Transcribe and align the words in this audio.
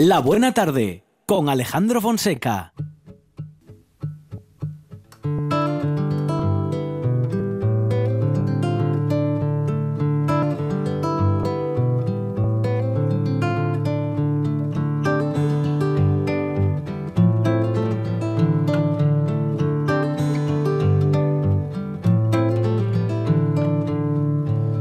La 0.00 0.20
Buena 0.20 0.54
Tarde 0.54 1.02
con 1.26 1.48
Alejandro 1.48 2.00
Fonseca. 2.00 2.72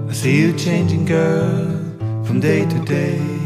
I 0.07 0.13
see 0.13 0.39
you 0.39 0.53
changing, 0.53 1.05
girl, 1.05 2.23
from 2.23 2.39
day 2.39 2.67
to 2.67 2.79
day. 2.85 3.36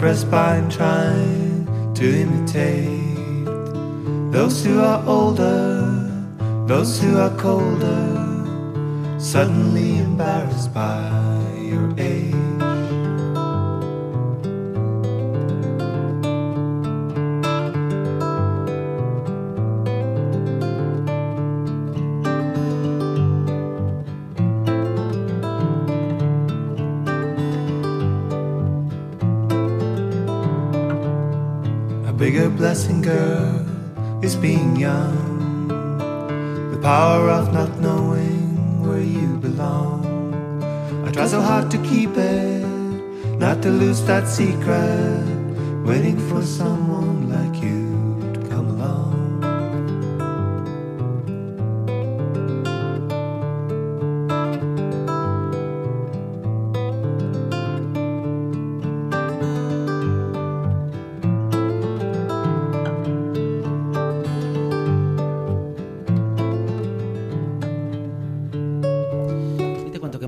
Impressed 0.00 0.30
by 0.30 0.56
and 0.56 0.72
trying 0.72 1.92
to 1.92 2.20
imitate 2.22 3.44
those 4.32 4.64
who 4.64 4.80
are 4.80 5.04
older, 5.06 5.82
those 6.66 6.98
who 7.02 7.18
are 7.18 7.36
colder. 7.36 8.16
Suddenly 9.18 9.98
embarrassed 9.98 10.72
by 10.72 11.09
blessing, 32.60 33.00
girl, 33.00 33.64
is 34.22 34.36
being 34.36 34.76
young. 34.76 35.66
The 36.72 36.78
power 36.82 37.30
of 37.30 37.54
not 37.54 37.80
knowing 37.80 38.86
where 38.86 39.00
you 39.00 39.38
belong. 39.38 40.04
I 41.06 41.10
try 41.10 41.26
so 41.26 41.40
hard 41.40 41.70
to 41.70 41.78
keep 41.78 42.14
it, 42.18 42.66
not 43.38 43.62
to 43.62 43.70
lose 43.70 44.04
that 44.04 44.28
secret. 44.28 45.24
Waiting 45.86 46.18
for 46.28 46.42
someone 46.42 46.89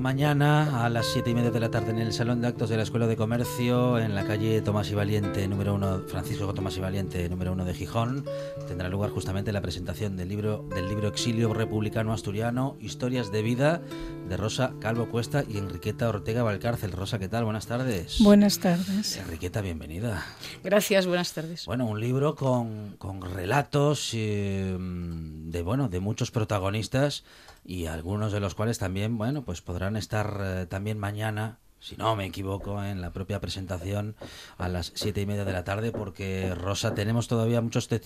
mañana 0.03 0.83
a 0.83 0.89
las 0.89 1.05
7 1.13 1.29
y 1.29 1.33
media 1.33 1.49
de 1.49 1.61
la 1.61 1.71
tarde 1.71 1.91
en 1.91 1.97
el 1.97 2.11
Salón 2.11 2.41
de 2.41 2.49
Actos 2.49 2.69
de 2.69 2.75
la 2.75 2.83
Escuela 2.83 3.07
de 3.07 3.15
Comercio, 3.15 3.97
en 3.97 4.13
la 4.13 4.25
calle 4.25 4.61
Tomás 4.61 4.91
y 4.91 4.95
Valiente, 4.95 5.47
número 5.47 5.73
1, 5.75 6.03
Francisco 6.09 6.53
Tomás 6.53 6.75
y 6.75 6.81
Valiente, 6.81 7.29
número 7.29 7.53
1 7.53 7.63
de 7.63 7.73
Gijón, 7.73 8.25
tendrá 8.67 8.89
lugar 8.89 9.11
justamente 9.11 9.53
la 9.53 9.61
presentación 9.61 10.17
del 10.17 10.27
libro, 10.27 10.67
del 10.75 10.89
libro 10.89 11.07
Exilio 11.07 11.53
Republicano 11.53 12.11
Asturiano, 12.11 12.75
Historias 12.81 13.31
de 13.31 13.43
Vida, 13.43 13.81
de 14.27 14.35
Rosa 14.35 14.73
Calvo 14.81 15.07
Cuesta 15.09 15.45
y 15.47 15.57
Enriqueta 15.57 16.09
Ortega 16.09 16.43
Valcárcel. 16.43 16.91
Rosa, 16.91 17.17
¿qué 17.17 17.29
tal? 17.29 17.45
Buenas 17.45 17.67
tardes. 17.67 18.17
Buenas 18.19 18.59
tardes. 18.59 19.15
Enriqueta, 19.15 19.61
bienvenida. 19.61 20.25
Gracias, 20.65 21.07
buenas 21.07 21.31
tardes. 21.31 21.65
Bueno, 21.65 21.85
un 21.85 22.01
libro 22.01 22.35
con, 22.35 22.97
con 22.97 23.21
relatos 23.21 24.09
eh, 24.11 24.75
de 24.77 25.61
bueno 25.61 25.87
de 25.87 26.01
muchos 26.01 26.29
protagonistas 26.29 27.23
y 27.65 27.85
algunos 27.85 28.31
de 28.31 28.39
los 28.39 28.55
cuales 28.55 28.77
también 28.79 29.17
bueno 29.17 29.43
pues 29.45 29.61
podrán 29.61 29.95
estar 29.95 30.39
eh, 30.43 30.65
también 30.67 30.97
mañana 30.99 31.59
si 31.79 31.97
no 31.97 32.15
me 32.15 32.25
equivoco 32.25 32.81
en 32.83 33.01
la 33.01 33.11
propia 33.11 33.41
presentación 33.41 34.15
a 34.57 34.69
las 34.69 34.91
siete 34.95 35.21
y 35.21 35.25
media 35.25 35.43
de 35.45 35.51
la 35.53 35.63
tarde 35.63 35.91
porque 35.91 36.55
Rosa 36.55 36.93
tenemos 36.93 37.27
todavía 37.27 37.61
muchos 37.61 37.87
te- 37.87 38.01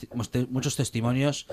muchos 0.50 0.76
testimonios 0.76 1.48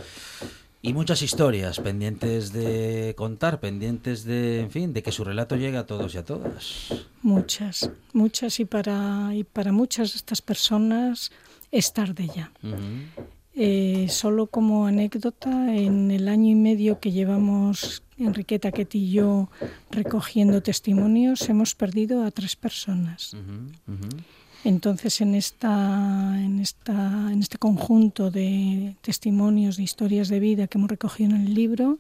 y 0.83 0.93
muchas 0.93 1.23
historias 1.23 1.81
pendientes 1.81 2.53
de 2.53 3.15
contar 3.17 3.61
pendientes 3.61 4.25
de 4.25 4.61
en 4.61 4.71
fin 4.71 4.93
de 4.93 5.03
que 5.03 5.13
su 5.13 5.25
relato 5.25 5.57
llegue 5.57 5.79
a 5.79 5.87
todos 5.87 6.15
y 6.15 6.19
a 6.19 6.25
todas 6.25 7.07
Muchas, 7.23 7.91
muchas 8.13 8.61
y 8.61 8.67
para, 8.67 9.31
y 9.35 9.45
para 9.45 9.73
muchas 9.73 10.13
de 10.13 10.19
estas 10.19 10.43
personas 10.43 11.33
es 11.73 11.95
tarde 11.95 12.29
ya. 12.29 12.53
Eh, 13.57 14.07
solo 14.11 14.49
como 14.49 14.87
anécdota, 14.87 15.75
en 15.75 16.11
el 16.11 16.29
año 16.29 16.51
y 16.51 16.57
medio 16.57 16.99
que 16.99 17.13
llevamos 17.13 18.03
Enriqueta, 18.19 18.73
Ketty 18.73 18.99
y 18.99 19.11
yo 19.13 19.49
recogiendo 19.91 20.63
testimonios, 20.63 21.49
hemos 21.49 21.75
perdido 21.75 22.25
a 22.25 22.31
tres 22.33 22.57
personas. 22.57 23.37
Entonces, 24.65 25.21
en, 25.21 25.35
esta, 25.35 26.35
en, 26.37 26.59
esta, 26.59 27.31
en 27.31 27.41
este 27.41 27.59
conjunto 27.59 28.31
de 28.31 28.97
testimonios, 29.03 29.77
de 29.77 29.83
historias 29.83 30.29
de 30.29 30.41
vida 30.41 30.67
que 30.67 30.79
hemos 30.79 30.91
recogido 30.91 31.35
en 31.35 31.47
el 31.47 31.55
libro, 31.55 31.99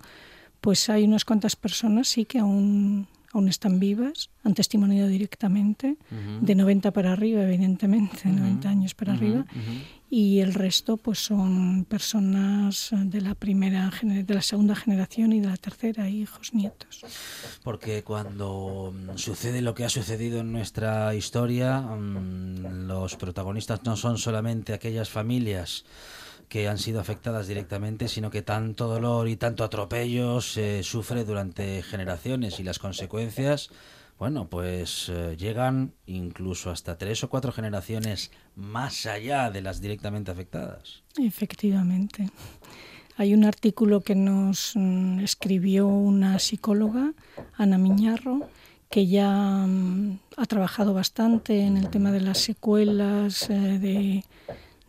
pues 0.60 0.88
hay 0.88 1.04
unas 1.04 1.24
cuantas 1.24 1.56
personas 1.56 2.08
sí 2.08 2.24
que 2.24 2.38
aún, 2.38 3.06
aún 3.34 3.48
están 3.48 3.80
vivas, 3.80 4.30
han 4.44 4.54
testimoniado 4.54 5.08
directamente, 5.08 5.96
de 6.40 6.54
90 6.54 6.92
para 6.92 7.12
arriba, 7.12 7.42
evidentemente, 7.42 8.28
de 8.28 8.34
90 8.34 8.68
años 8.68 8.94
para 8.94 9.12
arriba, 9.12 9.44
y 10.08 10.38
el 10.38 10.54
resto 10.54 10.96
pues 10.96 11.18
son 11.18 11.84
personas 11.86 12.90
de 12.92 13.20
la 13.20 13.34
primera, 13.34 13.90
de 14.02 14.34
la 14.34 14.42
segunda 14.42 14.76
generación 14.76 15.32
y 15.32 15.40
de 15.40 15.48
la 15.48 15.56
tercera, 15.56 16.08
hijos, 16.08 16.54
nietos. 16.54 17.04
Porque 17.64 18.04
cuando 18.04 18.94
mm, 18.94 19.18
sucede 19.18 19.60
lo 19.60 19.74
que 19.74 19.84
ha 19.84 19.88
sucedido 19.88 20.40
en 20.40 20.52
nuestra 20.52 21.14
historia, 21.16 21.80
mm, 21.80 22.86
los 22.86 23.16
protagonistas 23.16 23.82
no 23.84 23.96
son 23.96 24.18
solamente 24.18 24.72
aquellas 24.72 25.10
familias 25.10 25.84
que 26.48 26.68
han 26.68 26.78
sido 26.78 27.00
afectadas 27.00 27.46
directamente, 27.46 28.08
sino 28.08 28.30
que 28.30 28.42
tanto 28.42 28.88
dolor 28.88 29.28
y 29.28 29.36
tanto 29.36 29.64
atropello 29.64 30.40
se 30.40 30.82
sufre 30.82 31.24
durante 31.24 31.82
generaciones 31.82 32.60
y 32.60 32.62
las 32.62 32.78
consecuencias, 32.78 33.70
bueno, 34.18 34.48
pues 34.48 35.08
eh, 35.08 35.36
llegan 35.36 35.92
incluso 36.06 36.70
hasta 36.70 36.96
tres 36.96 37.24
o 37.24 37.28
cuatro 37.28 37.52
generaciones 37.52 38.30
más 38.54 39.06
allá 39.06 39.50
de 39.50 39.62
las 39.62 39.80
directamente 39.80 40.30
afectadas. 40.30 41.02
Efectivamente. 41.18 42.30
Hay 43.16 43.34
un 43.34 43.44
artículo 43.44 44.00
que 44.00 44.14
nos 44.14 44.72
mm, 44.74 45.20
escribió 45.20 45.86
una 45.86 46.38
psicóloga, 46.38 47.12
Ana 47.56 47.78
Miñarro, 47.78 48.48
que 48.90 49.06
ya 49.06 49.66
mm, 49.66 50.18
ha 50.36 50.46
trabajado 50.46 50.94
bastante 50.94 51.60
en 51.60 51.76
el 51.76 51.90
tema 51.90 52.12
de 52.12 52.20
las 52.20 52.38
secuelas 52.38 53.50
eh, 53.50 53.78
de, 53.78 54.24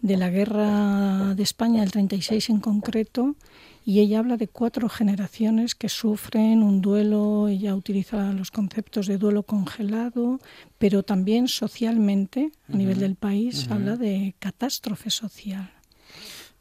de 0.05 0.17
la 0.17 0.29
guerra 0.29 1.33
de 1.33 1.41
España, 1.41 1.81
del 1.81 1.91
36 1.91 2.51
en 2.51 2.59
concreto, 2.59 3.35
y 3.83 4.01
ella 4.01 4.19
habla 4.19 4.37
de 4.37 4.47
cuatro 4.47 4.87
generaciones 4.87 5.73
que 5.73 5.89
sufren 5.89 6.61
un 6.61 6.79
duelo, 6.79 7.47
ella 7.47 7.73
utiliza 7.73 8.31
los 8.33 8.51
conceptos 8.51 9.07
de 9.07 9.17
duelo 9.17 9.41
congelado, 9.41 10.39
pero 10.77 11.01
también 11.01 11.47
socialmente, 11.47 12.51
a 12.71 12.75
nivel 12.75 12.99
del 12.99 13.15
país, 13.15 13.67
habla 13.71 13.95
de 13.95 14.35
catástrofe 14.37 15.09
social. 15.09 15.71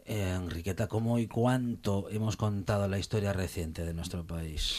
Eh, 0.06 0.32
Enriqueta, 0.34 0.87
¿cómo 0.87 1.19
y 1.19 1.26
cuánto 1.26 2.09
hemos 2.09 2.38
contado 2.38 2.88
la 2.88 2.99
historia 2.99 3.34
reciente 3.34 3.84
de 3.84 3.93
nuestro 3.93 4.26
país? 4.26 4.76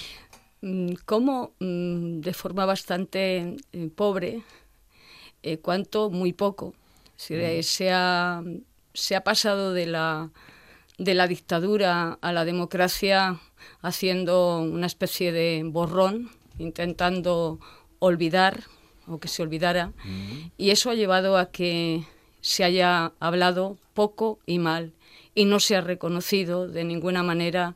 Mm, 0.61 0.93
cómo 1.05 1.51
mm, 1.59 2.21
de 2.21 2.33
forma 2.33 2.65
bastante 2.65 3.57
eh, 3.73 3.89
pobre, 3.95 4.41
eh, 5.43 5.59
cuanto 5.59 6.09
muy 6.09 6.33
poco. 6.33 6.73
Decir, 7.17 7.39
eh, 7.39 7.63
se, 7.63 7.91
ha, 7.91 8.43
se 8.93 9.15
ha 9.15 9.23
pasado 9.23 9.73
de 9.73 9.85
la, 9.85 10.31
de 10.97 11.13
la 11.13 11.27
dictadura 11.27 12.17
a 12.21 12.33
la 12.33 12.45
democracia 12.45 13.39
haciendo 13.81 14.59
una 14.59 14.87
especie 14.87 15.31
de 15.31 15.63
borrón, 15.65 16.29
intentando 16.59 17.59
olvidar 17.99 18.63
o 19.07 19.19
que 19.19 19.27
se 19.27 19.43
olvidara, 19.43 19.93
y 20.57 20.71
eso 20.71 20.89
ha 20.89 20.95
llevado 20.95 21.37
a 21.37 21.51
que 21.51 22.03
se 22.41 22.63
haya 22.63 23.13
hablado 23.19 23.77
poco 23.93 24.39
y 24.45 24.59
mal 24.59 24.93
y 25.35 25.45
no 25.45 25.59
se 25.59 25.75
ha 25.75 25.81
reconocido 25.81 26.67
de 26.67 26.83
ninguna 26.83 27.21
manera 27.21 27.75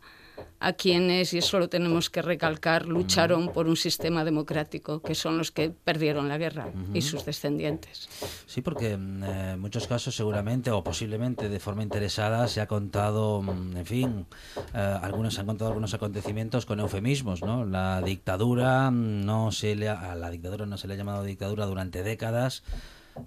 a 0.59 0.73
quienes, 0.73 1.33
y 1.33 1.37
eso 1.37 1.59
lo 1.59 1.69
tenemos 1.69 2.09
que 2.09 2.21
recalcar, 2.21 2.85
lucharon 2.85 3.51
por 3.53 3.67
un 3.67 3.77
sistema 3.77 4.25
democrático, 4.25 5.01
que 5.01 5.15
son 5.15 5.37
los 5.37 5.51
que 5.51 5.69
perdieron 5.69 6.27
la 6.27 6.37
guerra 6.37 6.69
y 6.93 7.01
sus 7.01 7.25
descendientes. 7.25 8.09
Sí, 8.45 8.61
porque 8.61 8.97
mm, 8.97 9.23
eh, 9.23 9.51
en 9.53 9.59
muchos 9.59 9.87
casos 9.87 10.15
seguramente 10.15 10.71
o 10.71 10.83
posiblemente 10.83 11.47
de 11.49 11.59
forma 11.59 11.83
interesada 11.83 12.47
se 12.47 12.61
ha 12.61 12.67
contado, 12.67 13.41
mm, 13.41 13.77
en 13.77 13.85
fin, 13.85 14.25
eh, 14.73 14.97
algunos 15.01 15.39
han 15.39 15.45
contado 15.45 15.69
algunos 15.69 15.93
acontecimientos 15.93 16.65
con 16.65 16.79
eufemismos, 16.79 17.41
¿no? 17.41 17.65
La 17.65 18.01
dictadura 18.01 18.91
mm, 18.91 19.25
no 19.25 19.51
se 19.51 19.75
le 19.75 19.89
ha, 19.89 20.11
a 20.11 20.15
la 20.15 20.29
dictadura 20.29 20.65
no 20.65 20.77
se 20.77 20.87
le 20.87 20.95
ha 20.95 20.97
llamado 20.97 21.23
dictadura 21.23 21.65
durante 21.65 22.03
décadas. 22.03 22.63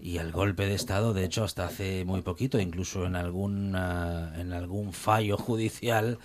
Y 0.00 0.18
el 0.18 0.32
golpe 0.32 0.66
de 0.66 0.74
Estado, 0.74 1.12
de 1.12 1.24
hecho, 1.24 1.44
hasta 1.44 1.66
hace 1.66 2.04
muy 2.04 2.22
poquito, 2.22 2.58
incluso 2.58 3.06
en 3.06 3.16
algún, 3.16 3.74
en 3.74 4.52
algún 4.52 4.92
fallo 4.92 5.36
judicial, 5.36 6.18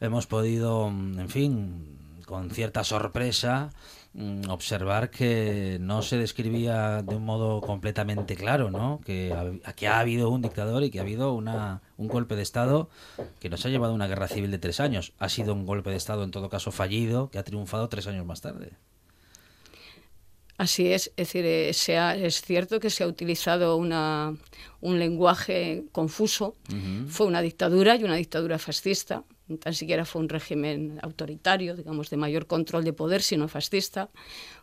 hemos 0.00 0.26
podido, 0.26 0.88
en 0.88 1.28
fin, 1.28 1.98
con 2.26 2.50
cierta 2.50 2.84
sorpresa, 2.84 3.70
mm, 4.14 4.48
observar 4.50 5.10
que 5.10 5.78
no 5.80 6.02
se 6.02 6.18
describía 6.18 7.02
de 7.02 7.16
un 7.16 7.24
modo 7.24 7.60
completamente 7.60 8.36
claro, 8.36 8.70
¿no? 8.70 9.00
Que, 9.04 9.32
ha, 9.32 9.72
que 9.72 9.88
ha 9.88 10.00
habido 10.00 10.30
un 10.30 10.42
dictador 10.42 10.82
y 10.84 10.90
que 10.90 10.98
ha 10.98 11.02
habido 11.02 11.32
una, 11.32 11.82
un 11.96 12.08
golpe 12.08 12.36
de 12.36 12.42
Estado 12.42 12.88
que 13.40 13.50
nos 13.50 13.64
ha 13.66 13.68
llevado 13.68 13.92
a 13.92 13.94
una 13.94 14.08
guerra 14.08 14.28
civil 14.28 14.50
de 14.50 14.58
tres 14.58 14.80
años. 14.80 15.12
Ha 15.18 15.28
sido 15.28 15.54
un 15.54 15.66
golpe 15.66 15.90
de 15.90 15.96
Estado, 15.96 16.24
en 16.24 16.30
todo 16.30 16.48
caso, 16.48 16.72
fallido, 16.72 17.30
que 17.30 17.38
ha 17.38 17.44
triunfado 17.44 17.88
tres 17.88 18.06
años 18.06 18.26
más 18.26 18.40
tarde. 18.40 18.72
Así 20.62 20.92
es, 20.92 21.08
es 21.16 21.26
decir, 21.26 21.44
eh, 21.44 21.70
es 21.70 22.40
cierto 22.40 22.78
que 22.78 22.88
se 22.88 23.02
ha 23.02 23.08
utilizado 23.08 23.76
una, 23.76 24.32
un 24.80 25.00
lenguaje 25.00 25.86
confuso. 25.90 26.54
Fue 27.08 27.26
una 27.26 27.42
dictadura 27.42 27.96
y 27.96 28.04
una 28.04 28.14
dictadura 28.14 28.60
fascista. 28.60 29.24
Tan 29.58 29.74
siquiera 29.74 30.04
fue 30.04 30.22
un 30.22 30.28
régimen 30.28 31.00
autoritario, 31.02 31.74
digamos, 31.74 32.10
de 32.10 32.16
mayor 32.16 32.46
control 32.46 32.84
de 32.84 32.92
poder, 32.92 33.22
sino 33.22 33.48
fascista. 33.48 34.10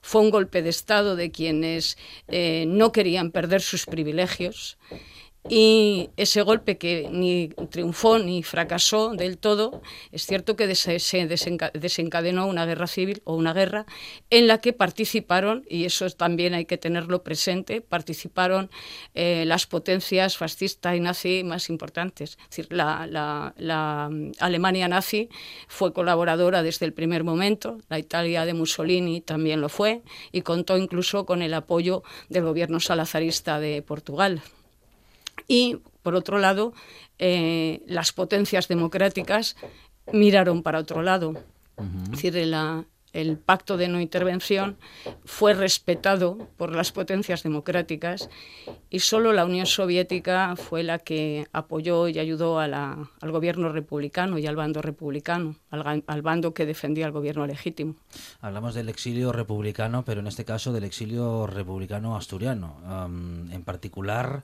Fue 0.02 0.22
un 0.22 0.30
golpe 0.30 0.62
de 0.62 0.70
Estado 0.70 1.18
de 1.18 1.32
quienes 1.32 1.98
eh, 2.30 2.64
no 2.66 2.94
querían 2.94 3.32
perder 3.32 3.62
sus 3.62 3.86
privilegios 3.86 4.78
y 5.48 6.10
ese 6.18 6.42
golpe 6.42 6.78
que 6.78 7.08
ni 7.12 7.50
triunfó 7.70 8.20
ni 8.20 8.44
fracasó 8.44 9.14
del 9.14 9.38
todo, 9.38 9.82
es 10.12 10.26
cierto 10.26 10.56
que 10.56 10.76
se 10.76 11.00
desencadenó 11.74 12.48
una 12.48 12.66
guerra 12.66 12.88
civil 12.88 13.22
o 13.24 13.36
una 13.36 13.54
guerra 13.54 13.86
en 14.30 14.48
la 14.48 14.60
que 14.60 14.74
participaron, 14.74 15.66
y 15.70 15.86
eso 15.86 16.10
también 16.10 16.54
hay 16.54 16.66
que 16.66 16.78
tenerlo 16.78 17.24
presente, 17.24 17.82
participaron 17.82 18.70
eh, 19.14 19.46
las 19.46 19.66
potencias 19.66 20.38
fascista 20.38 20.96
y 20.96 21.00
nazi 21.00 21.44
más 21.44 21.70
importantes. 21.70 22.32
Es 22.32 22.50
decir, 22.50 22.68
la, 22.72 23.08
la 23.58 24.10
Alemania 24.40 24.88
nazi 24.88 25.30
fue 25.68 25.94
colaboradora 25.94 26.64
desde 26.64 26.86
el 26.86 26.94
primer 26.94 27.24
momento, 27.24 27.78
la 27.88 27.98
Italia 27.98 28.46
de 28.46 28.54
Mussolini 28.54 29.22
también 29.22 29.62
lo 29.62 29.70
fue, 29.70 30.04
y 30.32 30.42
contó 30.42 30.78
incluso 30.78 31.26
con 31.26 31.42
el 31.42 31.54
apoyo 31.54 32.04
del 32.28 32.44
gobierno 32.44 32.80
salazarista 32.80 33.60
de 33.60 33.82
Portugal. 33.82 34.42
Y, 35.50 35.80
por 36.04 36.16
otro 36.16 36.38
lado, 36.38 36.74
eh, 37.18 37.82
las 37.88 38.14
potencias 38.14 38.70
democráticas 38.70 39.58
miraron 40.14 40.64
para 40.64 40.80
otro 40.80 41.02
lado. 41.02 41.34
Es 42.06 42.12
decir, 42.12 42.36
el 43.14 43.38
pacto 43.38 43.78
de 43.78 43.88
no 43.88 44.00
intervención 44.00 44.78
fue 45.26 45.54
respetado 45.54 46.38
por 46.58 46.76
las 46.76 46.92
potencias 46.92 47.42
democráticas 47.42 48.30
y 48.90 49.00
solo 49.00 49.34
la 49.34 49.46
Unión 49.46 49.66
Soviética 49.66 50.56
fue 50.56 50.84
la 50.84 51.00
que 51.00 51.48
apoyó 51.52 52.08
y 52.08 52.20
ayudó 52.20 52.60
al 52.60 53.08
gobierno 53.22 53.70
republicano 53.70 54.38
y 54.38 54.46
al 54.46 54.56
bando 54.56 54.82
republicano, 54.82 55.56
al, 55.72 56.22
bando 56.22 56.54
que 56.54 56.66
defendía 56.66 57.06
al 57.06 57.12
gobierno 57.12 57.48
legítimo. 57.48 57.96
Hablamos 58.42 58.76
del 58.76 58.90
exilio 58.90 59.32
republicano, 59.32 60.04
pero 60.06 60.20
en 60.20 60.28
este 60.28 60.46
caso 60.46 60.74
del 60.74 60.84
exilio 60.84 61.48
republicano 61.48 62.16
asturiano. 62.16 62.78
en 63.52 63.64
particular, 63.64 64.44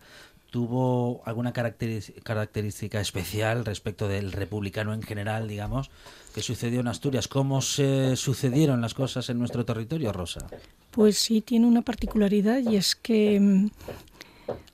tuvo 0.50 1.22
alguna 1.26 1.54
característica 1.54 3.02
especial 3.02 3.66
respecto 3.66 4.08
del 4.08 4.32
republicano 4.32 4.94
en 4.94 5.02
general, 5.02 5.48
digamos, 5.48 5.90
que 6.34 6.42
sucedió 6.42 6.80
en 6.80 6.88
Asturias? 6.88 7.28
¿Cómo 7.28 7.62
se 7.62 8.16
sucedieron 8.16 8.82
las 8.82 8.94
cosas 8.94 9.30
en 9.30 9.40
nuestro 9.40 9.66
territorio, 9.66 10.12
Rosa? 10.12 10.48
Pues 10.92 11.18
sí, 11.18 11.42
tiene 11.42 11.66
una 11.66 11.82
particularidad 11.82 12.60
y 12.60 12.76
es 12.78 12.96
que 12.96 13.40
mm, 13.40 13.70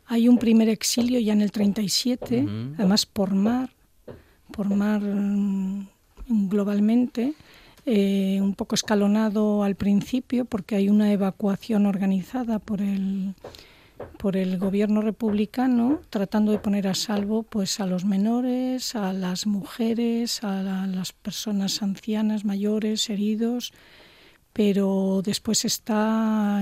hay 0.06 0.28
un 0.28 0.38
primer 0.38 0.70
exilio 0.70 1.20
ya 1.20 1.34
en 1.34 1.42
el 1.42 1.52
37, 1.52 2.46
además 2.78 3.06
por 3.06 3.34
mar, 3.34 3.70
por 4.52 4.70
mar 4.70 5.02
mm, 5.02 5.88
globalmente, 6.28 7.34
eh, 7.86 8.40
un 8.42 8.54
poco 8.54 8.76
escalonado 8.76 9.64
al 9.64 9.76
principio 9.76 10.46
porque 10.46 10.76
hay 10.76 10.90
una 10.90 11.12
evacuación 11.12 11.88
organizada 11.88 12.60
por 12.60 12.82
el 12.82 13.34
por 14.18 14.38
el 14.38 14.58
gobierno 14.58 15.02
republicano 15.02 16.02
tratando 16.10 16.52
de 16.52 16.60
poner 16.60 16.88
a 16.88 16.96
salvo 16.96 17.44
pues 17.44 17.80
a 17.80 17.86
los 17.86 18.06
menores, 18.06 18.96
a 18.96 19.14
las 19.14 19.48
mujeres, 19.48 20.44
a, 20.44 20.88
las 20.88 21.14
personas 21.14 21.82
ancianas, 21.82 22.46
mayores, 22.46 23.10
heridos, 23.10 23.74
pero 24.54 25.22
después 25.24 25.66
está 25.66 26.62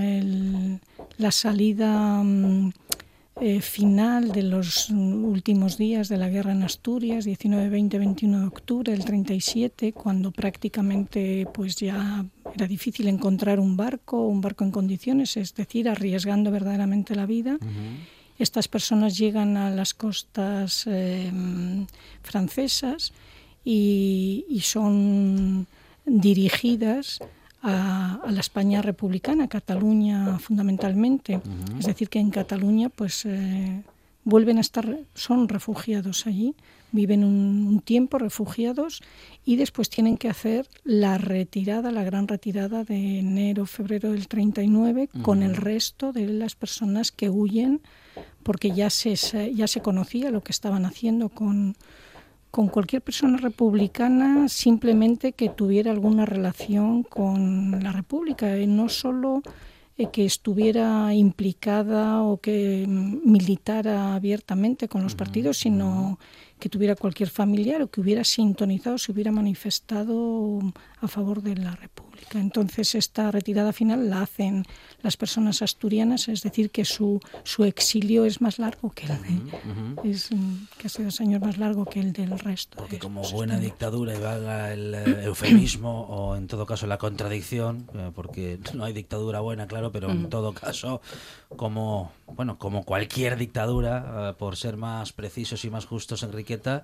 la 1.17 1.31
salida 1.31 2.21
mm, 2.23 2.71
eh, 3.41 3.61
final 3.61 4.31
de 4.31 4.43
los 4.43 4.89
últimos 4.89 5.77
días 5.77 6.09
de 6.09 6.17
la 6.17 6.29
guerra 6.29 6.51
en 6.51 6.63
Asturias, 6.63 7.25
19, 7.25 7.69
20, 7.69 7.97
21 7.97 8.39
de 8.41 8.47
octubre 8.47 8.91
del 8.91 9.05
37, 9.05 9.93
cuando 9.93 10.31
prácticamente 10.31 11.47
pues 11.53 11.77
ya 11.77 12.25
era 12.53 12.67
difícil 12.67 13.07
encontrar 13.07 13.59
un 13.59 13.77
barco, 13.77 14.27
un 14.27 14.41
barco 14.41 14.63
en 14.63 14.71
condiciones, 14.71 15.37
es 15.37 15.53
decir, 15.55 15.87
arriesgando 15.87 16.51
verdaderamente 16.51 17.15
la 17.15 17.25
vida. 17.25 17.57
Estas 18.37 18.67
personas 18.67 19.17
llegan 19.17 19.57
a 19.57 19.69
las 19.69 19.93
costas 19.93 20.85
eh, 20.87 21.31
francesas 22.21 23.13
y, 23.63 24.45
y 24.49 24.61
son 24.61 25.67
dirigidas 26.05 27.19
a, 27.61 28.19
la 28.29 28.39
España 28.39 28.81
republicana, 28.81 29.47
Cataluña 29.47 30.39
fundamentalmente. 30.39 31.41
Es 31.79 31.85
decir, 31.85 32.09
que 32.09 32.19
en 32.19 32.29
Cataluña 32.29 32.89
pues 32.89 33.25
eh, 33.25 33.81
vuelven 34.23 34.57
a 34.57 34.61
estar, 34.61 34.99
son 35.13 35.49
refugiados 35.49 36.27
allí, 36.27 36.55
viven 36.91 37.23
un, 37.23 37.81
tiempo 37.81 38.17
refugiados 38.17 39.01
y 39.45 39.55
después 39.55 39.89
tienen 39.89 40.17
que 40.17 40.29
hacer 40.29 40.67
la 40.83 41.17
retirada, 41.17 41.91
la 41.91 42.03
gran 42.03 42.27
retirada 42.27 42.83
de 42.83 43.19
enero, 43.19 43.65
febrero 43.65 44.11
del 44.11 44.27
39 44.27 45.09
con 45.21 45.43
el 45.43 45.55
resto 45.55 46.11
de 46.11 46.27
las 46.27 46.55
personas 46.55 47.11
que 47.11 47.29
huyen 47.29 47.81
porque 48.43 48.71
ya 48.71 48.89
se, 48.89 49.15
ya 49.53 49.67
se 49.67 49.81
conocía 49.81 50.31
lo 50.31 50.43
que 50.43 50.51
estaban 50.51 50.85
haciendo 50.85 51.29
con 51.29 51.75
con 52.51 52.67
cualquier 52.67 53.01
persona 53.01 53.37
republicana 53.37 54.49
simplemente 54.49 55.33
que 55.33 55.49
tuviera 55.49 55.91
alguna 55.91 56.25
relación 56.25 57.03
con 57.03 57.83
la 57.83 57.91
República, 57.91 58.57
y 58.57 58.67
no 58.67 58.89
solo 58.89 59.41
eh, 59.97 60.07
que 60.11 60.25
estuviera 60.25 61.13
implicada 61.13 62.23
o 62.23 62.37
que 62.37 62.85
militara 62.87 64.15
abiertamente 64.15 64.87
con 64.87 65.03
los 65.03 65.15
partidos, 65.15 65.57
sino 65.57 66.19
que 66.59 66.69
tuviera 66.69 66.95
cualquier 66.95 67.29
familiar 67.29 67.81
o 67.81 67.87
que 67.89 68.01
hubiera 68.01 68.23
sintonizado, 68.23 68.97
se 68.97 69.11
hubiera 69.11 69.31
manifestado 69.31 70.59
a 71.01 71.07
favor 71.07 71.41
de 71.41 71.55
la 71.55 71.75
República. 71.75 72.08
Entonces 72.33 72.95
esta 72.95 73.31
retirada 73.31 73.73
final 73.73 74.09
la 74.09 74.21
hacen 74.21 74.65
las 75.01 75.17
personas 75.17 75.61
asturianas, 75.61 76.27
es 76.27 76.41
decir, 76.41 76.71
que 76.71 76.85
su, 76.85 77.19
su 77.43 77.63
exilio 77.63 78.25
es 78.25 78.41
más 78.41 78.59
largo 78.59 78.91
que 78.91 79.05
el 79.05 79.21
de, 79.21 80.09
es 80.11 80.29
casi 80.81 81.03
dos 81.03 81.21
años 81.21 81.41
más 81.41 81.57
largo 81.57 81.85
que 81.85 81.99
el 81.99 82.13
del 82.13 82.37
resto. 82.37 82.77
Porque 82.77 82.99
como 82.99 83.21
buena 83.31 83.57
dictadura, 83.59 84.15
y 84.15 84.19
valga 84.19 84.73
el 84.73 84.93
eh, 84.93 85.23
eufemismo 85.23 86.01
o 86.01 86.35
en 86.35 86.47
todo 86.47 86.65
caso 86.65 86.87
la 86.87 86.97
contradicción, 86.97 87.87
eh, 87.93 88.11
porque 88.13 88.59
no 88.73 88.83
hay 88.83 88.93
dictadura 88.93 89.39
buena, 89.39 89.67
claro, 89.67 89.91
pero 89.91 90.11
en 90.11 90.29
todo 90.29 90.53
caso, 90.53 91.01
como 91.55 92.11
bueno, 92.27 92.57
como 92.57 92.83
cualquier 92.83 93.37
dictadura, 93.37 94.29
eh, 94.29 94.33
por 94.37 94.55
ser 94.55 94.77
más 94.77 95.13
precisos 95.13 95.63
y 95.65 95.69
más 95.69 95.85
justos, 95.85 96.23
Enriqueta, 96.23 96.83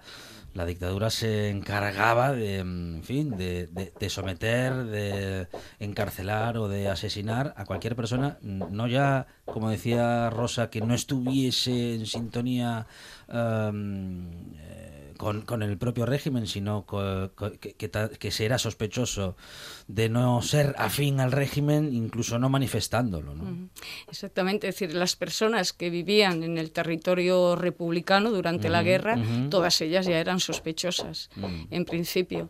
la 0.56 0.66
dictadura 0.66 1.10
se 1.10 1.50
encargaba 1.50 2.32
de, 2.32 2.60
en 2.60 3.04
fin, 3.04 3.38
de, 3.38 4.10
someter, 4.10 4.74
de 4.86 5.48
encarcelar 5.80 6.58
o 6.58 6.70
de 6.70 6.88
asesinar 6.88 7.54
a 7.58 7.66
cualquier 7.66 7.98
persona, 7.98 8.40
no 8.42 8.88
ya, 8.88 9.28
como 9.44 9.70
decía 9.70 10.30
Rosa, 10.30 10.70
que 10.70 10.80
no 10.80 10.94
estuviese 10.94 11.96
en 11.96 12.06
sintonía 12.06 12.88
um, 13.28 14.32
con, 15.18 15.42
con, 15.42 15.64
el 15.64 15.78
propio 15.78 16.06
régimen, 16.06 16.48
sino 16.48 16.86
que, 16.86 17.78
que, 18.20 18.32
se 18.32 18.46
era 18.46 18.58
sospechoso 18.58 19.36
de 19.88 20.10
no 20.10 20.42
ser 20.42 20.76
afín 20.78 21.20
al 21.20 21.32
régimen, 21.32 21.94
incluso 21.94 22.40
no 22.40 22.50
manifestándolo. 22.50 23.36
¿no? 23.36 23.70
Exactamente, 24.10 24.68
es 24.68 24.76
decir, 24.76 24.96
las 24.96 25.16
personas 25.16 25.74
que 25.74 25.90
vivían 25.90 26.44
en 26.44 26.58
el 26.58 26.72
territorio 26.72 27.56
republicano 27.56 28.32
durante 28.32 28.70
la 28.70 28.84
guerra, 28.84 29.18
todas 29.50 29.82
ellas 29.82 30.06
ya 30.06 30.20
eran 30.20 30.40
sospechosas, 30.40 31.30
en 31.70 31.86
principio. 31.86 32.50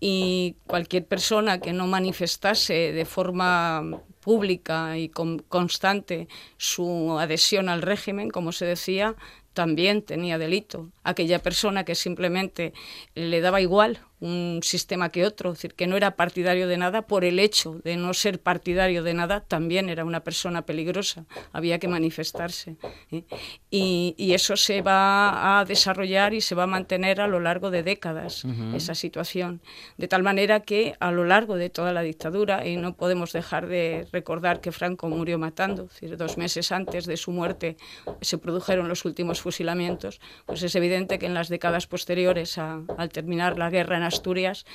Y 0.00 0.56
cualquier 0.66 1.06
persona 1.06 1.60
que 1.60 1.72
no 1.72 1.86
manifestase 1.86 2.92
de 2.92 3.04
forma 3.04 3.82
pública 4.20 4.98
y 4.98 5.08
constante 5.08 6.28
su 6.56 7.18
adhesión 7.18 7.68
al 7.68 7.82
régimen, 7.82 8.30
como 8.30 8.52
se 8.52 8.66
decía, 8.66 9.16
también 9.52 10.02
tenía 10.02 10.38
delito. 10.38 10.90
Aquella 11.02 11.40
persona 11.40 11.84
que 11.84 11.94
simplemente 11.94 12.72
le 13.14 13.40
daba 13.40 13.60
igual 13.60 14.00
un 14.20 14.60
sistema 14.62 15.08
que 15.08 15.24
otro, 15.24 15.50
es 15.50 15.58
decir, 15.58 15.74
que 15.74 15.86
no 15.86 15.96
era 15.96 16.12
partidario 16.12 16.68
de 16.68 16.76
nada, 16.76 17.02
por 17.02 17.24
el 17.24 17.38
hecho 17.38 17.80
de 17.84 17.96
no 17.96 18.12
ser 18.12 18.40
partidario 18.40 19.02
de 19.02 19.14
nada, 19.14 19.40
también 19.40 19.88
era 19.88 20.04
una 20.04 20.20
persona 20.20 20.62
peligrosa, 20.62 21.24
había 21.52 21.78
que 21.78 21.88
manifestarse. 21.88 22.76
¿eh? 23.10 23.24
Y, 23.70 24.30
eso 24.30 24.56
se 24.56 24.80
va 24.80 25.58
a 25.58 25.64
desarrollar 25.64 26.34
y 26.34 26.40
se 26.40 26.54
va 26.54 26.62
a 26.62 26.66
mantener 26.66 27.20
a 27.20 27.26
lo 27.26 27.40
largo 27.40 27.70
de 27.70 27.82
décadas, 27.82 28.44
esa 28.74 28.94
situación. 28.94 29.60
De 29.98 30.06
tal 30.06 30.22
manera 30.22 30.60
que 30.60 30.94
a 31.00 31.10
lo 31.10 31.24
largo 31.24 31.56
de 31.56 31.68
toda 31.68 31.92
la 31.92 32.02
dictadura, 32.02 32.66
y 32.66 32.76
no 32.76 32.94
podemos 32.94 33.32
dejar 33.32 33.66
de 33.66 34.06
recordar 34.12 34.60
que 34.60 34.70
Franco 34.70 35.08
murió 35.08 35.36
matando, 35.38 35.84
es 35.86 36.00
decir, 36.00 36.16
dos 36.16 36.38
meses 36.38 36.70
antes 36.70 37.06
de 37.06 37.16
su 37.16 37.32
muerte 37.32 37.76
se 38.20 38.38
produjeron 38.38 38.88
los 38.88 39.04
últimos 39.04 39.40
fusilamientos, 39.40 40.20
pues 40.46 40.62
es 40.62 40.74
evidente 40.76 41.18
que 41.18 41.26
en 41.26 41.34
las 41.34 41.48
décadas 41.48 41.88
posteriores, 41.88 42.56
al 42.56 43.08
terminar 43.12 43.58
la 43.58 43.68
guerra 43.68 43.96
en 43.96 44.04
Asturias, 44.10 44.66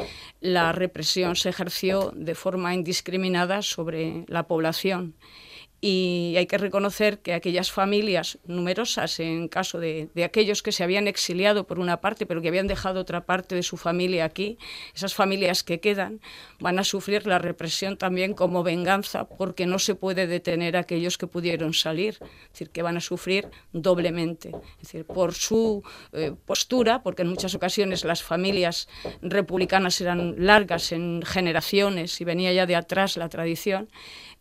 la 0.41 0.71
represión 0.71 1.35
se 1.35 1.49
ejerció 1.49 2.11
de 2.15 2.35
forma 2.35 2.73
indiscriminada 2.73 3.61
sobre 3.61 4.25
la 4.27 4.47
población 4.47 5.15
y 5.87 6.33
hay 6.35 6.47
que 6.47 6.57
reconocer 6.57 7.19
que 7.19 7.35
aquellas 7.35 7.71
familias 7.71 8.39
numerosas, 8.47 9.19
en 9.19 9.47
caso 9.47 9.79
de, 9.79 10.09
aquellos 10.25 10.63
que 10.63 10.71
se 10.71 10.83
habían 10.83 11.07
exiliado 11.07 11.67
por 11.67 11.77
una 11.77 12.01
parte, 12.01 12.25
pero 12.25 12.41
que 12.41 12.47
habían 12.47 12.65
dejado 12.65 13.01
otra 13.01 13.27
parte 13.27 13.53
de 13.53 13.61
su 13.61 13.77
familia 13.77 14.25
aquí, 14.25 14.57
esas 14.95 15.13
familias 15.13 15.61
que 15.61 15.79
quedan 15.79 16.21
van 16.59 16.79
a 16.79 16.83
sufrir 16.83 17.27
la 17.27 17.37
represión 17.37 17.97
también 17.97 18.33
como 18.33 18.63
venganza, 18.63 19.25
porque 19.25 19.67
no 19.67 19.77
se 19.77 19.93
puede 19.93 20.25
detener 20.25 20.75
a 20.75 20.79
aquellos 20.79 21.19
que 21.19 21.27
pudieron 21.27 21.71
salir, 21.75 22.17
es 22.19 22.49
decir, 22.53 22.71
que 22.71 22.81
van 22.81 22.97
a 22.97 23.01
sufrir 23.01 23.47
doblemente, 23.71 24.49
es 24.49 24.91
decir, 24.91 25.05
por 25.05 25.35
su 25.35 25.83
eh, 26.13 26.33
postura, 26.47 27.03
porque 27.03 27.21
en 27.21 27.27
muchas 27.27 27.53
ocasiones 27.53 28.03
las 28.05 28.23
familias 28.23 28.89
republicanas 29.21 30.01
eran 30.01 30.33
largas 30.47 30.91
en 30.91 31.21
generaciones 31.23 32.19
y 32.21 32.23
venía 32.23 32.51
ya 32.53 32.65
de 32.65 32.75
atrás 32.75 33.17
la 33.17 33.29
tradición, 33.29 33.87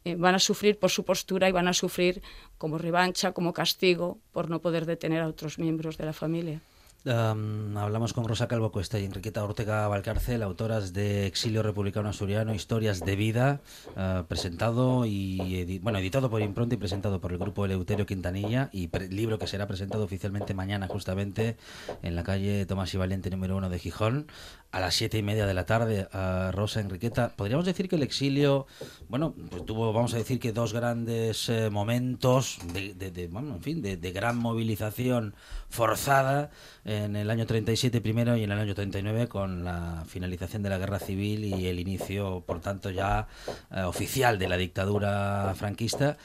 eh, 0.04 0.16
van 0.16 0.34
a 0.34 0.38
sufrir 0.38 0.78
por 0.78 0.90
su 0.90 1.04
postura 1.04 1.48
y 1.48 1.52
van 1.52 1.68
a 1.68 1.72
sufrir 1.72 2.22
como 2.58 2.78
revancha, 2.78 3.32
como 3.32 3.52
castigo 3.52 4.18
por 4.32 4.50
no 4.50 4.60
poder 4.60 4.84
detener 4.84 5.22
a 5.22 5.28
otros 5.28 5.58
miembros 5.58 5.96
de 5.96 6.04
la 6.04 6.12
familia. 6.12 6.60
Hablamos 7.06 8.14
con 8.14 8.26
Rosa 8.26 8.48
Calvo 8.48 8.72
Cuesta 8.72 8.98
y 8.98 9.04
Enriqueta 9.04 9.44
Ortega 9.44 9.86
Valcárcel, 9.88 10.42
autoras 10.42 10.94
de 10.94 11.26
Exilio 11.26 11.62
Republicano 11.62 12.08
Asturiano, 12.08 12.54
Historias 12.54 13.00
de 13.00 13.14
Vida, 13.14 13.60
ah, 13.94 14.24
presentado 14.26 15.04
y 15.04 15.78
bueno, 15.82 15.98
editado 15.98 16.30
por 16.30 16.40
Impronta 16.40 16.76
y 16.76 16.78
presentado 16.78 17.20
por 17.20 17.32
el 17.32 17.38
grupo 17.38 17.66
Eleuterio 17.66 18.06
Quintanilla 18.06 18.70
y 18.72 18.88
libro 19.10 19.38
que 19.38 19.46
será 19.46 19.66
presentado 19.66 20.04
oficialmente 20.04 20.54
mañana 20.54 20.88
justamente 20.88 21.58
en 22.02 22.16
la 22.16 22.22
calle 22.22 22.64
Tomás 22.64 22.94
y 22.94 22.96
Valiente 22.96 23.28
número 23.28 23.58
uno 23.58 23.68
de 23.68 23.78
Gijón 23.78 24.26
a 24.74 24.80
las 24.80 24.96
siete 24.96 25.18
y 25.18 25.22
media 25.22 25.46
de 25.46 25.54
la 25.54 25.66
tarde. 25.66 26.08
a 26.12 26.50
Rosa 26.52 26.80
Enriqueta, 26.80 27.28
podríamos 27.36 27.64
decir 27.64 27.88
que 27.88 27.94
el 27.94 28.02
exilio, 28.02 28.66
bueno, 29.08 29.32
pues 29.48 29.64
tuvo, 29.64 29.92
vamos 29.92 30.14
a 30.14 30.16
decir 30.16 30.40
que 30.40 30.52
dos 30.52 30.72
grandes 30.72 31.48
eh, 31.48 31.70
momentos 31.70 32.58
de, 32.72 33.28
bueno, 33.28 33.54
en 33.54 33.62
fin, 33.62 33.82
de, 33.82 33.96
gran 34.10 34.36
movilización 34.36 35.36
forzada 35.68 36.50
en 36.84 37.14
el 37.14 37.30
año 37.30 37.46
37 37.46 38.00
primero 38.00 38.36
y 38.36 38.42
en 38.42 38.50
el 38.50 38.58
año 38.58 38.74
39 38.74 39.28
con 39.28 39.64
la 39.64 40.04
finalización 40.08 40.64
de 40.64 40.70
la 40.70 40.78
guerra 40.78 40.98
civil 40.98 41.44
y 41.44 41.68
el 41.68 41.78
inicio, 41.78 42.42
por 42.44 42.60
tanto, 42.60 42.90
ya 42.90 43.28
eh, 43.70 43.82
oficial 43.82 44.40
de 44.40 44.48
la 44.48 44.56
dictadura 44.56 45.54
franquista. 45.56 46.16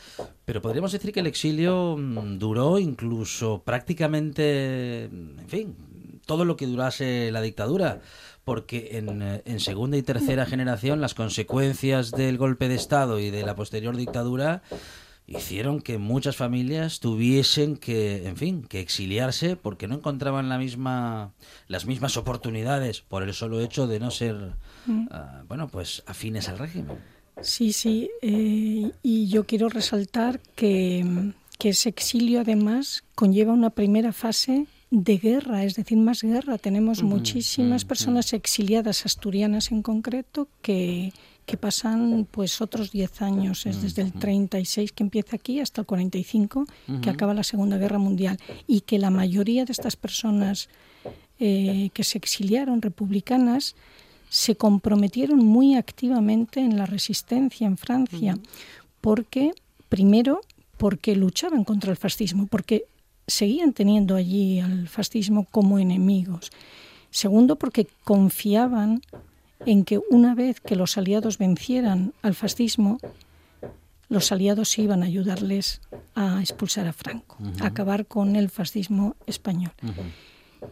Pero 0.46 0.60
podríamos 0.64 0.92
decir 0.92 1.14
que 1.14 1.20
el 1.20 1.28
exilio 1.28 1.96
mm, 1.98 2.40
duró 2.40 2.80
incluso 2.80 3.62
prácticamente, 3.64 5.04
en 5.04 5.46
fin, 5.48 5.76
todo 6.26 6.46
lo 6.46 6.56
que 6.56 6.68
durase 6.68 7.32
la 7.32 7.42
dictadura 7.42 8.02
porque 8.50 8.98
en, 8.98 9.22
eh, 9.22 9.44
en, 9.46 9.60
segunda 9.60 9.96
y 9.96 10.02
tercera 10.02 10.48
generación 10.48 11.02
las 11.02 11.14
consecuencias 11.14 12.10
del 12.10 12.40
golpe 12.40 12.68
de 12.68 12.74
Estado 12.74 13.20
y 13.20 13.30
de 13.30 13.44
la 13.44 13.56
posterior 13.56 13.96
dictadura 13.96 14.64
hicieron 15.28 15.82
que 15.82 16.00
muchas 16.00 16.36
familias 16.36 17.00
tuviesen 17.00 17.78
que, 17.78 18.28
en 18.28 18.38
fin, 18.38 18.64
que 18.64 18.80
exiliarse 18.80 19.56
porque 19.56 19.88
no 19.88 19.94
encontraban 19.94 20.50
la 20.50 20.58
misma, 20.58 21.32
las 21.68 21.86
mismas 21.86 22.18
oportunidades 22.18 23.02
por 23.02 23.22
el 23.22 23.36
solo 23.36 23.62
hecho 23.62 23.86
de 23.86 24.00
no 24.00 24.10
ser, 24.10 24.56
mm. 24.88 25.10
ah, 25.12 25.44
bueno, 25.48 25.68
pues 25.68 26.02
afines 26.08 26.50
al 26.50 26.58
régimen. 26.58 26.98
Sí, 27.42 27.72
sí, 27.72 28.10
eh, 28.24 28.92
y 29.04 29.28
yo 29.28 29.46
quiero 29.46 29.70
resaltar 29.70 30.40
que, 30.56 31.06
que 31.60 31.70
ese 31.70 31.90
exilio 31.90 32.42
además 32.42 33.04
conlleva 33.14 33.54
una 33.54 33.70
primera 33.70 34.12
fase 34.12 34.66
de 34.92 35.18
guerra, 35.18 35.64
es 35.64 35.76
decir, 35.76 35.98
más 35.98 36.24
guerra. 36.24 36.58
Tenemos 36.58 37.04
muchísimas 37.04 37.86
personas 37.86 38.34
exiliadas 38.34 39.06
asturianas 39.06 39.72
en 39.72 39.84
concreto 39.84 40.48
que, 40.62 41.14
que 41.46 41.58
pasan 41.58 42.28
pues 42.30 42.60
otros 42.60 42.92
10 42.92 43.22
años, 43.22 43.66
es 43.66 43.82
desde 43.82 44.02
el 44.02 44.14
36 44.14 44.92
que 44.92 45.04
empieza 45.04 45.36
aquí 45.36 45.60
hasta 45.60 45.82
el 45.82 45.88
45 45.88 46.66
que 47.02 47.10
acaba 47.10 47.34
la 47.34 47.44
Segunda 47.44 47.78
Guerra 47.78 48.00
Mundial. 48.00 48.40
Y 48.66 48.82
que 48.82 48.98
la 48.98 49.12
mayoría 49.12 49.66
de 49.66 49.72
estas 49.72 49.96
personas 49.96 50.70
eh, 51.40 51.90
que 51.94 52.04
se 52.04 52.18
exiliaron 52.18 52.82
republicanas 52.82 53.76
se 54.30 54.56
comprometieron 54.56 55.40
muy 55.40 55.76
activamente 55.76 56.60
en 56.60 56.78
la 56.78 56.86
resistencia 56.86 57.68
en 57.68 57.78
Francia. 57.78 58.38
Porque 59.02 59.54
primero 59.88 60.42
porque 60.78 61.16
luchaban 61.16 61.66
contra 61.66 61.92
el 61.92 61.98
fascismo, 61.98 62.48
porque 62.48 62.86
seguían 63.30 63.74
teniendo 63.74 64.16
allí 64.16 64.60
al 64.60 64.88
fascismo 64.88 65.46
como 65.52 65.80
enemigos. 65.80 66.52
Segundo, 67.12 67.56
porque 67.56 67.88
confiaban 68.04 69.02
en 69.66 69.84
que 69.84 70.00
una 70.10 70.36
vez 70.36 70.60
que 70.62 70.76
los 70.76 70.98
aliados 70.98 71.38
vencieran 71.38 72.14
al 72.22 72.36
fascismo, 72.36 73.00
los 74.08 74.32
aliados 74.32 74.78
iban 74.78 75.04
a 75.04 75.08
ayudarles 75.08 75.82
a 76.16 76.40
expulsar 76.40 76.88
a 76.88 76.94
Franco, 76.94 77.38
a 77.62 77.68
acabar 77.68 78.06
con 78.06 78.36
el 78.36 78.50
fascismo 78.50 79.16
español. 79.28 79.72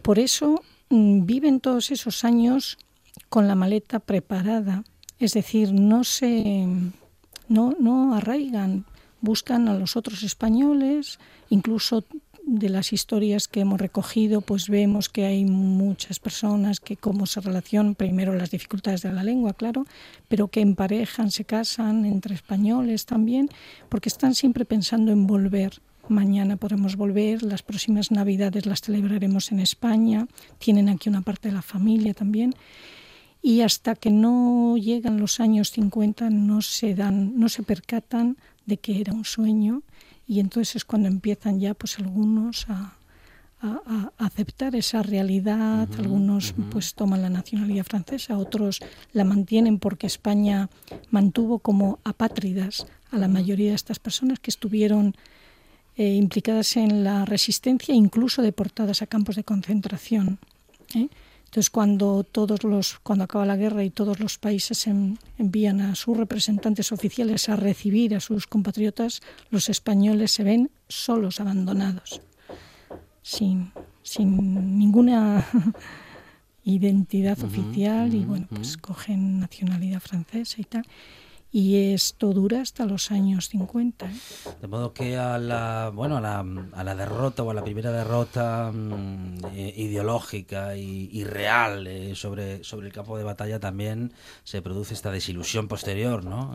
Por 0.02 0.18
eso 0.18 0.62
mm, 0.90 1.24
viven 1.24 1.60
todos 1.60 1.90
esos 1.90 2.24
años 2.24 2.78
con 3.28 3.46
la 3.46 3.54
maleta 3.54 4.00
preparada, 4.00 4.84
es 5.18 5.34
decir, 5.34 5.72
no 5.72 6.04
se 6.04 6.66
no, 7.48 7.74
no 7.78 8.14
arraigan, 8.14 8.84
buscan 9.20 9.68
a 9.68 9.74
los 9.74 9.96
otros 9.96 10.22
españoles, 10.22 11.18
incluso 11.48 12.04
de 12.48 12.70
las 12.70 12.94
historias 12.94 13.46
que 13.46 13.60
hemos 13.60 13.78
recogido, 13.78 14.40
pues 14.40 14.70
vemos 14.70 15.10
que 15.10 15.26
hay 15.26 15.44
muchas 15.44 16.18
personas 16.18 16.80
que 16.80 16.96
cómo 16.96 17.26
se 17.26 17.42
relacionan, 17.42 17.94
primero 17.94 18.34
las 18.34 18.50
dificultades 18.50 19.02
de 19.02 19.12
la 19.12 19.22
lengua, 19.22 19.52
claro, 19.52 19.84
pero 20.28 20.48
que 20.48 20.62
emparejan, 20.62 21.30
se 21.30 21.44
casan 21.44 22.06
entre 22.06 22.34
españoles 22.34 23.04
también, 23.04 23.50
porque 23.90 24.08
están 24.08 24.34
siempre 24.34 24.64
pensando 24.64 25.12
en 25.12 25.26
volver. 25.26 25.80
Mañana 26.08 26.56
podremos 26.56 26.96
volver, 26.96 27.42
las 27.42 27.62
próximas 27.62 28.10
Navidades 28.10 28.64
las 28.64 28.80
celebraremos 28.80 29.52
en 29.52 29.60
España, 29.60 30.26
tienen 30.58 30.88
aquí 30.88 31.10
una 31.10 31.20
parte 31.20 31.48
de 31.48 31.54
la 31.54 31.62
familia 31.62 32.14
también. 32.14 32.54
Y 33.42 33.60
hasta 33.60 33.94
que 33.94 34.10
no 34.10 34.76
llegan 34.78 35.20
los 35.20 35.38
años 35.38 35.70
50 35.70 36.30
no 36.30 36.62
se 36.62 36.94
dan, 36.94 37.38
no 37.38 37.50
se 37.50 37.62
percatan 37.62 38.38
de 38.64 38.78
que 38.78 39.00
era 39.00 39.12
un 39.12 39.26
sueño 39.26 39.82
y 40.28 40.40
entonces 40.40 40.76
es 40.76 40.84
cuando 40.84 41.08
empiezan 41.08 41.58
ya 41.58 41.74
pues 41.74 41.98
algunos 41.98 42.66
a, 42.68 42.94
aceptar 44.18 44.76
esa 44.76 45.02
realidad, 45.02 45.88
algunos 45.98 46.54
pues 46.70 46.94
toman 46.94 47.22
la 47.22 47.28
nacionalidad 47.28 47.82
francesa, 47.82 48.38
otros 48.38 48.78
la 49.12 49.24
mantienen 49.24 49.80
porque 49.80 50.06
España 50.06 50.68
mantuvo 51.10 51.58
como 51.58 51.98
apátridas 52.04 52.86
a 53.10 53.18
la 53.18 53.26
mayoría 53.26 53.70
de 53.70 53.74
estas 53.74 53.98
personas 53.98 54.38
que 54.38 54.52
estuvieron 54.52 55.16
eh, 55.96 56.14
implicadas 56.14 56.76
en 56.76 57.02
la 57.02 57.24
resistencia, 57.24 57.92
incluso 57.92 58.42
deportadas 58.42 59.02
a 59.02 59.08
campos 59.08 59.34
de 59.34 59.42
concentración. 59.42 60.38
¿eh? 60.94 61.08
Entonces, 61.48 61.70
cuando 61.70 62.24
todos 62.24 62.62
los, 62.62 62.98
cuando 62.98 63.24
acaba 63.24 63.46
la 63.46 63.56
guerra 63.56 63.82
y 63.82 63.88
todos 63.88 64.20
los 64.20 64.36
países 64.36 64.86
envían 65.38 65.80
a 65.80 65.94
sus 65.94 66.14
representantes 66.14 66.92
oficiales 66.92 67.48
a 67.48 67.56
recibir 67.56 68.14
a 68.14 68.20
sus 68.20 68.46
compatriotas, 68.46 69.22
los 69.48 69.70
españoles 69.70 70.30
se 70.30 70.44
ven 70.44 70.70
solos, 70.88 71.40
abandonados, 71.40 72.20
sin, 73.22 73.72
sin 74.02 74.78
ninguna 74.78 75.46
identidad 76.64 77.42
oficial 77.42 78.12
y 78.12 78.26
bueno, 78.26 78.46
pues 78.50 78.76
cogen 78.76 79.40
nacionalidad 79.40 80.00
francesa 80.00 80.60
y 80.60 80.64
tal. 80.64 80.84
Y 81.50 81.92
esto 81.92 82.32
dura 82.32 82.60
hasta 82.60 82.84
los 82.84 83.10
años 83.10 83.48
50. 83.48 84.06
¿eh? 84.06 84.14
De 84.60 84.68
modo 84.68 84.92
que 84.92 85.16
a 85.16 85.38
la, 85.38 85.90
bueno, 85.94 86.18
a 86.18 86.20
la, 86.20 86.44
a 86.72 86.84
la 86.84 86.94
derrota 86.94 87.42
o 87.42 87.50
a 87.50 87.54
la 87.54 87.64
primera 87.64 87.90
derrota 87.90 88.70
mm, 88.72 89.44
eh, 89.54 89.74
ideológica 89.76 90.76
y, 90.76 91.08
y 91.12 91.24
real 91.24 91.86
eh, 91.86 92.14
sobre, 92.14 92.62
sobre 92.64 92.88
el 92.88 92.92
campo 92.92 93.16
de 93.16 93.24
batalla 93.24 93.60
también 93.60 94.12
se 94.44 94.60
produce 94.60 94.94
esta 94.94 95.10
desilusión 95.10 95.68
posterior, 95.68 96.24
¿no? 96.24 96.48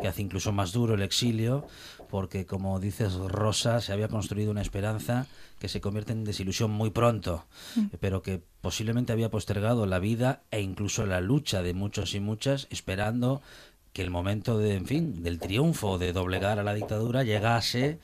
Que 0.00 0.08
hace 0.08 0.22
incluso 0.22 0.52
más 0.52 0.72
duro 0.72 0.94
el 0.94 1.02
exilio, 1.02 1.66
porque 2.08 2.46
como 2.46 2.80
dices 2.80 3.14
Rosa, 3.14 3.80
se 3.80 3.92
había 3.92 4.08
construido 4.08 4.50
una 4.50 4.62
esperanza 4.62 5.26
que 5.58 5.68
se 5.68 5.80
convierte 5.80 6.12
en 6.12 6.24
desilusión 6.24 6.70
muy 6.70 6.90
pronto, 6.90 7.46
eh, 7.76 7.96
pero 8.00 8.22
que 8.22 8.42
posiblemente 8.60 9.12
había 9.12 9.30
postergado 9.30 9.86
la 9.86 9.98
vida 9.98 10.42
e 10.50 10.60
incluso 10.60 11.06
la 11.06 11.20
lucha 11.20 11.62
de 11.62 11.74
muchos 11.74 12.14
y 12.14 12.20
muchas 12.20 12.66
esperando 12.70 13.42
que 13.94 14.02
el 14.02 14.10
momento 14.10 14.58
de, 14.58 14.74
en 14.74 14.86
fin, 14.86 15.22
del 15.22 15.38
triunfo 15.38 15.98
de 15.98 16.12
doblegar 16.12 16.58
a 16.58 16.64
la 16.64 16.74
dictadura 16.74 17.22
llegase 17.22 18.00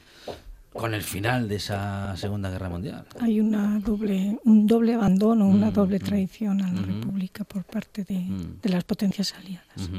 con 0.73 0.94
el 0.94 1.02
final 1.02 1.49
de 1.49 1.56
esa 1.56 2.16
Segunda 2.16 2.49
Guerra 2.49 2.68
Mundial. 2.68 3.04
Hay 3.20 3.40
una 3.40 3.80
doble, 3.80 4.38
un 4.44 4.68
doble 4.68 4.94
abandono, 4.94 5.49
una 5.49 5.70
Mm, 5.70 5.73
doble 5.73 5.97
mm, 5.99 6.02
traición 6.02 6.62
a 6.62 6.70
la 6.73 6.80
ujú. 6.80 6.87
República 6.92 7.42
por 7.42 7.64
parte 7.64 8.04
de, 8.04 8.14
Mm. 8.20 8.61
de 8.62 8.68
las 8.68 8.85
potencias 8.85 9.35
aliadas. 9.35 9.90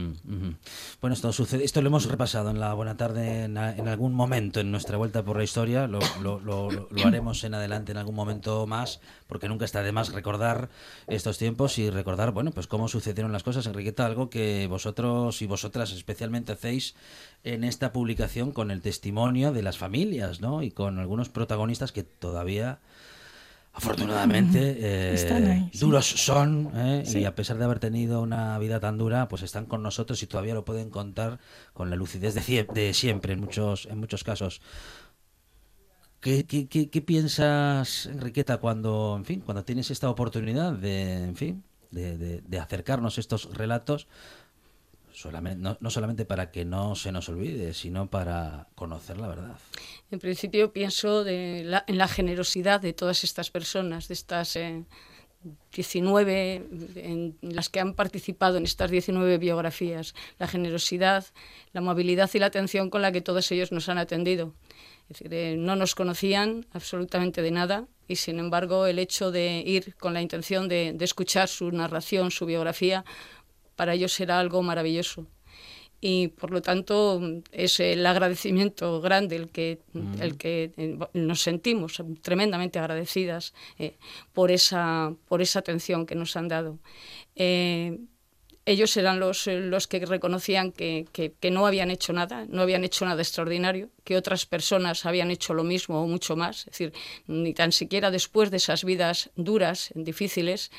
Bueno, 1.02 1.14
esto 1.14 1.34
sucede, 1.34 1.66
esto 1.66 1.82
lo 1.82 1.88
hemos 1.90 2.06
repasado 2.06 2.52
en 2.52 2.62
la 2.62 2.74
buena 2.74 2.96
tarde 2.96 3.44
en, 3.44 3.58
en 3.58 3.88
algún 3.90 4.14
momento 4.14 4.62
en 4.62 4.72
nuestra 4.72 4.96
vuelta 4.96 5.24
por 5.26 5.36
la 5.36 5.44
historia. 5.44 5.88
Lo- 5.88 6.00
lo- 6.24 6.40
lo- 6.40 6.72
lo 6.72 6.88
haremos 7.06 7.44
en 7.44 7.54
adelante 7.54 7.92
en 7.92 7.98
algún 7.98 8.16
momento 8.16 8.66
más, 8.66 9.02
porque 9.32 9.48
nunca 9.48 9.64
está 9.64 9.82
de 9.82 9.94
más 9.94 10.12
recordar 10.12 10.68
estos 11.08 11.38
tiempos 11.38 11.78
y 11.78 11.90
recordar, 11.90 12.32
bueno, 12.32 12.52
pues 12.52 12.68
cómo 12.68 12.90
sucedieron 12.90 13.32
las 13.32 13.44
cosas. 13.44 13.66
Enriqueta, 13.66 14.06
algo 14.06 14.30
que 14.30 14.68
vosotros 14.68 15.42
y 15.42 15.46
vosotras 15.46 15.94
especialmente 15.94 16.52
hacéis 16.52 16.96
en 17.46 17.64
esta 17.64 17.94
publicación 17.94 18.52
con 18.52 18.72
el 18.72 18.82
testimonio 18.82 19.54
de 19.54 19.62
las 19.62 19.78
familias, 19.78 20.42
¿no? 20.42 20.64
Y 20.64 20.72
con 20.72 21.00
algunos 21.00 21.30
protagonistas 21.30 21.94
que 21.94 22.04
todavía 22.04 22.80
afortunadamente 23.72 24.76
eh, 24.82 25.14
Están 25.14 25.48
ahí, 25.48 25.70
sí. 25.72 25.80
duros 25.80 26.06
son 26.06 26.70
¿eh? 26.76 27.04
y 27.08 27.24
a 27.24 27.34
pesar 27.36 27.58
de 27.58 27.64
haber 27.64 27.80
tenido 27.80 28.22
una 28.22 28.60
vida 28.60 28.82
tan 28.82 28.98
dura 28.98 29.30
pues 29.30 29.44
están 29.44 29.66
con 29.66 29.82
nosotros 29.82 30.22
y 30.24 30.28
todavía 30.28 30.54
lo 30.54 30.66
pueden 30.66 30.90
contar 30.90 31.40
con 31.74 31.90
la 31.90 31.96
lucidez 31.96 32.36
de, 32.36 32.66
de 32.66 32.94
siempre 32.94 33.32
en 33.32 33.40
muchos 33.40 33.86
en 33.86 33.98
muchos 33.98 34.26
casos 34.26 34.62
¿Qué, 36.22 36.46
qué, 36.46 36.68
qué- 36.68 36.90
qué 36.90 37.02
piensas 37.02 38.06
Enriqueta 38.06 38.58
cuando 38.58 39.16
en 39.18 39.26
fin 39.26 39.42
cuando 39.42 39.64
tienes 39.66 39.90
esta 39.92 40.10
oportunidad 40.10 40.72
de 40.74 41.14
en 41.24 41.36
fin 41.36 41.64
de, 41.90 42.18
de- 42.18 42.42
de 42.42 42.60
acercarnos 42.60 43.18
estos 43.18 43.54
relatos 43.56 44.08
no 45.82 45.90
solamente 45.90 46.26
para 46.26 46.52
que 46.52 46.64
no 46.64 46.96
se 46.96 47.12
nos 47.12 47.28
olvide 47.30 47.74
sino 47.74 48.10
para 48.10 48.68
conocer 48.76 49.18
la 49.18 49.28
verdad. 49.28 49.58
En 50.10 50.20
principio 50.20 50.72
pienso 50.72 51.24
de 51.24 51.64
la- 51.66 51.84
en 51.88 51.98
la 51.98 52.08
generosidad 52.08 52.80
de 52.82 52.94
todas 52.94 53.24
estas 53.24 53.50
personas, 53.52 54.08
de 54.08 54.14
estas 54.14 54.56
eh, 54.56 54.84
19 55.74 56.68
en 56.96 57.36
las 57.42 57.70
que 57.70 57.80
han 57.80 57.94
participado 57.94 58.58
en 58.58 58.64
estas 58.64 58.92
19 58.92 59.38
biografías, 59.38 60.14
la 60.40 60.48
generosidad, 60.48 61.26
la 61.74 61.80
amabilidad 61.82 62.30
y 62.34 62.40
la 62.40 62.46
atención 62.48 62.90
con 62.90 63.02
la 63.02 63.12
que 63.12 63.22
todos 63.22 63.52
ellos 63.52 63.72
nos 63.72 63.90
han 63.90 63.98
atendido. 63.98 64.54
Es 65.12 65.20
decir, 65.20 65.34
eh, 65.34 65.56
no 65.58 65.76
nos 65.76 65.94
conocían 65.94 66.66
absolutamente 66.72 67.42
de 67.42 67.52
nada 67.52 67.88
y 68.08 68.16
sin 68.16 68.40
embargo 68.40 68.88
el 68.88 68.98
hecho 68.98 69.32
de 69.32 69.62
ir 69.66 69.96
con 69.96 70.14
la 70.14 70.22
intención 70.22 70.70
de, 70.70 70.94
de 70.96 71.06
escuchar 71.06 71.48
su 71.48 71.72
narración, 71.72 72.32
su 72.32 72.46
biografía, 72.46 73.04
para 73.76 73.94
ellos 73.94 74.18
era 74.20 74.40
algo 74.40 74.62
maravilloso 74.64 75.28
y 76.02 76.30
por 76.30 76.50
lo 76.50 76.64
tanto 76.64 77.22
es 77.52 77.80
el 77.80 78.06
agradecimiento 78.06 79.00
grande 79.02 79.36
el 79.36 79.50
que, 79.50 79.80
el 80.20 80.36
que 80.36 80.72
eh, 80.76 80.98
nos 81.14 81.42
sentimos 81.42 82.02
tremendamente 82.22 82.80
agradecidas 82.80 83.54
eh, 83.78 83.98
por, 84.34 84.50
esa, 84.50 85.14
por 85.28 85.44
esa 85.44 85.60
atención 85.60 86.08
que 86.08 86.16
nos 86.16 86.36
han 86.36 86.48
dado. 86.48 86.80
Eh, 87.36 88.00
ellos 88.66 88.96
eran 88.96 89.20
los, 89.20 89.48
eh, 89.48 89.60
los 89.60 89.88
que 89.88 90.06
reconocían 90.06 90.72
que, 90.72 91.08
que- 91.12 91.34
no 91.52 91.66
habían 91.66 91.92
hecho 91.92 92.14
nada, 92.14 92.46
no 92.48 92.62
habían 92.62 92.84
hecho 92.84 93.06
nada 93.06 93.22
extraordinario, 93.22 93.90
que 94.04 94.16
otras 94.16 94.46
personas 94.46 95.06
habían 95.06 95.32
hecho 95.32 95.54
lo 95.54 95.64
mismo 95.64 96.02
o 96.02 96.08
mucho 96.08 96.36
más, 96.36 96.60
es 96.60 96.66
decir, 96.66 96.94
ni 97.28 97.54
tan 97.54 97.72
siquiera 97.72 98.12
después 98.12 98.52
de 98.52 98.58
esas 98.58 98.84
vidas 98.84 99.32
duras, 99.36 99.92
difíciles, 99.96 100.72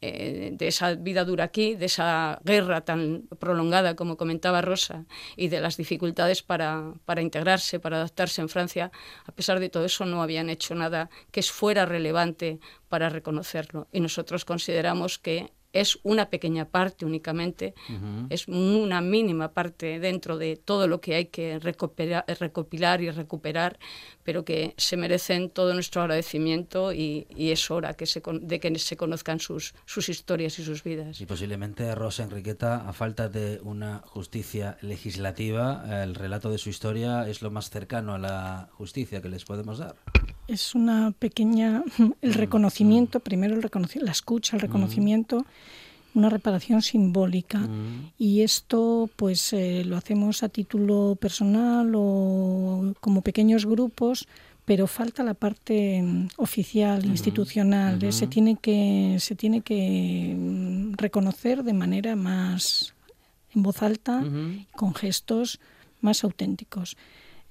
eh, 0.00 0.50
de 0.52 0.66
esa 0.68 0.94
vida 0.94 1.24
dura 1.24 1.44
aquí, 1.44 1.74
de 1.74 1.86
esa 1.86 2.40
guerra 2.44 2.82
tan 2.82 3.22
prolongada 3.38 3.96
como 3.96 4.16
comentaba 4.16 4.62
Rosa, 4.62 5.04
y 5.36 5.48
de 5.48 5.60
las 5.60 5.76
dificultades 5.76 6.42
para, 6.42 6.94
para 7.04 7.22
integrarse, 7.22 7.80
para 7.80 7.96
adaptarse 7.98 8.40
en 8.40 8.48
Francia, 8.48 8.90
a 9.26 9.32
pesar 9.32 9.60
de 9.60 9.68
todo 9.68 9.84
eso 9.84 10.04
no 10.04 10.22
habían 10.22 10.50
hecho 10.50 10.74
nada 10.74 11.10
que 11.30 11.42
fuera 11.42 11.86
relevante 11.86 12.58
para 12.88 13.08
reconocerlo. 13.08 13.88
Y 13.92 14.00
nosotros 14.00 14.44
consideramos 14.44 15.18
que 15.18 15.50
es 15.80 15.98
una 16.02 16.30
pequeña 16.30 16.64
parte 16.66 17.04
únicamente, 17.04 17.74
es 18.30 18.48
una 18.48 19.00
mínima 19.00 19.52
parte 19.52 19.98
dentro 20.00 20.38
de 20.38 20.56
todo 20.56 20.88
lo 20.88 21.00
que 21.00 21.14
hay 21.14 21.26
que 21.26 21.58
recopila- 21.60 22.24
recopilar 22.38 23.00
y 23.02 23.10
recuperar, 23.10 23.78
pero 24.24 24.44
que 24.44 24.74
se 24.76 24.96
merecen 24.96 25.50
todo 25.50 25.72
nuestro 25.74 26.02
agradecimiento 26.02 26.92
y, 26.92 27.26
y 27.34 27.50
es 27.50 27.70
hora 27.70 27.94
que 27.94 28.06
se 28.06 28.22
con- 28.22 28.46
de 28.46 28.60
que 28.60 28.76
se 28.78 28.96
conozcan 28.96 29.38
sus, 29.40 29.74
sus 29.84 30.08
historias 30.08 30.58
y 30.58 30.64
sus 30.64 30.82
vidas. 30.82 31.20
Y 31.20 31.26
posiblemente 31.26 31.94
Rosa 31.94 32.24
Enriqueta, 32.24 32.88
a 32.88 32.92
falta 32.92 33.28
de 33.28 33.60
una 33.62 34.02
justicia 34.06 34.76
legislativa, 34.82 36.02
el 36.02 36.14
relato 36.14 36.50
de 36.50 36.58
su 36.58 36.68
historia 36.70 37.28
es 37.28 37.42
lo 37.42 37.50
más 37.50 37.70
cercano 37.70 38.14
a 38.14 38.18
la 38.18 38.68
justicia 38.72 39.20
que 39.22 39.28
les 39.28 39.44
podemos 39.44 39.78
dar. 39.78 39.96
Es 40.48 40.74
una 40.74 41.12
pequeña, 41.18 41.82
el 42.22 42.34
reconocimiento, 42.34 43.20
primero 43.20 43.54
el 43.54 43.62
reconoci- 43.62 44.00
la 44.00 44.12
escucha, 44.12 44.56
el 44.56 44.62
reconocimiento, 44.62 45.44
una 46.16 46.30
reparación 46.30 46.82
simbólica. 46.82 47.68
Y 48.18 48.40
esto 48.40 49.08
pues 49.16 49.52
eh, 49.52 49.84
lo 49.84 49.96
hacemos 49.96 50.42
a 50.42 50.48
título 50.48 51.16
personal 51.20 51.92
o 51.94 52.94
como 53.00 53.20
pequeños 53.20 53.66
grupos, 53.66 54.26
pero 54.64 54.86
falta 54.86 55.22
la 55.22 55.34
parte 55.34 56.02
mm, 56.02 56.28
oficial, 56.38 57.04
institucional. 57.04 58.12
Se 58.12 58.26
tiene 58.26 58.56
que, 58.56 59.18
se 59.20 59.36
tiene 59.36 59.60
que 59.60 60.34
mm, 60.36 60.94
reconocer 60.94 61.62
de 61.62 61.74
manera 61.74 62.16
más 62.16 62.94
en 63.54 63.62
voz 63.62 63.82
alta, 63.82 64.22
con 64.74 64.94
gestos 64.94 65.60
más 66.00 66.24
auténticos. 66.24 66.96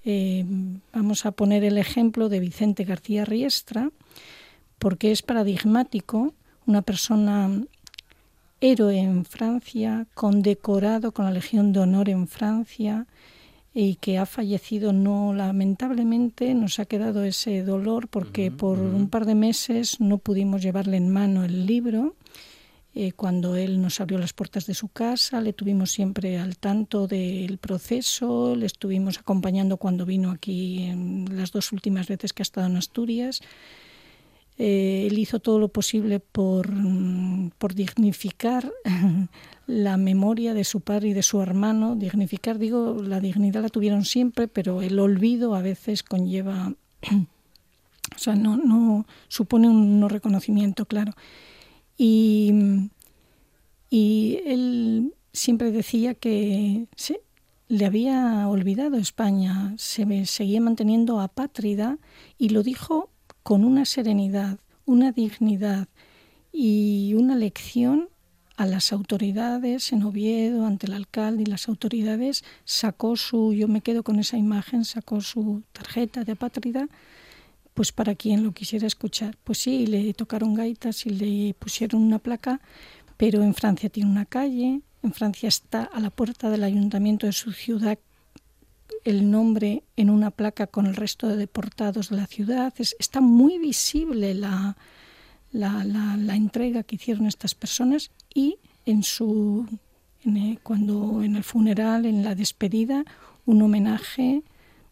Eh, 0.04 0.46
vamos 0.94 1.26
a 1.26 1.32
poner 1.32 1.64
el 1.64 1.80
ejemplo 1.80 2.30
de 2.30 2.40
Vicente 2.40 2.84
García 2.84 3.26
Riestra, 3.26 3.90
porque 4.78 5.12
es 5.12 5.24
paradigmático, 5.24 6.36
una 6.68 6.84
persona 6.84 7.50
héroe 8.62 8.98
en 9.00 9.26
Francia, 9.26 10.08
condecorado 10.14 11.12
con 11.12 11.26
la 11.26 11.32
Legión 11.32 11.74
de 11.74 11.80
Honor 11.80 12.10
en 12.10 12.28
Francia 12.28 13.08
y 13.74 13.96
que 13.96 14.18
ha 14.18 14.26
fallecido 14.26 14.94
no 14.94 15.34
lamentablemente 15.34 16.54
nos 16.54 16.80
ha 16.80 16.86
quedado 16.86 17.24
ese 17.24 17.64
dolor 17.64 18.08
porque 18.08 18.50
por 18.50 18.80
un 18.80 19.10
par 19.10 19.26
de 19.26 19.36
meses 19.36 20.00
no 20.00 20.18
pudimos 20.18 20.62
llevarle 20.62 20.98
en 20.98 21.10
mano 21.10 21.44
el 21.44 21.66
libro 21.66 22.16
eh, 22.98 23.12
cuando 23.12 23.58
él 23.58 23.82
nos 23.82 24.00
abrió 24.00 24.18
las 24.18 24.32
puertas 24.32 24.68
de 24.68 24.74
su 24.74 24.88
casa, 24.88 25.42
le 25.42 25.52
tuvimos 25.52 25.92
siempre 25.92 26.40
al 26.40 26.58
tanto 26.58 27.08
del 27.08 27.58
proceso, 27.58 28.56
le 28.56 28.66
estuvimos 28.66 29.20
acompañando 29.20 29.76
cuando 29.76 30.06
vino 30.06 30.32
aquí 30.32 30.84
en 30.84 31.28
las 31.36 31.52
dos 31.52 31.74
últimas 31.74 32.08
veces 32.08 32.32
que 32.32 32.42
ha 32.42 32.44
estado 32.48 32.68
en 32.68 32.78
Asturias. 32.78 33.42
Eh, 34.58 35.08
él 35.10 35.20
hizo 35.20 35.40
todo 35.40 35.60
lo 35.60 35.68
posible 35.68 36.20
por, 36.20 36.72
mm, 36.72 37.52
por 37.58 37.74
dignificar 37.76 38.72
la 39.68 39.98
memoria 39.98 40.54
de 40.54 40.64
su 40.64 40.82
padre 40.82 41.10
y 41.10 41.14
de 41.14 41.24
su 41.24 41.42
hermano. 41.42 41.96
Dignificar, 41.96 42.58
digo, 42.58 43.02
la 43.02 43.20
dignidad 43.20 43.62
la 43.62 43.70
tuvieron 43.70 44.06
siempre, 44.06 44.48
pero 44.48 44.82
el 44.82 45.00
olvido 45.00 45.56
a 45.56 45.62
veces 45.62 46.04
conlleva, 46.04 46.74
o 48.16 48.20
sea, 48.20 48.36
no, 48.36 48.58
no 48.58 49.06
supone 49.28 49.68
un 49.68 50.00
no 50.00 50.08
reconocimiento, 50.08 50.86
claro. 50.86 51.14
Y, 51.98 52.54
y 53.90 54.40
él 54.46 55.14
siempre 55.34 55.72
decía 55.72 56.14
que 56.16 56.88
se, 56.96 57.22
le 57.68 57.86
había 57.86 58.48
olvidado 58.48 58.98
España, 58.98 59.74
se 59.78 60.26
seguía 60.26 60.62
manteniendo 60.62 61.20
apátrida 61.20 61.98
y 62.38 62.50
lo 62.50 62.64
dijo 62.64 63.10
con 63.46 63.64
una 63.64 63.86
serenidad, 63.86 64.58
una 64.88 65.12
dignidad 65.12 65.88
y 66.52 67.14
una 67.16 67.36
lección 67.36 68.10
a 68.58 68.66
las 68.66 68.92
autoridades 68.92 69.94
en 69.94 70.02
Oviedo, 70.02 70.66
ante 70.66 70.88
el 70.88 70.94
alcalde 70.94 71.44
y 71.44 71.46
las 71.46 71.70
autoridades, 71.70 72.44
sacó 72.64 73.16
su, 73.16 73.54
yo 73.54 73.68
me 73.68 73.82
quedo 73.82 74.02
con 74.02 74.18
esa 74.18 74.36
imagen, 74.36 74.84
sacó 74.84 75.22
su 75.22 75.62
tarjeta 75.74 76.24
de 76.24 76.32
apátrida, 76.32 76.88
pues 77.76 77.92
para 77.92 78.16
quien 78.16 78.44
lo 78.44 78.52
quisiera 78.52 78.88
escuchar. 78.88 79.38
Pues 79.44 79.60
sí, 79.60 79.86
le 79.86 80.12
tocaron 80.16 80.56
gaitas 80.56 81.06
y 81.06 81.12
le 81.12 81.54
pusieron 81.54 82.02
una 82.02 82.18
placa, 82.18 82.62
pero 83.16 83.44
en 83.44 83.54
Francia 83.54 83.90
tiene 83.90 84.10
una 84.10 84.26
calle, 84.26 84.82
en 85.04 85.14
Francia 85.14 85.50
está 85.50 85.84
a 85.84 86.00
la 86.00 86.10
puerta 86.10 86.50
del 86.50 86.64
ayuntamiento 86.64 87.28
de 87.28 87.34
su 87.34 87.52
ciudad 87.52 88.00
el 89.06 89.30
nombre 89.32 89.84
en 89.96 90.10
una 90.10 90.32
placa 90.32 90.68
con 90.68 90.88
el 90.88 90.96
resto 90.96 91.28
de 91.28 91.38
deportados 91.38 92.10
de 92.10 92.18
la 92.18 92.26
ciudad. 92.26 92.74
está 92.78 93.22
muy 93.22 93.60
visible 93.60 94.34
la, 94.34 94.76
la, 95.52 96.36
entrega 96.36 96.84
que 96.84 96.96
hicieron 96.96 97.28
estas 97.28 97.56
personas 97.56 98.12
y 98.34 98.58
en 98.86 99.04
su 99.04 99.66
cuando 100.64 101.22
en 101.22 101.36
el 101.36 101.44
funeral, 101.44 102.08
en 102.08 102.24
la 102.24 102.34
despedida, 102.34 103.06
un 103.46 103.62
homenaje 103.62 104.42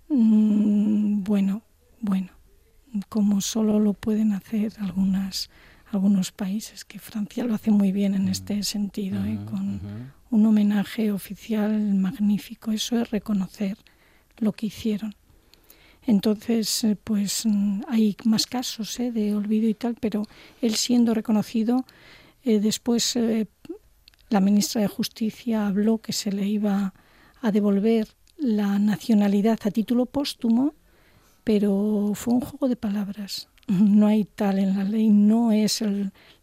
mm, 0.10 1.23
bueno, 1.23 1.63
bueno, 1.99 2.30
como 3.10 3.41
solo 3.41 3.80
lo 3.80 3.93
pueden 3.93 4.32
hacer 4.34 4.73
algunas 4.80 5.49
algunos 5.91 6.32
países, 6.32 6.86
que 6.86 6.99
Francia 6.99 7.43
lo 7.43 7.54
hace 7.54 7.71
muy 7.71 7.91
bien 7.91 8.15
en 8.15 8.28
este 8.28 8.63
sentido, 8.63 9.23
¿eh? 9.26 9.39
con 9.45 9.80
un 10.32 10.45
homenaje 10.45 11.12
oficial 11.12 11.93
magnífico. 11.93 12.71
Eso 12.71 12.99
es 12.99 13.12
reconocer 13.12 13.78
lo 14.39 14.54
que 14.54 14.67
hicieron. 14.67 15.15
Entonces, 16.06 16.84
eh, 16.84 16.98
pues 17.02 17.46
mm, 17.46 17.82
hay 17.88 18.15
más 18.26 18.46
casos 18.46 19.00
¿eh? 19.00 19.12
de 19.12 19.36
olvido 19.36 19.69
y 19.69 19.74
tal, 19.74 19.96
pero 20.00 20.24
él 20.62 20.76
siendo 20.76 21.13
reconocido, 21.13 21.86
eh, 22.43 22.60
después 22.60 23.17
la 24.30 24.41
ministra 24.41 24.82
de 24.82 24.88
Justicia 24.88 25.67
habló 25.67 26.00
que 26.00 26.12
se 26.12 26.32
le 26.32 26.46
iba 26.46 26.93
a 27.41 27.52
devolver 27.52 28.08
la 28.38 28.80
nacionalidad 28.80 29.60
a 29.63 29.72
título 29.72 30.06
póstumo, 30.06 30.74
pero 31.43 32.12
fue 32.15 32.34
un 32.34 32.41
juego 32.41 32.67
de 32.67 32.76
palabras. 32.76 33.50
No 33.67 34.08
hay 34.08 34.26
tal 34.26 34.60
en 34.60 34.76
la 34.78 34.84
ley, 34.84 35.08
no 35.08 35.54
es 35.54 35.82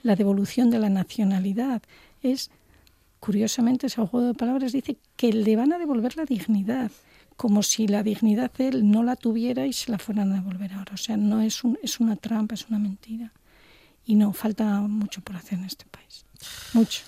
la 0.03 0.17
devolución 0.17 0.71
de 0.71 0.79
la 0.79 0.89
nacionalidad, 0.89 1.83
es, 2.23 2.51
curiosamente, 3.19 3.89
ese 3.89 4.07
juego 4.07 4.29
de 4.29 4.33
palabras 4.33 4.73
dice 4.73 4.97
que 5.17 5.31
le 5.31 5.55
van 5.55 5.75
a 5.75 5.79
devolver 5.79 6.17
la 6.17 6.25
dignidad 6.25 6.91
como 7.41 7.63
si 7.63 7.89
la 7.89 8.03
dignidad 8.03 8.53
de 8.53 8.69
él 8.69 8.91
no 8.91 9.03
la 9.03 9.17
tuviera 9.17 9.65
y 9.65 9.73
se 9.73 9.91
la 9.91 9.99
fueran 9.99 10.31
a 10.31 10.35
devolver 10.35 10.75
ahora. 10.75 10.93
O 10.93 10.99
sea, 10.99 11.17
no 11.17 11.41
es, 11.41 11.65
un, 11.65 11.79
es 11.83 11.99
una 11.99 12.17
trampa, 12.17 12.55
es 12.55 12.69
una 12.69 12.79
mentira. 12.79 13.33
Y 14.05 14.15
no, 14.15 14.35
falta 14.35 14.83
mucho 14.83 15.23
por 15.23 15.37
hacer 15.37 15.59
en 15.59 15.65
este 15.65 15.87
país. 15.87 16.27
Mucho. 16.75 17.01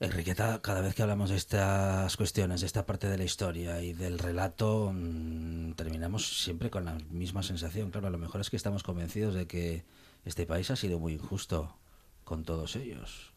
Enriqueta, 0.00 0.62
cada 0.62 0.80
vez 0.80 0.94
que 0.94 1.02
hablamos 1.02 1.28
de 1.28 1.36
estas 1.36 2.16
cuestiones, 2.16 2.62
de 2.62 2.66
esta 2.66 2.86
parte 2.86 3.10
de 3.10 3.18
la 3.18 3.24
historia 3.24 3.82
y 3.82 3.92
del 3.92 4.18
relato, 4.18 4.90
mm, 4.90 5.72
terminamos 5.72 6.42
siempre 6.42 6.70
con 6.70 6.86
la 6.86 6.94
misma 7.10 7.42
sensación. 7.42 7.90
Claro, 7.90 8.06
a 8.06 8.10
lo 8.10 8.16
mejor 8.16 8.40
es 8.40 8.48
que 8.48 8.56
estamos 8.56 8.84
convencidos 8.84 9.34
de 9.34 9.46
que 9.46 9.84
este 10.24 10.46
país 10.46 10.70
ha 10.70 10.76
sido 10.76 10.98
muy 10.98 11.12
injusto 11.12 11.76
con 12.24 12.44
todos 12.44 12.74
ellos 12.76 13.34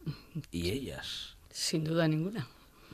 y 0.50 0.70
ellas. 0.70 1.36
Sin 1.52 1.84
duda 1.84 2.08
ninguna. 2.08 2.48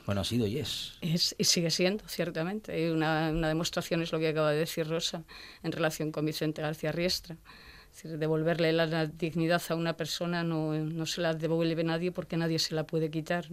Bueno, 0.05 0.21
ha 0.21 0.23
sido 0.25 0.45
y 0.47 0.57
es. 0.57 0.95
y 1.01 1.43
sigue 1.43 1.71
siendo, 1.71 2.03
ciertamente. 2.07 2.91
Una, 2.91 3.29
una 3.29 3.47
demostración 3.47 4.01
es 4.01 4.11
lo 4.11 4.19
que 4.19 4.29
acaba 4.29 4.51
de 4.51 4.59
decir 4.59 4.87
Rosa 4.87 5.23
en 5.63 5.71
relación 5.71 6.11
con 6.11 6.25
Vicente 6.25 6.61
García 6.61 6.91
Riestra. 6.91 7.37
Es 7.89 8.03
decir, 8.03 8.17
devolverle 8.17 8.73
la, 8.73 9.05
dignidad 9.05 9.61
a 9.69 9.75
una 9.75 9.95
persona 9.95 10.43
no, 10.43 10.73
no, 10.73 11.05
se 11.05 11.21
la 11.21 11.33
devuelve 11.33 11.83
nadie 11.83 12.11
porque 12.11 12.37
nadie 12.37 12.59
se 12.59 12.75
la 12.75 12.85
puede 12.85 13.09
quitar. 13.09 13.47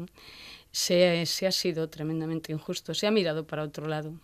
Se, 0.72 1.24
se, 1.26 1.46
ha 1.46 1.52
sido 1.52 1.88
tremendamente 1.88 2.50
injusto. 2.50 2.94
Se 2.94 3.06
ha 3.06 3.10
mirado 3.10 3.46
para 3.46 3.62
otro 3.62 3.86
lado. 3.86 4.14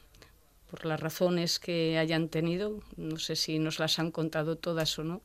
Por 0.71 0.85
las 0.85 0.99
razones 0.99 1.61
que 1.61 1.97
hayan 1.97 2.29
tenido, 2.29 2.81
no 2.97 3.19
sé 3.19 3.37
si 3.37 3.61
nos 3.61 3.79
las 3.79 4.01
han 4.01 4.11
contado 4.11 4.57
todas 4.57 4.99
o 4.99 5.05
no, 5.05 5.23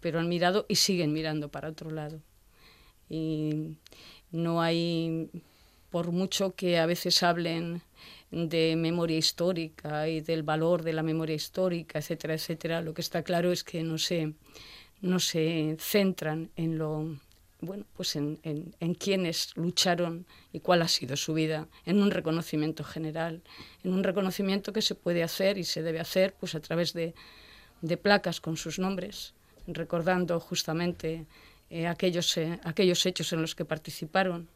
pero 0.00 0.18
han 0.18 0.28
mirado 0.28 0.66
y 0.68 0.76
siguen 0.76 1.12
mirando 1.12 1.48
para 1.48 1.68
otro 1.68 1.90
lado. 1.92 2.20
Y 3.08 3.76
no 4.32 4.62
hay 4.62 5.30
por 5.90 6.12
mucho 6.12 6.54
que 6.54 6.78
a 6.78 6.86
veces 6.86 7.22
hablen 7.22 7.82
de 8.30 8.76
memoria 8.76 9.18
histórica 9.18 10.08
y 10.08 10.20
del 10.20 10.42
valor 10.42 10.82
de 10.82 10.92
la 10.92 11.02
memoria 11.02 11.34
histórica, 11.34 11.98
etcétera, 11.98 12.34
etcétera, 12.34 12.80
lo 12.80 12.94
que 12.94 13.00
está 13.00 13.22
claro 13.22 13.50
es 13.50 13.64
que 13.64 13.82
no 13.82 13.98
se, 13.98 14.34
no 15.00 15.18
se 15.18 15.76
centran 15.80 16.50
en 16.56 16.78
lo 16.78 17.18
bueno, 17.62 17.84
pues 17.94 18.16
en, 18.16 18.38
en, 18.42 18.74
en 18.80 18.94
quienes 18.94 19.54
lucharon 19.54 20.26
y 20.50 20.60
cuál 20.60 20.80
ha 20.80 20.88
sido 20.88 21.16
su 21.16 21.34
vida, 21.34 21.68
en 21.84 22.00
un 22.00 22.10
reconocimiento 22.10 22.84
general, 22.84 23.42
en 23.84 23.92
un 23.92 24.02
reconocimiento 24.02 24.72
que 24.72 24.80
se 24.80 24.94
puede 24.94 25.22
hacer 25.22 25.58
y 25.58 25.64
se 25.64 25.82
debe 25.82 26.00
hacer 26.00 26.34
pues 26.40 26.54
a 26.54 26.60
través 26.60 26.94
de, 26.94 27.14
de 27.82 27.96
placas 27.98 28.40
con 28.40 28.56
sus 28.56 28.78
nombres, 28.78 29.34
recordando 29.66 30.40
justamente 30.40 31.26
eh, 31.68 31.86
aquellos, 31.86 32.34
eh, 32.38 32.58
aquellos 32.64 33.04
hechos 33.04 33.32
en 33.34 33.42
los 33.42 33.54
que 33.54 33.66
participaron 33.66 34.48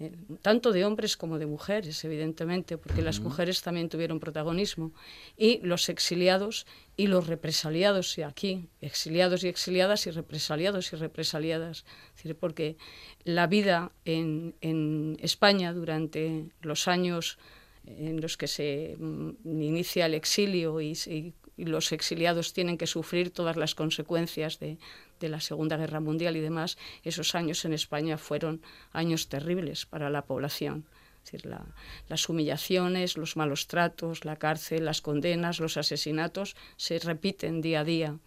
eh, 0.00 0.12
tanto 0.40 0.72
de 0.72 0.86
hombres 0.86 1.18
como 1.18 1.38
de 1.38 1.44
mujeres, 1.44 2.02
evidentemente, 2.04 2.78
porque 2.78 3.02
las 3.02 3.20
mujeres 3.20 3.60
también 3.60 3.90
tuvieron 3.90 4.18
protagonismo, 4.18 4.92
y 5.36 5.60
los 5.62 5.90
exiliados 5.90 6.66
y 6.96 7.06
los 7.06 7.26
represaliados, 7.26 8.16
y 8.16 8.22
aquí, 8.22 8.70
exiliados 8.80 9.44
y 9.44 9.48
exiliadas 9.48 10.06
y 10.06 10.10
represaliados 10.10 10.92
y 10.94 10.96
represaliadas, 10.96 11.84
porque 12.40 12.76
la 13.24 13.46
vida 13.46 13.92
en, 14.06 14.54
en 14.62 15.18
España 15.20 15.74
durante 15.74 16.46
los 16.62 16.88
años 16.88 17.38
en 17.84 18.20
los 18.22 18.38
que 18.38 18.46
se 18.46 18.96
mm, 18.98 19.30
inicia 19.44 20.06
el 20.06 20.14
exilio 20.14 20.80
y, 20.80 20.92
y, 21.06 21.34
los 21.56 21.92
exiliados 21.92 22.54
tienen 22.54 22.78
que 22.78 22.86
sufrir 22.86 23.32
todas 23.32 23.56
las 23.56 23.74
consecuencias 23.74 24.58
de, 24.60 24.78
de 25.20 25.28
la 25.28 25.40
Segunda 25.40 25.76
Guerra 25.76 26.00
Mundial 26.00 26.36
y 26.36 26.40
demás, 26.40 26.78
esos 27.04 27.34
años 27.34 27.64
en 27.64 27.72
España 27.72 28.18
fueron 28.18 28.62
años 28.92 29.28
terribles 29.28 29.86
para 29.86 30.10
la 30.10 30.24
población. 30.24 30.86
Es 31.22 31.32
decir, 31.32 31.46
la, 31.50 31.64
las 32.08 32.28
humillaciones, 32.28 33.16
los 33.16 33.36
malos 33.36 33.66
tratos, 33.66 34.24
la 34.24 34.36
cárcel, 34.36 34.86
las 34.86 35.02
condenas, 35.02 35.60
los 35.60 35.76
asesinatos 35.76 36.56
se 36.76 36.98
repiten 36.98 37.60
día 37.60 37.80
a 37.80 37.84
día 37.84 38.18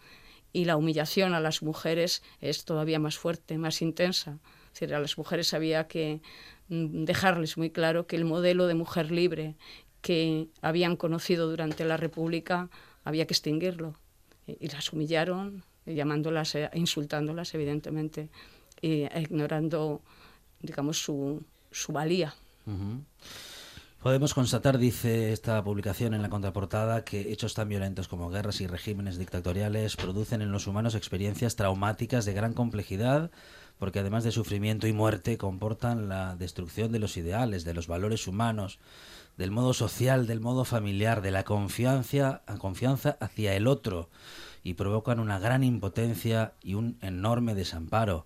y 0.54 0.64
la 0.64 0.76
humillación 0.76 1.34
a 1.34 1.40
las 1.40 1.62
mujeres 1.62 2.22
es 2.40 2.64
todavía 2.64 3.00
más 3.00 3.18
fuerte, 3.18 3.58
más 3.58 3.82
intensa. 3.82 4.38
Es 4.66 4.80
decir, 4.80 4.94
a 4.94 5.00
las 5.00 5.18
mujeres 5.18 5.52
había 5.52 5.88
que 5.88 6.22
mm, 6.68 7.04
dejarles 7.04 7.58
muy 7.58 7.70
claro 7.70 8.06
que 8.06 8.16
el 8.16 8.24
modelo 8.24 8.66
de 8.68 8.74
mujer 8.74 9.10
libre 9.10 9.56
que 10.00 10.48
habían 10.62 10.96
conocido 10.96 11.50
durante 11.50 11.84
la 11.84 11.96
República 11.96 12.70
había 13.02 13.26
que 13.26 13.34
extinguirlo. 13.34 13.98
Y 14.46 14.68
las 14.68 14.92
humillaron, 14.92 15.64
llamándolas, 15.86 16.54
e 16.54 16.70
insultándolas, 16.74 17.54
evidentemente, 17.54 18.28
e 18.82 19.08
ignorando, 19.20 20.02
digamos, 20.60 21.02
su, 21.02 21.42
su 21.70 21.92
valía. 21.92 22.34
Podemos 24.04 24.34
constatar, 24.34 24.76
dice 24.76 25.32
esta 25.32 25.64
publicación 25.64 26.12
en 26.12 26.20
la 26.20 26.28
contraportada, 26.28 27.04
que 27.04 27.32
hechos 27.32 27.54
tan 27.54 27.70
violentos 27.70 28.06
como 28.06 28.28
guerras 28.28 28.60
y 28.60 28.66
regímenes 28.66 29.16
dictatoriales 29.16 29.96
producen 29.96 30.42
en 30.42 30.52
los 30.52 30.66
humanos 30.66 30.94
experiencias 30.94 31.56
traumáticas 31.56 32.26
de 32.26 32.34
gran 32.34 32.52
complejidad, 32.52 33.30
porque 33.78 34.00
además 34.00 34.22
de 34.22 34.30
sufrimiento 34.30 34.86
y 34.86 34.92
muerte 34.92 35.38
comportan 35.38 36.10
la 36.10 36.36
destrucción 36.36 36.92
de 36.92 36.98
los 36.98 37.16
ideales, 37.16 37.64
de 37.64 37.72
los 37.72 37.86
valores 37.86 38.26
humanos, 38.28 38.78
del 39.38 39.50
modo 39.50 39.72
social, 39.72 40.26
del 40.26 40.40
modo 40.40 40.66
familiar, 40.66 41.22
de 41.22 41.30
la 41.30 41.44
confianza, 41.44 42.42
confianza 42.58 43.16
hacia 43.20 43.56
el 43.56 43.66
otro, 43.66 44.10
y 44.64 44.74
provocan 44.74 45.20
una 45.20 45.38
gran 45.38 45.62
impotencia 45.62 46.54
y 46.62 46.74
un 46.74 46.96
enorme 47.02 47.54
desamparo. 47.54 48.24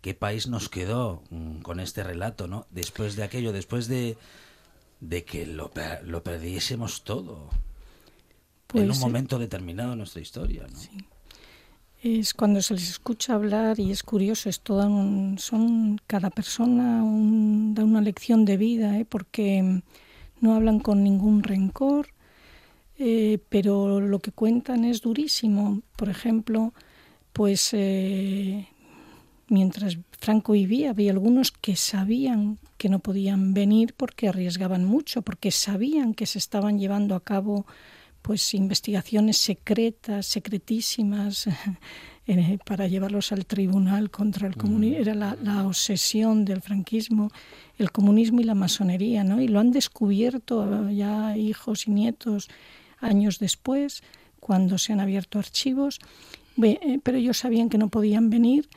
¿Qué 0.00 0.14
país 0.14 0.46
nos 0.46 0.70
quedó 0.70 1.22
mm, 1.28 1.58
con 1.58 1.80
este 1.80 2.02
relato, 2.04 2.46
no? 2.46 2.66
Después 2.70 3.16
de 3.16 3.24
aquello, 3.24 3.52
después 3.52 3.88
de, 3.88 4.16
de 5.00 5.24
que 5.24 5.44
lo, 5.44 5.70
lo 6.04 6.22
perdiésemos 6.22 7.02
todo. 7.02 7.50
en 8.72 8.82
un 8.82 8.86
pues 8.88 9.00
momento 9.00 9.38
determinado 9.38 9.90
de 9.90 9.96
nuestra 9.96 10.22
historia, 10.22 10.66
¿no? 10.70 10.78
Sí. 10.78 11.04
Es 12.02 12.32
cuando 12.32 12.62
se 12.62 12.72
les 12.72 12.88
escucha 12.88 13.34
hablar 13.34 13.78
y 13.78 13.90
es 13.90 14.02
curioso, 14.02 14.48
es 14.48 14.60
toda 14.60 14.88
son 15.36 16.00
cada 16.06 16.30
persona 16.30 17.02
da 17.74 17.84
una 17.84 18.00
lección 18.00 18.46
de 18.46 18.56
vida, 18.56 18.98
¿eh? 18.98 19.04
porque 19.04 19.82
no 20.40 20.54
hablan 20.54 20.80
con 20.80 21.04
ningún 21.04 21.42
rencor, 21.42 22.08
eh, 23.02 23.38
pero 23.48 23.98
lo 23.98 24.18
que 24.18 24.30
cuentan 24.30 24.84
es 24.84 25.00
durísimo. 25.00 25.80
Por 25.96 26.10
ejemplo, 26.10 26.74
pues 27.32 27.70
eh, 27.72 28.68
mientras 29.48 29.96
Franco 30.18 30.52
vivía, 30.52 30.90
había 30.90 31.10
algunos 31.10 31.50
que 31.50 31.76
sabían 31.76 32.58
que 32.76 32.90
no 32.90 32.98
podían 32.98 33.54
venir 33.54 33.94
porque 33.96 34.28
arriesgaban 34.28 34.84
mucho, 34.84 35.22
porque 35.22 35.50
sabían 35.50 36.12
que 36.12 36.26
se 36.26 36.38
estaban 36.38 36.78
llevando 36.78 37.14
a 37.14 37.24
cabo 37.24 37.64
pues 38.20 38.52
investigaciones 38.52 39.38
secretas, 39.38 40.26
secretísimas, 40.26 41.48
eh, 42.26 42.58
para 42.66 42.86
llevarlos 42.86 43.32
al 43.32 43.46
tribunal 43.46 44.10
contra 44.10 44.46
el 44.46 44.56
comunismo. 44.56 44.98
Mm. 44.98 45.00
Era 45.00 45.14
la, 45.14 45.38
la, 45.42 45.66
obsesión 45.66 46.44
del 46.44 46.60
franquismo, 46.60 47.30
el 47.78 47.92
comunismo 47.92 48.42
y 48.42 48.44
la 48.44 48.54
masonería, 48.54 49.24
¿no? 49.24 49.40
Y 49.40 49.48
lo 49.48 49.58
han 49.58 49.70
descubierto 49.70 50.90
ya 50.90 51.34
hijos 51.38 51.86
y 51.86 51.92
nietos 51.92 52.50
años 53.00 53.38
después, 53.38 54.02
cuando 54.38 54.78
se 54.78 54.92
han 54.92 55.00
abierto 55.00 55.38
archivos, 55.38 55.98
eh, 56.62 57.00
pero 57.02 57.18
ellos 57.18 57.38
sabían 57.38 57.68
que 57.68 57.78
no 57.78 57.88
podían 57.88 58.30
venir, 58.30 58.68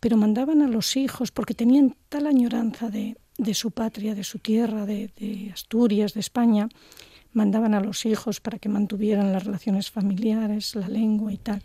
pero 0.00 0.16
mandaban 0.16 0.62
a 0.62 0.68
los 0.68 0.96
hijos 0.96 1.30
porque 1.30 1.54
tenían 1.54 1.96
tal 2.08 2.26
añoranza 2.26 2.90
de, 2.90 3.16
de 3.38 3.54
su 3.54 3.70
patria, 3.70 4.14
de 4.14 4.24
su 4.24 4.38
tierra, 4.38 4.86
de, 4.86 5.10
de 5.16 5.50
Asturias, 5.52 6.14
de 6.14 6.20
España, 6.20 6.68
mandaban 7.32 7.74
a 7.74 7.80
los 7.80 8.06
hijos 8.06 8.40
para 8.40 8.58
que 8.58 8.68
mantuvieran 8.68 9.32
las 9.32 9.44
relaciones 9.44 9.90
familiares, 9.90 10.74
la 10.74 10.88
lengua 10.88 11.32
y 11.32 11.36
tal. 11.38 11.62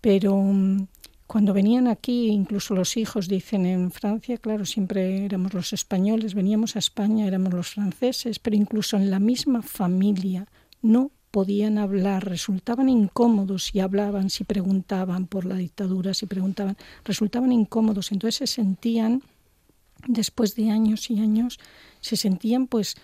Pero 0.00 0.36
mm, 0.36 0.86
cuando 1.26 1.54
venían 1.54 1.86
aquí, 1.86 2.28
incluso 2.28 2.74
los 2.74 2.96
hijos 2.96 3.28
dicen 3.28 3.64
en 3.64 3.90
Francia, 3.92 4.36
claro, 4.38 4.66
siempre 4.66 5.24
éramos 5.24 5.54
los 5.54 5.72
españoles, 5.72 6.34
veníamos 6.34 6.76
a 6.76 6.80
España, 6.80 7.26
éramos 7.26 7.54
los 7.54 7.68
franceses, 7.68 8.38
pero 8.38 8.56
incluso 8.56 8.96
en 8.96 9.10
la 9.10 9.20
misma 9.20 9.62
familia 9.62 10.46
no 10.82 11.12
podían 11.30 11.78
hablar, 11.78 12.26
resultaban 12.28 12.88
incómodos 12.88 13.64
si 13.64 13.80
hablaban, 13.80 14.30
si 14.30 14.44
preguntaban 14.44 15.26
por 15.26 15.44
la 15.44 15.56
dictadura, 15.56 16.14
si 16.14 16.26
preguntaban, 16.26 16.76
resultaban 17.04 17.52
incómodos, 17.52 18.12
entonces 18.12 18.36
se 18.36 18.46
sentían, 18.46 19.22
después 20.06 20.54
de 20.56 20.70
años 20.70 21.10
y 21.10 21.20
años, 21.20 21.58
se 22.00 22.16
sentían 22.16 22.66
pues 22.66 22.96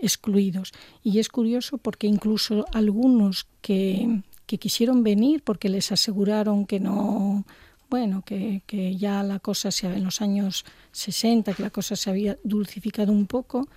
excluidos. 0.00 0.72
Y 1.02 1.18
es 1.18 1.28
curioso 1.28 1.78
porque 1.78 2.06
incluso 2.06 2.64
algunos 2.72 3.46
que, 3.60 4.22
que 4.46 4.58
quisieron 4.58 5.02
venir 5.02 5.42
porque 5.42 5.68
les 5.68 5.92
aseguraron 5.92 6.66
que 6.66 6.80
no, 6.80 7.44
bueno, 7.90 8.22
que, 8.24 8.62
que, 8.66 8.96
ya 8.96 9.22
la 9.22 9.38
cosa 9.38 9.70
se 9.70 9.86
en 9.86 10.04
los 10.04 10.20
años 10.20 10.64
60, 10.92 11.52
que 11.54 11.62
la 11.62 11.70
cosa 11.70 11.96
se 11.96 12.10
había 12.10 12.38
dulcificado 12.44 13.12
un 13.12 13.26
poco, 13.26 13.68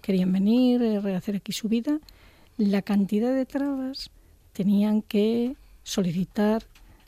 querían 0.00 0.32
venir, 0.32 0.82
eh, 0.82 1.00
rehacer 1.00 1.36
aquí 1.36 1.52
su 1.52 1.68
vida, 1.68 1.98
la 2.60 2.82
cantidad 2.82 3.34
de 3.34 3.46
trabas 3.46 4.10
tenían 4.52 5.00
que 5.00 5.56
solicitar 5.82 6.62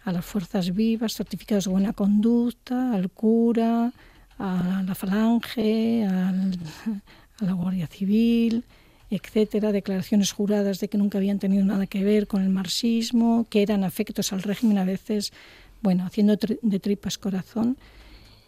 a 0.05 0.11
las 0.11 0.25
fuerzas 0.25 0.75
vivas 0.75 1.15
certificados 1.15 1.65
de 1.65 1.71
buena 1.71 1.93
conducta, 1.93 2.95
al 2.95 3.11
cura, 3.11 3.93
a 4.39 4.83
la 4.87 4.95
falange, 4.95 6.07
al, 6.07 6.59
a 7.41 7.45
la 7.45 7.53
Guardia 7.53 7.87
Civil, 7.87 8.65
etcétera, 9.11 9.73
declaraciones 9.73 10.33
juradas 10.33 10.81
de 10.81 10.89
que 10.89 10.97
nunca 10.97 11.19
habían 11.19 11.39
tenido 11.39 11.65
nada 11.67 11.87
que 11.87 12.03
ver 12.03 12.27
con 12.27 12.43
el 12.43 12.49
marxismo, 12.49 13.47
que 13.51 13.61
eran 13.61 13.85
afectos 13.85 14.33
al 14.33 14.43
régimen 14.43 14.79
a 14.79 14.85
veces, 14.85 15.35
bueno, 15.83 16.07
haciendo 16.07 16.37
de 16.63 16.81
tripas 16.81 17.19
corazón. 17.19 17.77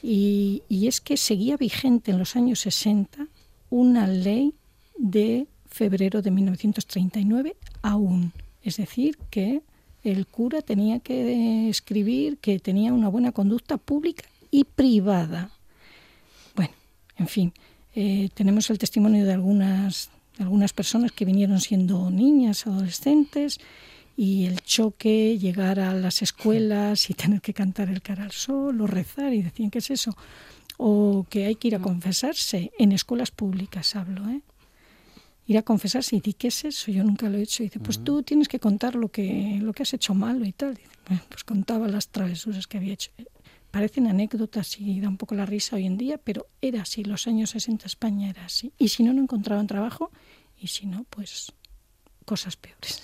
Y, 0.02 0.62
y, 0.70 0.86
es 0.86 1.02
que 1.02 1.18
seguía 1.18 1.58
vigente 1.58 2.10
en 2.10 2.18
los 2.18 2.34
años 2.34 2.60
60 2.60 3.26
una 3.70 4.06
ley 4.06 4.54
de 4.98 5.46
febrero 5.74 6.22
de 6.22 6.30
1939 6.30 7.56
aún. 7.82 8.32
Es 8.62 8.76
decir, 8.76 9.18
que 9.28 9.62
el 10.04 10.26
cura 10.26 10.62
tenía 10.62 11.00
que 11.00 11.68
escribir 11.68 12.38
que 12.38 12.58
tenía 12.60 12.92
una 12.92 13.08
buena 13.08 13.32
conducta 13.32 13.76
pública 13.76 14.24
y 14.50 14.64
privada. 14.64 15.50
Bueno, 16.54 16.72
en 17.16 17.26
fin, 17.26 17.52
eh, 17.94 18.28
tenemos 18.34 18.70
el 18.70 18.78
testimonio 18.78 19.24
de 19.24 19.32
algunas, 19.32 20.10
de 20.38 20.44
algunas 20.44 20.72
personas 20.72 21.10
que 21.10 21.24
vinieron 21.24 21.60
siendo 21.60 22.10
niñas, 22.10 22.66
adolescentes, 22.66 23.58
y 24.16 24.46
el 24.46 24.60
choque, 24.60 25.38
llegar 25.38 25.80
a 25.80 25.92
las 25.92 26.22
escuelas 26.22 27.10
y 27.10 27.14
tener 27.14 27.40
que 27.40 27.52
cantar 27.52 27.88
el 27.88 28.00
cara 28.00 28.22
al 28.22 28.30
sol 28.30 28.80
o 28.80 28.86
rezar, 28.86 29.34
y 29.34 29.42
decían, 29.42 29.70
¿qué 29.70 29.78
es 29.78 29.90
eso? 29.90 30.16
O 30.76 31.26
que 31.28 31.46
hay 31.46 31.56
que 31.56 31.68
ir 31.68 31.74
a 31.74 31.80
confesarse, 31.80 32.70
en 32.78 32.92
escuelas 32.92 33.32
públicas 33.32 33.96
hablo, 33.96 34.28
¿eh? 34.30 34.40
Ir 35.46 35.58
a 35.58 35.62
confesarse 35.62 36.16
y 36.16 36.20
di 36.20 36.34
qué 36.34 36.48
es 36.48 36.64
eso 36.64 36.90
yo 36.90 37.04
nunca 37.04 37.28
lo 37.28 37.36
he 37.38 37.42
hecho 37.42 37.62
y 37.62 37.66
dice 37.66 37.80
pues 37.80 38.02
tú 38.02 38.22
tienes 38.22 38.48
que 38.48 38.58
contar 38.58 38.94
lo 38.94 39.10
que 39.10 39.58
lo 39.60 39.72
que 39.72 39.82
has 39.82 39.92
hecho 39.92 40.14
malo 40.14 40.44
y 40.44 40.52
tal 40.52 40.74
dice, 40.74 40.88
pues 41.28 41.44
contaba 41.44 41.86
las 41.88 42.08
travesuras 42.08 42.66
que 42.66 42.78
había 42.78 42.94
hecho 42.94 43.10
parecen 43.74 44.06
anécdotas 44.06 44.78
y 44.78 45.00
da 45.00 45.08
un 45.08 45.16
poco 45.16 45.34
la 45.34 45.46
risa 45.46 45.74
hoy 45.74 45.86
en 45.86 45.98
día, 45.98 46.16
pero 46.22 46.46
era 46.60 46.82
así, 46.82 47.02
los 47.02 47.26
años 47.26 47.50
60 47.50 47.86
España 47.86 48.30
era 48.30 48.44
así. 48.44 48.72
Y 48.78 48.90
si 48.90 49.02
no, 49.02 49.12
no 49.12 49.20
encontraban 49.20 49.66
trabajo, 49.66 50.12
y 50.56 50.68
si 50.68 50.86
no, 50.86 51.04
pues 51.10 51.52
cosas 52.24 52.54
peores. 52.54 53.02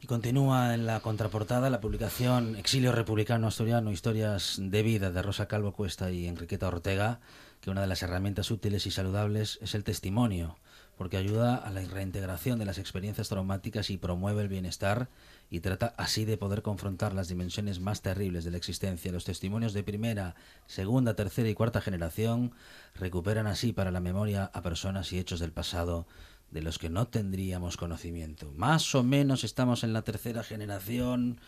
Y 0.00 0.06
continúa 0.06 0.72
en 0.74 0.86
la 0.86 1.00
contraportada 1.00 1.68
la 1.68 1.80
publicación 1.80 2.54
Exilio 2.54 2.92
Republicano 2.92 3.48
Asturiano, 3.48 3.90
Historias 3.90 4.56
de 4.60 4.82
Vida 4.84 5.10
de 5.10 5.20
Rosa 5.20 5.48
Calvo 5.48 5.72
Cuesta 5.72 6.12
y 6.12 6.28
Enriqueta 6.28 6.68
Ortega, 6.68 7.18
que 7.60 7.70
una 7.70 7.80
de 7.80 7.88
las 7.88 8.04
herramientas 8.04 8.52
útiles 8.52 8.86
y 8.86 8.92
saludables 8.92 9.58
es 9.62 9.74
el 9.74 9.82
testimonio, 9.82 10.58
porque 10.96 11.16
ayuda 11.16 11.56
a 11.56 11.70
la 11.70 11.80
reintegración 11.80 12.58
de 12.58 12.64
las 12.64 12.78
experiencias 12.78 13.28
traumáticas 13.28 13.90
y 13.90 13.96
promueve 13.96 14.42
el 14.42 14.48
bienestar 14.48 15.08
y 15.50 15.60
trata 15.60 15.94
así 15.96 16.24
de 16.24 16.36
poder 16.36 16.62
confrontar 16.62 17.14
las 17.14 17.28
dimensiones 17.28 17.80
más 17.80 18.02
terribles 18.02 18.44
de 18.44 18.50
la 18.50 18.56
existencia. 18.56 19.12
Los 19.12 19.24
testimonios 19.24 19.72
de 19.72 19.82
primera, 19.82 20.34
segunda, 20.66 21.14
tercera 21.14 21.48
y 21.48 21.54
cuarta 21.54 21.80
generación 21.80 22.52
recuperan 22.94 23.46
así 23.46 23.72
para 23.72 23.90
la 23.90 24.00
memoria 24.00 24.50
a 24.52 24.62
personas 24.62 25.12
y 25.12 25.18
hechos 25.18 25.40
del 25.40 25.52
pasado 25.52 26.06
de 26.50 26.62
los 26.62 26.78
que 26.78 26.90
no 26.90 27.08
tendríamos 27.08 27.76
conocimiento. 27.76 28.52
Más 28.56 28.94
o 28.94 29.02
menos 29.02 29.42
estamos 29.42 29.82
en 29.82 29.92
la 29.92 30.02
tercera 30.02 30.44
generación, 30.44 31.40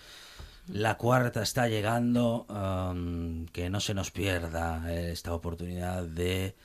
la 0.66 0.96
cuarta 0.96 1.42
está 1.42 1.68
llegando, 1.68 2.44
um, 2.48 3.46
que 3.46 3.70
no 3.70 3.78
se 3.78 3.94
nos 3.94 4.10
pierda 4.10 4.92
esta 4.92 5.32
oportunidad 5.32 6.02
de 6.02 6.56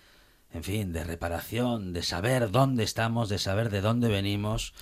en 0.53 0.63
fin, 0.63 0.91
de 0.91 1.05
reparación, 1.05 1.93
de 1.93 2.03
saber 2.03 2.51
dónde 2.51 2.83
estamos, 2.83 3.29
de 3.29 3.39
saber 3.39 3.69
de 3.69 3.79
dónde 3.79 4.09
venimos, 4.09 4.73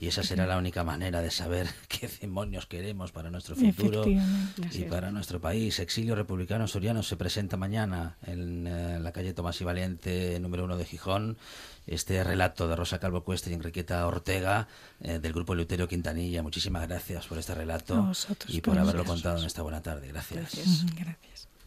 y 0.00 0.08
esa 0.08 0.22
será 0.22 0.46
la 0.46 0.56
única 0.56 0.84
manera 0.84 1.20
de 1.20 1.30
saber 1.30 1.68
qué 1.88 2.08
demonios 2.20 2.66
queremos 2.66 3.12
para 3.12 3.30
nuestro 3.30 3.54
futuro 3.54 4.04
y 4.06 4.84
para 4.84 5.10
nuestro 5.10 5.40
país. 5.40 5.78
Exilio 5.80 6.14
Republicano 6.14 6.66
Soriano 6.66 7.02
se 7.02 7.16
presenta 7.16 7.58
mañana 7.58 8.16
en 8.26 8.66
eh, 8.66 8.98
la 9.00 9.12
calle 9.12 9.34
Tomás 9.34 9.60
y 9.60 9.64
Valiente, 9.64 10.40
número 10.40 10.64
uno 10.64 10.78
de 10.78 10.86
Gijón, 10.86 11.36
este 11.86 12.24
relato 12.24 12.66
de 12.66 12.76
Rosa 12.76 12.98
Calvo 12.98 13.22
Cuesta 13.22 13.50
y 13.50 13.54
Enriqueta 13.54 14.06
Ortega 14.06 14.68
eh, 15.00 15.18
del 15.18 15.32
grupo 15.34 15.54
Luterio 15.54 15.88
Quintanilla. 15.88 16.42
Muchísimas 16.42 16.88
gracias 16.88 17.26
por 17.26 17.36
este 17.36 17.54
relato 17.54 18.12
y 18.46 18.62
por 18.62 18.78
haberlo 18.78 19.04
contado 19.04 19.38
en 19.38 19.44
esta 19.44 19.60
buena 19.60 19.82
tarde. 19.82 20.08
Gracias. 20.08 20.86
Gracias. 20.96 21.47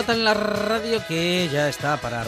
Carlota 0.00 0.18
en 0.18 0.24
la 0.24 0.32
radio 0.32 1.02
que 1.06 1.50
ya 1.52 1.68
está 1.68 1.98
para, 1.98 2.24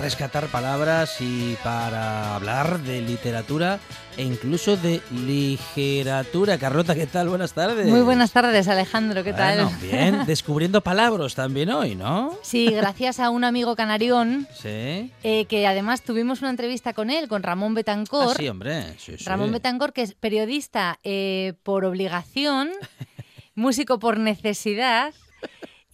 rescatar 0.00 0.46
palabras 0.46 1.20
y 1.20 1.58
para 1.62 2.34
hablar 2.36 2.78
de 2.80 3.02
literatura 3.02 3.80
e 4.16 4.22
incluso 4.22 4.78
de 4.78 5.02
ligeratura. 5.10 6.56
Carlota, 6.56 6.94
¿qué 6.94 7.06
tal? 7.06 7.28
Buenas 7.28 7.52
tardes. 7.52 7.86
Muy 7.86 8.00
buenas 8.00 8.32
tardes, 8.32 8.66
Alejandro, 8.68 9.22
¿qué 9.22 9.32
Bueno, 9.32 9.68
tal? 9.68 9.78
bien, 9.82 10.24
descubriendo 10.26 10.80
palabras 10.80 11.34
también 11.34 11.68
hoy, 11.68 11.96
¿no? 11.96 12.34
Sí, 12.42 12.70
gracias 12.70 13.20
a 13.20 13.28
un 13.28 13.44
amigo 13.44 13.76
canarión, 13.76 14.48
Sí. 14.54 15.12
eh, 15.22 15.44
que 15.46 15.66
además 15.66 16.00
tuvimos 16.00 16.40
una 16.40 16.48
entrevista 16.48 16.94
con 16.94 17.10
él, 17.10 17.28
con 17.28 17.42
Ramón 17.42 17.72
Ah, 17.72 17.74
Betancor. 17.74 18.36
sí, 18.38 18.48
hombre. 18.48 18.94
Sí, 18.98 19.18
sí. 19.18 19.24
Ramón 19.26 19.52
Betancor, 19.52 19.92
que 19.92 20.00
es 20.00 20.14
periodista 20.14 20.98
eh, 21.04 21.52
por 21.62 21.84
obligación, 21.84 22.70
músico 23.54 23.98
por 23.98 24.18
necesidad 24.18 25.12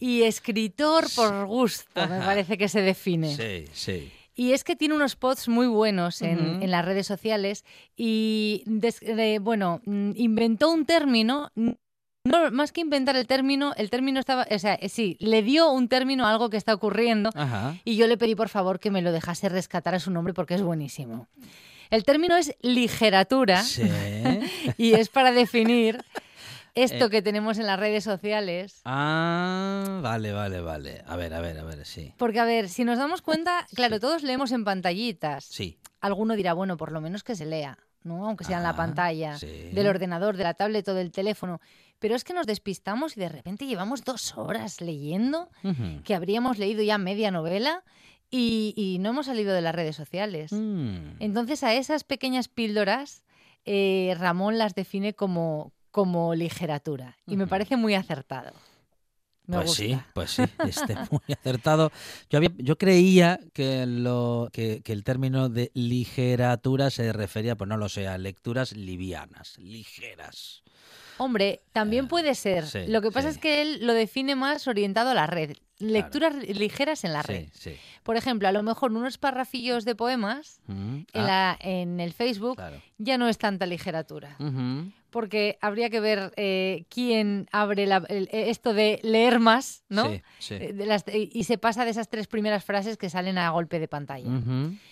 y 0.01 0.23
escritor 0.23 1.05
por 1.15 1.45
gusto, 1.45 2.07
me 2.07 2.19
parece 2.19 2.57
que 2.57 2.67
se 2.67 2.81
define. 2.81 3.33
Sí, 3.37 3.65
sí. 3.71 4.11
Y 4.35 4.53
es 4.53 4.63
que 4.63 4.75
tiene 4.75 4.95
unos 4.95 5.15
posts 5.15 5.47
muy 5.47 5.67
buenos 5.67 6.21
en, 6.21 6.69
las 6.71 6.83
redes 6.83 7.05
sociales 7.05 7.63
y, 7.95 8.63
des- 8.65 8.99
bueno, 9.41 9.81
mm, 9.85 10.11
inventó 10.15 10.71
un 10.71 10.85
término, 10.85 11.51
no, 11.55 12.51
más 12.51 12.71
que 12.71 12.81
inventar 12.81 13.15
el 13.15 13.27
término, 13.27 13.73
el 13.77 13.89
término 13.89 14.19
estaba, 14.19 14.47
o 14.49 14.57
sea, 14.59 14.79
sí, 14.89 15.17
le 15.19 15.43
dio 15.43 15.71
un 15.71 15.87
término 15.89 16.25
a 16.25 16.31
algo 16.31 16.49
que 16.49 16.57
está 16.57 16.73
ocurriendo 16.73 17.29
Ajá. 17.35 17.75
y 17.85 17.95
yo 17.97 18.07
le 18.07 18.17
pedí 18.17 18.33
por 18.35 18.49
favor 18.49 18.79
que 18.79 18.89
me 18.89 19.01
lo 19.03 19.11
dejase 19.11 19.49
rescatar 19.49 19.93
a 19.95 19.99
su 19.99 20.09
nombre 20.11 20.33
porque 20.33 20.55
es 20.55 20.61
buenísimo. 20.63 21.27
El 21.91 22.03
término 22.05 22.35
es 22.37 22.55
ligeratura 22.61 23.63
Sí. 23.63 23.83
y 24.77 24.93
es 24.93 25.09
para 25.09 25.31
definir 25.33 26.03
esto 26.75 27.05
Eh. 27.05 27.09
que 27.09 27.21
tenemos 27.21 27.57
en 27.57 27.67
las 27.67 27.79
redes 27.79 28.03
sociales. 28.03 28.81
Ah, 28.85 29.99
vale, 30.01 30.31
vale, 30.31 30.61
vale. 30.61 31.03
A 31.05 31.15
ver, 31.15 31.33
a 31.33 31.41
ver, 31.41 31.57
a 31.59 31.63
ver, 31.63 31.85
sí. 31.85 32.13
Porque, 32.17 32.39
a 32.39 32.45
ver, 32.45 32.69
si 32.69 32.83
nos 32.85 32.97
damos 32.97 33.21
cuenta, 33.21 33.65
claro, 33.75 33.99
todos 33.99 34.23
leemos 34.23 34.51
en 34.51 34.63
pantallitas. 34.63 35.45
Sí. 35.45 35.77
alguno 35.99 36.35
dirá, 36.35 36.53
bueno, 36.53 36.77
por 36.77 36.91
lo 36.91 36.99
menos 36.99 37.23
que 37.23 37.35
se 37.35 37.45
lea, 37.45 37.77
¿no? 38.03 38.25
Aunque 38.25 38.43
sea 38.43 38.57
en 38.57 38.65
Ah, 38.65 38.69
la 38.71 38.75
pantalla, 38.75 39.37
sí. 39.37 39.69
del 39.71 39.85
ordenador, 39.87 40.35
de 40.35 40.43
la 40.43 40.55
tablet 40.55 40.87
o 40.87 40.95
del 40.95 41.11
teléfono. 41.11 41.61
Pero 41.99 42.15
es 42.15 42.23
que 42.23 42.33
nos 42.33 42.47
despistamos 42.47 43.15
y 43.15 43.19
de 43.19 43.29
repente 43.29 43.67
llevamos 43.67 44.03
dos 44.03 44.35
horas 44.35 44.81
leyendo, 44.81 45.49
que 46.03 46.15
habríamos 46.15 46.57
leído 46.57 46.81
ya 46.81 46.97
media 46.97 47.29
novela 47.29 47.83
y, 48.31 48.73
y 48.75 48.97
no 48.97 49.09
hemos 49.11 49.27
salido 49.27 49.53
de 49.53 49.61
las 49.61 49.75
redes 49.75 49.95
sociales. 49.95 50.51
Mm. 50.51 51.17
Entonces 51.19 51.63
a 51.63 51.75
esas 51.75 52.03
pequeñas 52.03 52.47
píldoras 52.47 53.23
eh, 53.65 54.15
Ramón 54.17 54.57
las 54.57 54.73
define 54.73 55.13
como, 55.13 55.71
como 55.91 56.33
literatura 56.35 57.17
y 57.25 57.37
me 57.37 57.47
parece 57.47 57.75
muy 57.77 57.93
acertado. 57.95 58.51
Me 59.47 59.57
pues 59.57 59.67
gusta. 59.67 59.83
sí, 59.83 59.97
pues 60.13 60.31
sí, 60.31 60.43
este, 60.67 60.95
muy 61.09 61.21
acertado. 61.33 61.91
Yo, 62.29 62.37
había, 62.37 62.51
yo 62.57 62.77
creía 62.77 63.39
que, 63.53 63.85
lo, 63.85 64.49
que, 64.53 64.81
que 64.81 64.93
el 64.93 65.03
término 65.03 65.49
de 65.49 65.71
ligeratura 65.73 66.89
se 66.89 67.11
refería, 67.11 67.55
pues 67.55 67.67
no 67.67 67.75
lo 67.77 67.89
sé, 67.89 68.07
a 68.07 68.17
lecturas 68.17 68.73
livianas, 68.75 69.57
ligeras. 69.59 70.63
Hombre, 71.17 71.61
también 71.73 72.07
puede 72.07 72.33
ser. 72.33 72.63
Eh, 72.63 72.67
sí, 72.67 72.79
lo 72.87 73.01
que 73.01 73.11
pasa 73.11 73.29
sí. 73.29 73.35
es 73.35 73.41
que 73.41 73.61
él 73.61 73.85
lo 73.85 73.93
define 73.93 74.35
más 74.35 74.67
orientado 74.67 75.09
a 75.09 75.13
la 75.13 75.27
red. 75.27 75.55
Lecturas 75.79 76.35
ligeras 76.35 77.03
en 77.03 77.13
la 77.13 77.21
red. 77.23 77.47
sí. 77.53 77.75
Por 78.03 78.15
ejemplo, 78.17 78.47
a 78.47 78.51
lo 78.51 78.63
mejor 78.63 78.91
unos 78.91 79.17
parrafillos 79.17 79.83
de 79.85 79.95
poemas 79.95 80.59
Mm, 80.67 80.95
en, 80.95 81.05
ah, 81.13 81.23
la, 81.25 81.57
en 81.59 81.99
el 81.99 82.13
Facebook 82.13 82.55
claro. 82.55 82.81
ya 82.97 83.17
no 83.17 83.27
es 83.27 83.37
tanta 83.37 83.65
literatura. 83.65 84.35
Ujú. 84.39 84.91
Porque 85.11 85.57
habría 85.61 85.89
que 85.89 85.99
ver 85.99 86.33
eh, 86.37 86.85
quién 86.89 87.47
abre 87.51 87.85
la- 87.85 88.03
el- 88.09 88.29
eh, 88.31 88.49
esto 88.49 88.73
de 88.73 88.99
leer 89.03 89.39
más, 89.39 89.83
¿no? 89.89 90.09
Sí, 90.09 90.21
sí. 90.39 90.53
Eh, 90.55 90.73
de 90.73 90.85
las- 90.85 91.03
y 91.13 91.43
se 91.43 91.57
pasa 91.57 91.85
de 91.85 91.91
esas 91.91 92.07
tres 92.09 92.27
primeras 92.27 92.63
frases 92.63 92.97
que 92.97 93.09
salen 93.09 93.37
a 93.37 93.49
golpe 93.51 93.79
de 93.79 93.87
pantalla. 93.89 94.29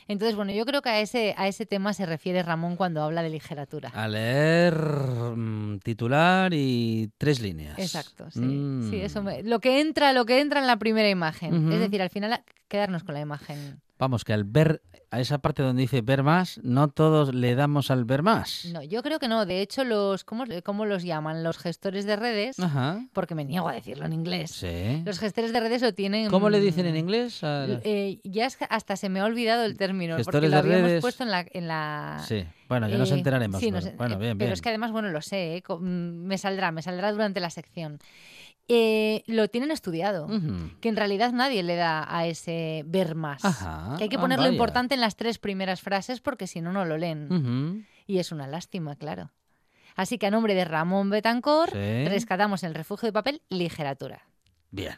Entonces, 0.08 0.36
bueno, 0.36 0.52
yo 0.52 0.66
creo 0.66 0.82
que 0.82 0.90
a 0.90 1.00
ese, 1.00 1.34
a 1.38 1.48
ese 1.48 1.66
tema 1.66 1.94
se 1.94 2.06
refiere 2.06 2.44
Ramón 2.44 2.76
cuando 2.76 3.02
habla 3.02 3.24
de 3.24 3.30
literatura. 3.30 3.90
A 3.96 4.08
leer 4.08 4.76
mm, 4.76 5.80
titular 5.80 6.54
y 6.54 7.10
tres 7.18 7.40
líneas. 7.40 7.80
Exacto, 7.80 8.30
sí. 8.30 8.40
Mm. 8.42 8.90
Sí, 8.90 8.98
eso 9.02 9.24
me- 9.24 9.42
lo 9.44 9.60
que 9.60 9.80
entra, 9.80 10.12
lo 10.14 10.26
que 10.26 10.42
entra 10.42 10.60
en 10.60 10.68
la 10.68 10.78
primera 10.78 11.10
imagen. 11.10 11.72
Es 11.72 11.80
decir, 11.80 12.02
al 12.02 12.10
final 12.10 12.44
quedarnos 12.68 13.04
con 13.04 13.14
la 13.16 13.22
imagen. 13.22 13.80
Vamos, 14.00 14.24
que 14.24 14.32
al 14.32 14.46
ver, 14.46 14.82
a 15.12 15.20
esa 15.20 15.40
parte 15.40 15.62
donde 15.62 15.82
dice 15.82 16.02
ver 16.02 16.24
más, 16.24 16.58
no 16.64 16.88
todos 16.88 17.36
le 17.36 17.54
damos 17.56 17.92
al 17.92 18.06
ver 18.06 18.24
más. 18.24 18.66
No, 18.72 18.82
yo 18.82 19.04
creo 19.04 19.20
que 19.20 19.28
no. 19.28 19.46
De 19.46 19.62
hecho, 19.62 19.84
los 19.84 20.24
¿cómo, 20.24 20.46
cómo 20.64 20.86
los 20.86 21.04
llaman? 21.04 21.44
Los 21.44 21.58
gestores 21.58 22.06
de 22.06 22.16
redes, 22.16 22.58
Ajá. 22.60 23.06
porque 23.12 23.36
me 23.36 23.44
niego 23.44 23.68
a 23.68 23.74
decirlo 23.74 24.06
en 24.06 24.14
inglés. 24.14 24.52
Sí. 24.52 25.04
Los 25.06 25.20
gestores 25.20 25.52
de 25.52 25.60
redes 25.60 25.82
lo 25.82 25.94
tienen. 25.94 26.30
¿Cómo 26.30 26.50
le 26.50 26.62
dicen 26.62 26.86
en 26.86 26.96
inglés? 26.96 27.44
al- 27.44 27.82
Eh, 27.84 28.22
ya 28.24 28.46
es 28.46 28.58
hasta 28.70 28.96
se 28.96 29.10
me 29.10 29.20
ha 29.20 29.26
olvidado 29.26 29.66
el 29.66 29.76
término, 29.76 30.14
porque 30.16 30.24
Gestores 30.24 30.50
lo 30.50 30.56
de 30.56 30.60
habíamos 30.62 30.88
redes. 30.90 31.02
puesto 31.02 31.24
en 31.24 31.32
la... 31.32 31.46
En 31.52 31.68
la 31.68 32.24
Sí. 32.26 32.46
Bueno, 32.70 32.88
ya 32.88 32.98
nos 33.00 33.12
eh, 33.12 33.16
enteraremos. 33.16 33.60
sí, 33.60 33.72
pero- 33.72 33.86
nos- 33.86 33.98
bueno, 33.98 34.16
eh, 34.16 34.20
bien, 34.20 34.38
Pero 34.38 34.54
es 34.54 34.62
que 34.62 34.70
además, 34.70 34.92
bueno, 34.92 35.10
lo 35.10 35.22
sé, 35.22 35.58
eh, 35.58 35.64
mm, 35.68 35.82
me 35.84 36.38
saldrá, 36.38 36.72
me 36.72 36.82
saldrá 36.84 37.12
durante 37.12 37.40
la 37.42 37.50
sección. 37.50 38.00
Eh, 38.72 39.24
lo 39.26 39.48
tienen 39.48 39.72
estudiado. 39.72 40.28
Que 40.80 40.90
en 40.90 40.96
realidad 40.96 41.32
nadie 41.34 41.64
le 41.64 41.76
da 41.76 42.06
a 42.08 42.28
ese 42.28 42.84
ver 42.86 43.16
más. 43.16 43.44
Ajá, 43.44 43.96
Que 43.98 44.04
hay 44.04 44.10
que 44.10 44.18
ah, 44.18 44.22
ponerlo 44.22 44.44
vaya. 44.44 44.54
importante 44.54 44.94
en 44.94 45.02
las 45.02 45.16
tres 45.16 45.40
primeras 45.40 45.82
frases 45.82 46.22
porque 46.22 46.46
si 46.46 46.62
no, 46.62 46.72
no 46.72 46.86
lo 46.86 46.98
leen. 46.98 47.88
Y 48.06 48.20
es 48.20 48.32
una 48.32 48.48
lástima, 48.48 48.96
claro. 48.96 49.32
Así 49.96 50.18
que 50.20 50.28
a 50.28 50.32
nombre 50.32 50.54
de 50.54 50.66
Ramón 50.66 51.10
Betancor, 51.10 51.72
Sí. 51.72 52.06
rescatamos 52.08 52.64
el 52.64 52.76
refugio 52.76 53.08
de 53.08 53.14
papel 53.14 53.42
literatura. 53.50 54.22
Bien. 54.72 54.96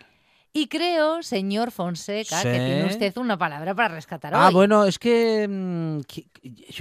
Y 0.54 0.68
creo, 0.68 1.24
señor 1.24 1.72
Fonseca, 1.72 2.44
que 2.44 2.52
tiene 2.52 2.86
usted 2.86 3.16
una 3.18 3.38
palabra 3.38 3.74
para 3.74 3.96
rescatar 3.96 4.34
Ah, 4.36 4.50
hoy. 4.50 4.54
bueno, 4.54 4.84
es 4.84 5.00
que. 5.00 5.48
mm, 5.50 6.00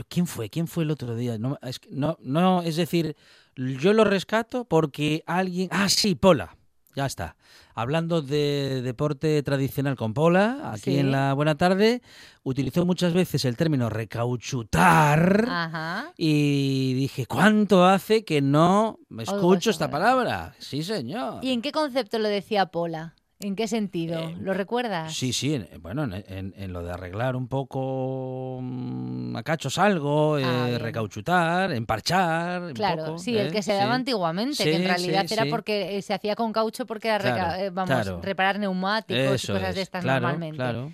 ¿Quién 0.09 0.27
fue? 0.27 0.51
¿Quién 0.51 0.67
fue 0.67 0.83
el 0.83 0.91
otro 0.91 1.15
día? 1.15 1.39
No, 1.39 1.57
es, 1.63 1.79
que- 1.79 1.89
no, 1.93 2.19
no, 2.21 2.63
es 2.63 2.75
decir, 2.75 3.15
yo 3.55 3.93
lo 3.93 4.03
rescato 4.03 4.65
porque 4.65 5.23
alguien. 5.25 5.69
Ah, 5.71 5.89
sí, 5.89 6.17
Pola. 6.17 6.57
Ya 6.97 7.07
está. 7.07 7.37
Hablando 7.75 8.21
de 8.21 8.83
deporte 8.83 9.43
tradicional 9.43 9.97
con 9.97 10.13
Pola, 10.13 10.73
aquí 10.73 10.93
Sí. 10.93 10.99
en 10.99 11.13
la 11.13 11.33
Buena 11.35 11.55
Tarde, 11.57 12.03
utilizó 12.43 12.85
muchas 12.85 13.13
veces 13.15 13.45
el 13.45 13.57
término 13.57 13.89
recauchutar. 13.89 15.47
Ajá. 15.49 16.13
Y 16.17 16.95
dije, 16.95 17.27
¿cuánto 17.27 17.85
hace 17.87 18.25
que 18.25 18.41
no 18.43 18.99
me 19.09 19.23
escucho 19.23 19.71
esta 19.71 19.91
palabra? 19.91 20.55
Sí, 20.59 20.83
señor. 20.83 21.45
¿Y 21.45 21.53
en 21.53 21.63
qué 21.63 21.73
concepto 21.73 22.19
lo 22.19 22.29
decía 22.29 22.67
Pola? 22.67 23.15
¿En 23.43 23.57
qué 23.57 23.67
sentido? 23.69 24.21
Eh, 24.21 24.37
¿Lo 24.39 24.53
recuerdas? 24.53 25.15
Sí, 25.15 25.33
sí, 25.33 25.55
en- 25.55 25.67
bueno, 25.81 26.05
en, 26.05 26.13
en- 26.29 26.55
en 26.59 26.73
lo 26.75 26.83
de 26.83 26.93
arreglar 26.93 27.37
un 27.37 27.49
poco 27.49 28.59
mm, 28.61 29.35
a 29.35 29.43
cachos 29.43 29.79
algo, 29.79 30.37
eh, 30.39 30.45
Ah, 30.45 30.79
recauchutar, 30.79 31.73
emparchar. 31.73 32.61
un 32.63 32.73
Claro, 32.75 33.05
poco, 33.07 33.19
sí, 33.19 33.39
el 33.39 33.49
¿eh? 33.49 33.51
que 33.51 33.63
se 33.63 33.73
Sí. 33.73 33.79
daba 33.79 33.95
antiguamente, 33.95 34.57
Sí, 34.57 34.65
que 34.65 34.77
en 34.77 34.85
realidad 34.85 35.25
sí, 35.27 35.33
era 35.35 35.47
porque 35.47 35.97
eh, 35.97 36.03
se 36.03 36.13
hacía 36.13 36.37
con 36.37 36.53
caucho 36.53 36.85
porque 36.85 37.09
era 37.09 37.19
reca- 37.19 37.55
Claro, 37.57 37.73
vamos, 37.73 37.89
claro. 37.95 38.21
reparar 38.23 38.59
neumáticos 38.59 39.19
Eso 39.43 39.53
y 39.53 39.57
cosas 39.57 39.75
de 39.75 39.81
es, 39.81 39.87
estas 39.89 40.03
claro, 40.03 40.21
normalmente. 40.21 40.57
Claro. 40.57 40.91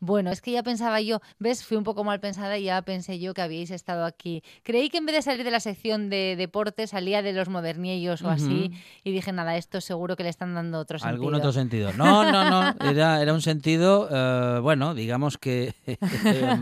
Bueno, 0.00 0.30
es 0.30 0.40
que 0.40 0.52
ya 0.52 0.62
pensaba 0.62 1.00
yo, 1.00 1.20
ves, 1.38 1.64
fui 1.64 1.76
un 1.76 1.84
poco 1.84 2.04
mal 2.04 2.20
pensada 2.20 2.58
y 2.58 2.64
ya 2.64 2.82
pensé 2.82 3.18
yo 3.18 3.34
que 3.34 3.42
habíais 3.42 3.70
estado 3.70 4.04
aquí. 4.04 4.42
Creí 4.62 4.90
que 4.90 4.98
en 4.98 5.06
vez 5.06 5.16
de 5.16 5.22
salir 5.22 5.44
de 5.44 5.50
la 5.50 5.60
sección 5.60 6.10
de 6.10 6.36
deporte 6.36 6.86
salía 6.86 7.22
de 7.22 7.32
los 7.32 7.48
moderniellos 7.48 8.22
o 8.22 8.28
así 8.28 8.72
y 9.04 9.12
dije, 9.12 9.32
nada, 9.32 9.56
esto 9.56 9.80
seguro 9.80 10.16
que 10.16 10.22
le 10.22 10.28
están 10.28 10.54
dando 10.54 10.78
otro 10.78 10.98
sentido. 10.98 11.14
Algún 11.14 11.34
otro 11.34 11.52
sentido. 11.52 11.92
No, 11.94 12.30
no, 12.30 12.50
no. 12.50 12.74
Era, 12.90 13.20
era 13.22 13.32
un 13.32 13.42
sentido, 13.42 14.08
eh, 14.10 14.60
bueno, 14.60 14.94
digamos 14.94 15.38
que. 15.38 15.74
em, 15.86 16.60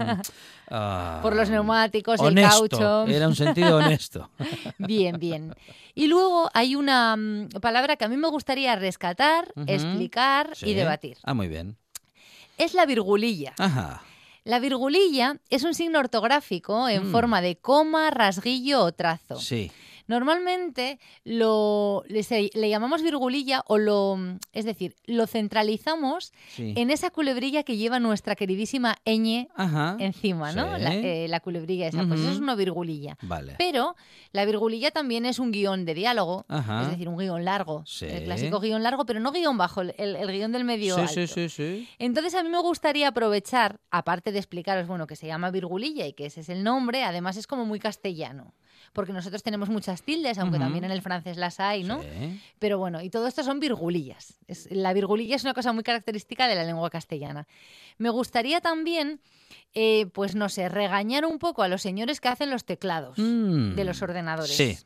ah, 0.71 1.19
Por 1.23 1.35
los 1.35 1.51
neumáticos, 1.51 2.21
honesto. 2.21 2.65
el 2.65 2.71
caucho. 2.71 3.07
Era 3.07 3.29
un 3.29 3.35
sentido 3.35 3.77
honesto. 3.77 4.31
Bien, 4.79 5.19
bien. 5.19 5.55
Y 5.95 6.07
luego 6.09 6.51
hay 6.55 6.75
una 6.77 7.17
mm, 7.17 7.49
palabra 7.61 7.97
que 7.97 8.05
a 8.05 8.09
mí 8.09 8.17
me 8.17 8.29
gustaría 8.29 8.75
rescatar, 8.77 9.53
explicar 9.67 10.51
Sí. 10.55 10.71
y 10.71 10.75
debatir. 10.75 11.19
Ah, 11.23 11.35
muy 11.35 11.49
bien. 11.49 11.77
Es 12.59 12.75
la 12.75 12.87
virgulilla. 12.87 13.55
Ajá. 13.59 14.03
La 14.45 14.59
virgulilla 14.59 15.39
es 15.49 15.63
un 15.65 15.75
signo 15.75 15.99
ortográfico 15.99 16.89
en 16.89 17.09
Mm. 17.09 17.13
forma 17.13 17.41
de 17.41 17.57
coma, 17.57 18.11
rasguillo 18.11 18.83
o 18.83 18.93
trazo. 18.93 19.39
Sí. 19.41 19.73
Normalmente 20.07 20.99
lo, 21.25 22.05
le, 22.09 22.69
llamamos 22.69 23.03
virgulilla 23.03 23.63
o 23.67 23.79
lo, 23.79 24.19
es 24.53 24.65
decir, 24.65 24.95
lo 25.07 25.27
centralizamos 25.27 26.33
Sí. 26.55 26.75
en 26.77 26.91
esa 26.91 27.11
culebrilla 27.11 27.63
que 27.63 27.77
lleva 27.77 27.99
nuestra 28.01 28.37
queridísima 28.37 28.97
ñ 29.05 29.49
Ajá. 29.55 29.97
encima, 29.99 30.53
¿no? 30.53 30.77
Sí. 30.77 30.83
La, 30.83 30.95
eh, 30.95 31.27
la 31.29 31.41
culebrilla 31.41 31.89
esa, 31.89 32.05
pues 32.07 32.21
eso 32.21 32.31
es 32.33 32.39
una 32.39 32.55
virgulilla. 32.55 33.17
Vale. 33.23 33.55
Pero 33.59 33.97
la 34.33 34.45
virgulilla 34.45 34.91
también 34.91 35.27
es 35.27 35.39
un 35.39 35.51
guion 35.53 35.85
de 35.85 35.95
diálogo, 35.95 36.45
Ajá. 36.49 36.83
es 36.83 36.91
decir, 36.91 37.09
un 37.09 37.17
guion 37.19 37.45
largo, 37.45 37.85
Sí. 37.87 38.07
el 38.07 38.25
clásico 38.25 38.61
guion 38.61 38.83
largo, 38.83 39.07
pero 39.07 39.21
no 39.21 39.33
guion 39.33 39.57
bajo, 39.59 39.81
el, 39.83 39.93
el 39.99 40.31
guion 40.33 40.53
del 40.53 40.65
medio 40.65 40.95
Sí, 40.95 41.01
alto. 41.01 41.13
sí, 41.15 41.27
sí, 41.27 41.49
sí. 41.49 41.89
Entonces 41.99 42.35
a 42.35 42.43
mí 42.43 42.49
me 42.49 42.61
gustaría 42.61 43.09
aprovechar, 43.09 43.81
aparte 43.91 44.33
de 44.33 44.39
explicaros, 44.39 44.87
bueno, 44.87 45.07
que 45.07 45.17
se 45.17 45.27
llama 45.27 45.51
virgulilla 45.51 46.07
y 46.07 46.13
que 46.13 46.27
ese 46.27 46.41
es 46.41 46.49
el 46.49 46.63
nombre, 46.65 47.03
además 47.05 47.37
es 47.37 47.47
como 47.47 47.65
muy 47.65 47.79
castellano, 47.79 48.55
porque 48.93 49.13
nosotros 49.13 49.43
tenemos 49.43 49.69
muchas 49.69 49.94
tildes, 50.03 50.39
aunque 50.39 50.59
también 50.59 50.85
en 50.85 50.91
el 50.91 51.03
francés 51.03 51.37
las 51.37 51.61
hay, 51.61 51.85
¿no? 51.85 52.03
Sí. 52.03 52.41
Pero 52.59 52.79
bueno, 52.79 53.01
y 53.03 53.11
todo 53.11 53.27
esto 53.27 53.43
son 53.43 53.61
virgulillas. 53.61 54.35
Es- 54.49 54.69
la 54.71 54.93
virgulilla 54.93 55.37
es 55.37 55.45
una 55.45 55.55
cosa 55.55 55.73
muy 55.73 55.83
característica 55.83 56.49
de 56.49 56.55
la 56.55 56.65
lengua 56.65 56.91
castellana. 56.91 57.47
Me 57.99 58.09
gustaría 58.11 58.61
también, 58.61 59.21
eh, 59.75 60.07
pues 60.13 60.35
no 60.35 60.49
sé, 60.49 60.69
regañar 60.69 61.25
un 61.27 61.39
poco 61.39 61.63
a 61.63 61.69
los 61.69 61.83
señores 61.83 62.21
que 62.21 62.29
hacen 62.29 62.51
los 62.51 62.65
teclados 62.65 63.19
Mm. 63.19 63.75
de 63.75 63.85
los 63.85 64.03
ordenadores. 64.03 64.57
Sí. 64.57 64.77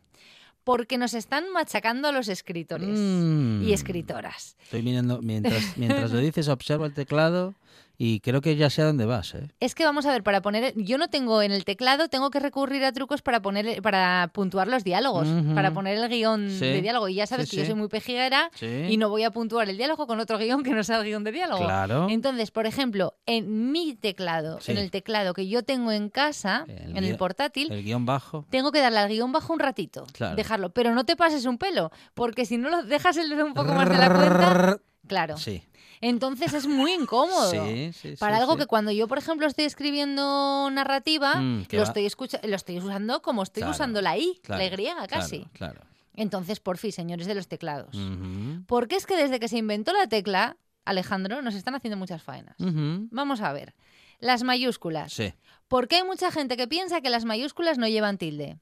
Porque 0.64 0.98
nos 0.98 1.14
están 1.14 1.50
machacando 1.50 2.08
a 2.08 2.12
los 2.12 2.28
escritores 2.28 2.88
Mm. 2.90 3.62
y 3.62 3.72
escritoras. 3.72 4.56
Estoy 4.62 4.82
mirando, 4.82 5.20
mientras, 5.22 5.76
mientras 5.78 6.10
lo 6.12 6.18
dices, 6.18 6.48
observo 6.48 6.84
el 6.84 6.92
teclado 6.92 7.54
y 8.00 8.20
creo 8.20 8.40
que 8.40 8.54
ya 8.54 8.70
sé 8.70 8.82
a 8.82 8.84
dónde 8.86 9.04
vas, 9.06 9.34
¿eh? 9.34 9.48
Es 9.58 9.74
que 9.74 9.84
vamos 9.84 10.06
a 10.06 10.12
ver, 10.12 10.22
para 10.22 10.40
poner, 10.40 10.72
yo 10.76 10.98
no 10.98 11.08
tengo 11.08 11.42
en 11.42 11.50
el 11.50 11.64
teclado, 11.64 12.06
tengo 12.08 12.30
que 12.30 12.38
recurrir 12.38 12.84
a 12.84 12.92
trucos 12.92 13.22
para 13.22 13.42
poner, 13.42 13.82
para 13.82 14.30
puntuar 14.32 14.68
los 14.68 14.84
diálogos, 14.84 15.26
para 15.54 15.72
poner 15.72 15.98
el 15.98 16.08
guion 16.08 16.48
Sí. 16.48 16.60
de 16.60 16.80
diálogo. 16.80 17.08
Y 17.08 17.14
ya 17.16 17.26
sabes 17.26 17.48
Sí, 17.48 17.56
que 17.56 17.62
yo 17.62 17.66
soy 17.66 17.74
muy 17.74 17.88
pejiguera 17.88 18.50
y 18.60 18.96
no 18.98 19.08
voy 19.08 19.24
a 19.24 19.32
puntuar 19.32 19.68
el 19.68 19.76
diálogo 19.76 20.06
con 20.06 20.20
otro 20.20 20.38
guion 20.38 20.62
que 20.62 20.70
no 20.70 20.84
sea 20.84 20.98
el 21.00 21.04
guion 21.06 21.24
de 21.24 21.32
diálogo. 21.32 21.64
Claro. 21.64 22.06
Entonces, 22.08 22.52
por 22.52 22.66
ejemplo, 22.66 23.14
en 23.26 23.72
mi 23.72 23.94
teclado, 23.96 24.60
en 24.68 24.78
el 24.78 24.90
teclado 24.92 25.34
que 25.34 25.48
yo 25.48 25.64
tengo 25.64 25.90
en 25.90 26.08
casa, 26.08 26.64
El 26.68 26.96
en 26.96 27.02
el 27.04 27.16
portátil, 27.16 27.72
El 27.72 27.82
guion 27.82 28.06
bajo. 28.06 28.46
tengo 28.48 28.70
que 28.70 28.80
darle 28.80 29.00
al 29.00 29.08
guion 29.08 29.32
bajo 29.32 29.52
un 29.52 29.58
ratito, 29.58 30.06
Claro. 30.12 30.36
dejarlo, 30.36 30.70
pero 30.70 30.94
no 30.94 31.04
te 31.04 31.16
pases 31.16 31.46
un 31.46 31.58
pelo, 31.58 31.90
porque 32.14 32.46
si 32.46 32.58
no 32.58 32.70
lo 32.70 32.84
dejas 32.84 33.16
el 33.16 33.28
dedo 33.28 33.44
un 33.44 33.54
poco 33.54 33.72
más 33.74 33.88
de 33.88 33.98
la 33.98 34.08
cuenta, 34.14 34.78
claro. 35.08 35.36
Sí. 35.36 35.62
Entonces 36.00 36.52
es 36.54 36.66
muy 36.66 36.92
incómodo. 36.92 37.50
Sí, 37.50 37.92
sí, 37.92 38.14
Para 38.18 38.36
sí, 38.36 38.42
algo 38.42 38.56
que 38.56 38.66
cuando 38.66 38.90
yo, 38.92 39.08
por 39.08 39.18
ejemplo, 39.18 39.46
estoy 39.46 39.64
escribiendo 39.64 40.68
narrativa, 40.70 41.36
Mm, 41.36 41.66
lo, 41.70 41.82
estoy 41.82 42.06
escucha- 42.06 42.40
lo 42.44 42.56
estoy 42.56 42.78
usando 42.78 43.20
como 43.22 43.42
estoy 43.42 43.62
Claro, 43.62 43.72
usando 43.74 44.00
la 44.02 44.16
I, 44.16 44.40
claro, 44.42 44.62
la 44.62 45.04
Y 45.04 45.08
casi. 45.08 45.38
Claro. 45.38 45.50
claro. 45.52 45.80
Entonces, 46.14 46.58
por 46.60 46.78
fin, 46.78 46.92
señores 46.92 47.26
de 47.26 47.34
los 47.34 47.46
teclados. 47.48 47.94
Ujú, 47.94 48.64
Porque 48.66 48.96
es 48.96 49.06
que 49.06 49.16
desde 49.16 49.38
que 49.38 49.48
se 49.48 49.58
inventó 49.58 49.92
la 49.92 50.08
tecla, 50.08 50.56
Alejandro, 50.84 51.42
nos 51.42 51.54
están 51.54 51.74
haciendo 51.74 51.96
muchas 51.96 52.22
faenas. 52.22 52.56
Vamos 52.58 53.40
a 53.40 53.52
ver. 53.52 53.74
Las 54.18 54.42
mayúsculas. 54.42 55.12
Sí. 55.12 55.32
¿Por 55.68 55.86
qué 55.86 55.96
hay 55.96 56.02
mucha 56.04 56.32
gente 56.32 56.56
que 56.56 56.66
piensa 56.66 57.00
que 57.00 57.10
las 57.10 57.24
mayúsculas 57.24 57.78
no 57.78 57.86
llevan 57.86 58.18
tilde? 58.18 58.58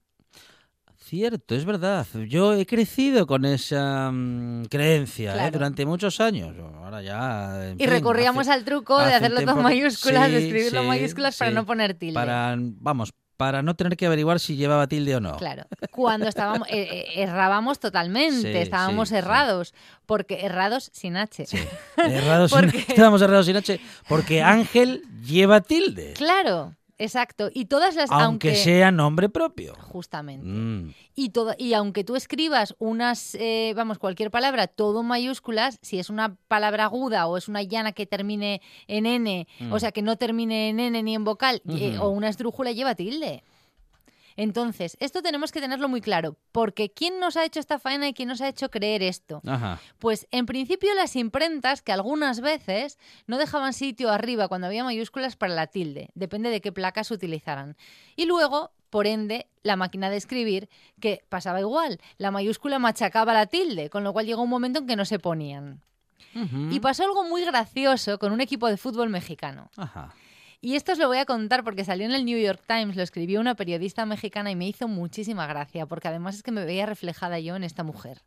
Cierto, 1.09 1.55
es 1.55 1.65
verdad. 1.65 2.05
Yo 2.27 2.55
he 2.55 2.67
crecido 2.67 3.29
con 3.29 3.45
esa 3.45 4.11
mm, 4.13 4.65
creencia 4.65 5.47
¿eh? 5.47 5.51
Durante 5.53 5.87
muchos 5.87 6.21
años. 6.21 6.53
Ahora 6.83 7.01
ya. 7.01 7.75
Y 7.77 7.85
fin, 7.85 7.89
recurríamos 7.91 8.49
hace- 8.49 8.53
al 8.59 8.65
truco 8.65 8.99
de 8.99 9.15
hacerlo 9.15 9.45
con 9.45 9.63
mayúsculas, 9.63 10.29
de 10.33 10.39
escribirlo 10.47 10.81
sí, 10.83 10.87
mayúsculas 10.89 11.37
para 11.37 11.53
no 11.53 11.65
poner 11.65 11.95
tilde. 11.95 12.15
Para, 12.15 12.57
vamos, 12.59 13.13
para 13.37 13.63
no 13.63 13.77
tener 13.77 13.97
que 13.97 14.07
averiguar 14.07 14.41
si 14.41 14.57
llevaba 14.57 14.89
tilde 14.89 15.15
o 15.15 15.21
no. 15.21 15.37
Claro, 15.37 15.65
cuando 15.93 16.27
estábamos, 16.27 16.67
eh, 16.71 16.89
eh, 16.91 17.23
errábamos 17.23 17.79
totalmente, 17.79 18.51
Sí, 18.53 18.59
estábamos 18.59 19.11
sí, 19.11 19.15
sí. 19.15 19.19
errados, 19.19 19.75
porque 20.07 20.45
errados 20.45 20.91
sin 20.93 21.17
H. 21.17 21.47
Sí. 21.47 21.59
Errados 21.99 22.51
sin- 22.51 22.61
Porque- 22.73 22.79
Estábamos 22.79 23.23
errados 23.23 23.47
sin 23.47 23.57
H. 23.57 23.79
Porque 24.09 24.43
Ángel 24.43 25.03
lleva 25.25 25.61
tilde. 25.61 26.15
Claro, 26.15 26.75
exacto. 26.99 27.51
Y 27.53 27.67
todas 27.67 27.95
las, 27.95 28.11
aunque, 28.11 28.25
aunque, 28.49 28.55
sea 28.57 28.91
nombre 28.91 29.29
propio. 29.29 29.75
justamente. 29.81 30.47
Mm, 30.47 30.95
Y 31.15 31.31
todo, 31.31 31.55
y 31.59 31.73
aunque 31.75 32.05
tú 32.05 32.17
escribas 32.17 32.75
unas, 32.79 33.35
eh, 33.37 33.73
vamos, 33.77 33.99
cualquier 33.99 34.31
palabra, 34.31 34.67
todo 34.67 35.01
en 35.01 35.07
mayúsculas, 35.07 35.79
si 35.83 35.99
es 35.99 36.11
una 36.11 36.37
palabra 36.49 36.85
aguda 36.85 37.27
o 37.27 37.37
es 37.37 37.49
una 37.49 37.63
llana 37.63 37.93
que 37.93 38.07
termine 38.07 38.61
en 38.87 39.07
N, 39.07 39.47
Mm. 39.61 39.73
o 39.73 39.79
sea, 39.79 39.93
que 39.93 40.03
no 40.03 40.17
termine 40.17 40.69
en 40.69 40.81
N 40.81 41.03
ni 41.03 41.15
en 41.15 41.25
vocal, 41.25 41.63
eh, 41.69 41.97
o 42.01 42.09
una 42.11 42.29
esdrújula 42.29 42.73
lleva 42.73 42.95
tilde. 42.95 43.43
Entonces, 44.37 44.97
esto 45.01 45.23
tenemos 45.23 45.51
que 45.53 45.61
tenerlo 45.61 45.89
muy 45.89 46.01
claro, 46.01 46.37
porque 46.53 46.93
¿quién 46.93 47.19
nos 47.21 47.37
ha 47.37 47.45
hecho 47.45 47.61
esta 47.61 47.79
faena 47.79 48.09
y 48.09 48.15
quién 48.15 48.29
nos 48.29 48.41
ha 48.41 48.49
hecho 48.49 48.71
creer 48.71 49.03
esto? 49.03 49.41
Ajá. 49.47 49.81
Pues 49.99 50.27
en 50.31 50.47
principio 50.47 50.95
las 50.95 51.17
imprentas 51.17 51.83
que 51.83 51.93
algunas 51.93 52.41
veces 52.41 52.99
no 53.27 53.39
dejaban 53.39 53.73
sitio 53.73 54.11
arriba 54.11 54.49
cuando 54.49 54.67
había 54.67 54.85
mayúsculas 54.85 55.37
para 55.37 55.55
la 55.55 55.67
tilde, 55.67 56.11
depende 56.15 56.51
de 56.51 56.61
qué 56.61 56.73
placas 56.73 57.11
utilizaran. 57.11 57.77
Y 58.15 58.27
luego, 58.27 58.73
por 58.91 59.07
ende, 59.07 59.47
la 59.63 59.77
máquina 59.77 60.11
de 60.11 60.17
escribir, 60.17 60.69
que 61.01 61.25
pasaba 61.29 61.61
igual, 61.61 61.99
la 62.19 62.31
mayúscula 62.31 62.79
machacaba 62.79 63.33
la 63.33 63.47
tilde, 63.47 63.91
con 63.91 64.05
lo 64.05 64.13
cual 64.13 64.27
llegó 64.27 64.43
un 64.43 64.51
momento 64.51 64.81
en 64.81 64.87
que 64.87 64.97
no 64.97 65.05
se 65.05 65.19
ponían. 65.19 65.83
Y 66.71 66.81
pasó 66.81 67.05
algo 67.05 67.25
muy 67.25 67.47
gracioso 67.47 68.19
con 68.19 68.31
un 68.31 68.43
equipo 68.43 68.69
de 68.69 68.77
fútbol 68.77 69.09
mexicano. 69.09 69.71
Ajá. 69.79 70.15
Y 70.67 70.75
esto 70.75 70.91
os 70.91 70.99
lo 70.99 71.07
voy 71.07 71.19
a 71.19 71.27
contar 71.27 71.63
porque 71.63 71.85
salió 71.85 72.07
en 72.07 72.13
el 72.13 72.25
New 72.25 72.37
York 72.37 72.61
Times, 72.67 72.97
lo 72.97 73.05
escribió 73.05 73.41
una 73.41 73.55
periodista 73.55 74.05
mexicana 74.05 74.51
y 74.51 74.57
me 74.57 74.67
hizo 74.67 74.89
muchísima 74.89 75.47
gracia, 75.47 75.87
porque 75.87 76.09
además 76.09 76.35
es 76.35 76.43
que 76.43 76.51
me 76.51 76.65
veía 76.65 76.87
reflejada 76.87 77.39
yo 77.39 77.55
en 77.55 77.63
esta 77.63 77.85
mujer, 77.85 78.25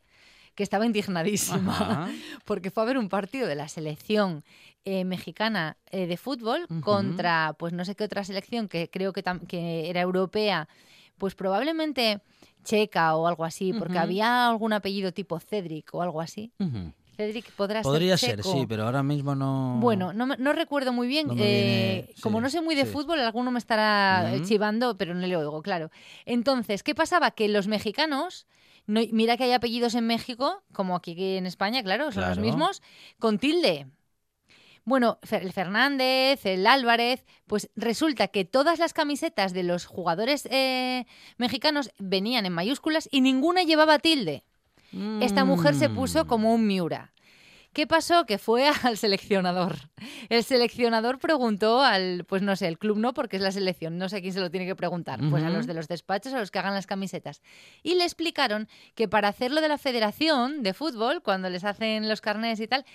que 0.55 0.63
estaba 0.63 0.85
indignadísima, 0.85 1.73
Ajá. 1.73 2.09
porque 2.45 2.71
fue 2.71 2.83
a 2.83 2.85
ver 2.85 2.97
un 2.97 3.09
partido 3.09 3.45
de 3.45 3.55
la 3.55 3.67
selección 3.67 4.45
eh, 4.85 5.03
mexicana 5.03 5.75
eh, 5.91 6.07
de 6.07 6.15
fútbol 6.15 6.65
contra, 6.81 7.57
pues 7.59 7.73
no 7.73 7.83
sé 7.83 7.95
qué 7.95 8.05
otra 8.05 8.23
selección, 8.23 8.69
que 8.69 8.89
creo 8.89 9.11
que, 9.11 9.21
que 9.49 9.89
era 9.89 9.99
europea, 9.99 10.69
pues 11.17 11.35
probablemente 11.35 12.21
checa 12.63 13.17
o 13.17 13.27
algo 13.27 13.43
así, 13.43 13.73
porque 13.73 13.97
había 13.97 14.47
algún 14.47 14.71
apellido 14.71 15.11
tipo 15.11 15.41
Cedric 15.41 15.93
o 15.93 16.01
algo 16.01 16.21
así. 16.21 16.53
Cedric 17.19 17.51
podrá 17.51 17.81
Podría 17.81 18.15
ser 18.15 18.41
sí, 18.43 18.65
pero 18.65 18.85
ahora 18.85 19.03
mismo 19.03 19.35
no. 19.35 19.77
Bueno, 19.81 20.13
no, 20.13 20.25
no 20.25 20.53
recuerdo 20.53 20.93
muy 20.93 21.05
bien. 21.05 21.27
No 21.27 21.35
eh, 21.37 22.13
como 22.21 22.39
no 22.39 22.49
sé 22.49 22.61
muy 22.61 22.75
de 22.75 22.85
sí. 22.85 22.91
fútbol, 22.93 23.19
alguno 23.19 23.51
me 23.51 23.59
estará 23.59 24.33
eh, 24.33 24.41
chivando, 24.43 24.97
pero 24.97 25.13
no 25.13 25.27
le 25.27 25.35
oigo, 25.35 25.61
claro. 25.61 25.91
Entonces, 26.25 26.81
¿qué 26.81 26.95
pasaba? 26.95 27.31
Que 27.31 27.49
los 27.49 27.67
mexicanos, 27.67 28.47
no, 28.87 29.01
mira 29.11 29.35
que 29.35 29.43
hay 29.43 29.51
apellidos 29.51 29.95
en 29.95 30.07
México, 30.07 30.63
como 30.71 30.95
aquí 30.95 31.35
en 31.35 31.45
España, 31.45 31.83
claro, 31.83 32.13
son 32.13 32.23
los 32.29 32.39
mismos, 32.39 32.81
con 33.19 33.37
tilde. 33.37 33.87
Bueno, 34.85 35.19
el 35.29 35.51
Fernández, 35.51 36.45
el 36.45 36.65
Álvarez, 36.65 37.25
pues 37.47 37.69
resulta 37.75 38.29
que 38.29 38.45
todas 38.45 38.79
las 38.79 38.93
camisetas 38.93 39.51
de 39.51 39.63
los 39.63 39.85
jugadores 39.85 40.47
eh, 40.49 41.05
mexicanos 41.37 41.91
venían 41.99 42.45
en 42.45 42.53
mayúsculas 42.53 43.09
y 43.11 43.19
ninguna 43.19 43.63
llevaba 43.63 43.99
tilde. 43.99 44.45
Esta 45.21 45.45
mujer 45.45 45.75
se 45.75 45.89
puso 45.89 46.25
Mm. 46.25 46.27
como 46.27 46.53
un 46.53 46.65
Miura. 46.67 47.13
¿Qué 47.71 47.85
pasó? 47.85 48.25
Que 48.25 48.39
fue 48.39 48.67
al 48.83 48.97
seleccionador. 48.97 49.75
El 50.29 50.43
seleccionador 50.43 51.19
preguntó 51.19 51.81
al, 51.83 52.25
pues 52.25 52.41
no 52.41 52.55
sé, 52.55 52.67
el 52.67 52.79
club 52.79 52.97
no, 52.97 53.13
porque 53.13 53.37
es 53.37 53.43
la 53.43 53.51
selección, 53.51 53.99
no 53.99 54.09
sé 54.09 54.17
a 54.17 54.21
quién 54.21 54.33
se 54.33 54.39
lo 54.39 54.49
tiene 54.49 54.65
que 54.65 54.75
preguntar, 54.75 55.19
pues 55.29 55.43
a 55.43 55.49
los 55.51 55.67
de 55.67 55.75
los 55.75 55.87
despachos, 55.87 56.33
a 56.33 56.39
los 56.39 56.49
que 56.49 56.57
hagan 56.57 56.73
las 56.73 56.87
camisetas. 56.87 57.41
Y 57.83 57.93
le 57.93 58.05
explicaron 58.05 58.67
que 58.95 59.07
para 59.07 59.27
hacerlo 59.27 59.61
de 59.61 59.67
la 59.67 59.77
federación 59.77 60.63
de 60.63 60.73
fútbol, 60.73 61.21
cuando 61.21 61.47
les 61.51 61.63
hacen 61.63 62.09
los 62.09 62.21
carnés 62.21 62.59
y 62.59 62.67
tal, 62.67 62.85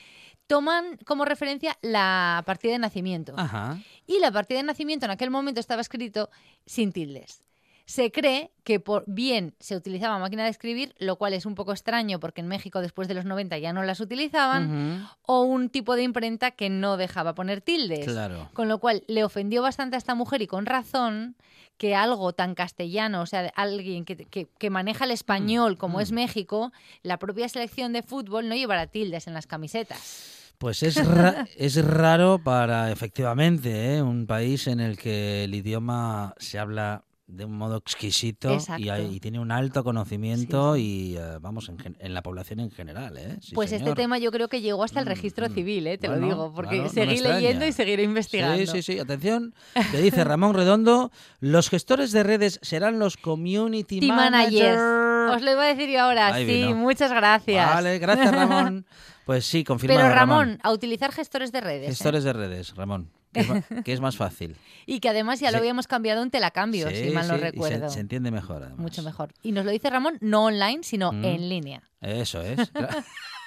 toman 0.49 0.99
como 1.07 1.25
referencia 1.25 1.79
la 1.81 2.43
partida 2.45 2.73
de 2.73 2.79
nacimiento. 2.81 3.33
Ajá. 3.37 3.79
Y 4.09 4.19
la 4.19 4.33
partida 4.33 4.59
de 4.59 4.65
nacimiento 4.65 5.07
en 5.07 5.13
aquel 5.13 5.31
momento 5.31 5.61
estaba 5.61 5.81
escrito 5.83 6.31
sin 6.67 6.93
tildes. 6.93 7.43
Se 7.87 8.11
cree 8.11 8.51
que 8.63 8.81
por 8.81 9.05
bien 9.07 9.55
se 9.61 9.77
utilizaba 9.77 10.19
máquina 10.19 10.45
de 10.45 10.51
escribir, 10.51 10.95
lo 10.99 11.17
cual 11.17 11.35
es 11.35 11.45
un 11.45 11.55
poco 11.55 11.73
extraño 11.73 12.19
porque 12.19 12.41
en 12.41 12.49
México 12.49 12.81
después 12.81 13.09
de 13.09 13.15
los 13.15 13.27
90 13.27 13.59
ya 13.59 13.75
no 13.75 13.83
las 13.83 14.01
utilizaban, 14.01 15.07
o 15.23 15.43
un 15.43 15.69
tipo 15.69 15.95
de 15.95 16.03
imprenta 16.03 16.51
que 16.53 16.71
no 16.71 16.97
dejaba 16.97 17.35
poner 17.35 17.61
tildes. 17.61 18.07
Claro. 18.07 18.49
Con 18.55 18.69
lo 18.69 18.79
cual 18.79 19.05
le 19.07 19.23
ofendió 19.23 19.61
bastante 19.61 19.97
a 19.97 19.99
esta 19.99 20.15
mujer 20.15 20.41
y 20.41 20.47
con 20.47 20.65
razón 20.65 21.37
que 21.77 21.95
algo 21.95 22.33
tan 22.33 22.55
castellano, 22.55 23.21
o 23.21 23.27
sea, 23.27 23.53
alguien 23.57 24.05
que, 24.05 24.17
que- 24.17 24.47
que 24.59 24.71
maneja 24.71 25.05
el 25.05 25.11
español 25.11 25.77
como 25.77 25.99
mm. 25.99 26.01
es 26.03 26.13
México, 26.13 26.73
la 27.03 27.19
propia 27.19 27.49
selección 27.49 27.93
de 27.93 28.03
fútbol 28.03 28.49
no 28.49 28.55
llevara 28.55 28.87
tildes 28.87 29.27
en 29.27 29.35
las 29.35 29.47
camisetas. 29.47 30.53
Pues 30.57 30.83
es, 30.85 31.05
ra- 31.05 31.47
es 31.59 31.85
raro 31.85 32.39
para, 32.43 32.93
efectivamente, 32.93 33.97
¿eh? 33.97 34.03
un 34.03 34.27
país 34.27 34.69
en 34.69 34.79
el 34.81 34.97
que 34.97 35.45
el 35.45 35.55
idioma 35.55 36.35
se 36.39 36.59
habla 36.61 37.03
de 37.27 37.47
un 37.47 37.57
modo 37.57 37.79
exquisito 37.79 38.59
y, 38.77 39.21
tiene 39.21 39.41
un 39.41 39.51
alto 39.51 39.83
conocimiento 39.83 40.77
y 40.77 41.17
eh, 41.17 41.39
vamos 41.41 41.71
en, 41.71 41.97
en 41.99 42.15
la 42.15 42.23
población 42.23 42.61
en 42.61 42.71
general, 42.71 43.17
¿eh? 43.17 43.39
Sí, 43.41 43.55
pues 43.55 43.73
este 43.73 43.95
tema 43.95 44.19
yo 44.19 44.31
creo 44.31 44.49
que 44.49 44.61
llegó 44.61 44.85
hasta 44.85 45.01
el 45.01 45.07
Mm, 45.07 45.09
registro 45.09 45.49
mm. 45.49 45.55
civil, 45.55 45.87
¿eh? 45.87 45.99
te 45.99 46.09
lo 46.09 46.19
digo, 46.19 46.53
porque 46.55 46.77
claro, 46.77 46.91
seguí 46.91 47.21
leyendo 47.21 47.67
y 47.67 47.73
seguiré 47.73 48.03
investigando. 48.03 48.57
Sí, 48.59 48.67
sí, 48.67 48.95
sí. 48.95 48.99
Atención, 48.99 49.55
que 49.91 49.99
dice 49.99 50.25
Ramón 50.25 50.55
Redondo, 50.55 51.11
los 51.41 51.71
gestores 51.71 52.13
de 52.13 52.23
redes 52.23 52.59
serán 52.63 52.99
los 52.99 53.17
community 53.17 54.01
managers. 54.01 54.77
managers. 54.79 55.37
Os 55.37 55.43
lo 55.43 55.53
iba 55.53 55.63
a 55.65 55.67
decir 55.67 55.89
yo 55.89 56.01
ahora, 56.01 56.35
Ahí 56.35 56.47
sí, 56.47 56.53
vino. 56.53 56.77
muchas 56.77 57.11
gracias. 57.11 57.75
Vale, 57.75 57.99
gracias 57.99 58.35
Ramón. 58.35 58.87
Pues 59.25 59.47
sí, 59.47 59.65
confirmado 59.65 60.03
Pero 60.03 60.15
Ramón, 60.15 60.59
a 60.63 60.71
utilizar 60.71 61.11
gestores 61.11 61.51
de 61.51 61.63
redes. 61.63 61.87
¿eh? 61.87 61.91
Gestores 61.93 62.25
de 62.25 62.35
redes, 62.35 62.77
Ramón, 62.77 63.11
que 63.35 63.41
es, 63.41 63.49
ma- 63.49 63.83
que 63.85 63.93
es 63.93 64.01
más 64.01 64.17
fácil. 64.17 64.57
Y 64.87 65.01
que 65.01 65.09
además 65.11 65.41
ya 65.41 65.51
lo 65.51 65.57
Sí. 65.57 65.61
habíamos 65.61 65.87
cambiado 65.87 66.23
en 66.23 66.31
telacambio, 66.31 66.89
Sí, 66.89 66.97
si 66.97 67.11
mal 67.11 67.27
no 67.29 67.35
sí, 67.35 67.41
y 67.41 67.45
se- 67.45 67.51
recuerdo. 67.51 67.91
Se, 67.91 68.01
entiende 68.01 68.31
mejor, 68.31 68.63
además. 68.63 68.79
Mucho 68.79 69.03
mejor. 69.03 69.33
Y 69.43 69.53
nos 69.53 69.65
lo 69.67 69.71
dice 69.71 69.91
Ramón, 69.91 70.17
no 70.23 70.45
online, 70.45 70.81
sino 70.83 71.13
Mm. 71.13 71.25
en 71.25 71.49
línea, 71.51 71.83
Eso 72.01 72.41
es. 72.41 72.59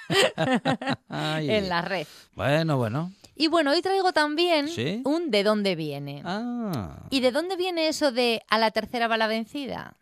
En 1.10 1.68
la 1.68 1.82
red. 1.82 2.06
Bueno, 2.34 2.76
bueno. 2.76 3.12
Y 3.36 3.48
bueno, 3.48 3.70
hoy 3.72 3.82
traigo 3.82 4.12
también 4.12 4.68
¿Sí? 4.68 5.02
un 5.04 5.30
de 5.30 5.42
dónde 5.44 5.76
viene. 5.76 6.22
Ah. 6.24 7.06
¿Y 7.10 7.20
de 7.20 7.30
dónde 7.30 7.56
viene 7.56 7.88
eso 7.88 8.10
de 8.10 8.42
a 8.48 8.58
la 8.58 8.70
tercera 8.70 9.06
va 9.06 9.16
la 9.16 9.26
vencida? 9.28 9.94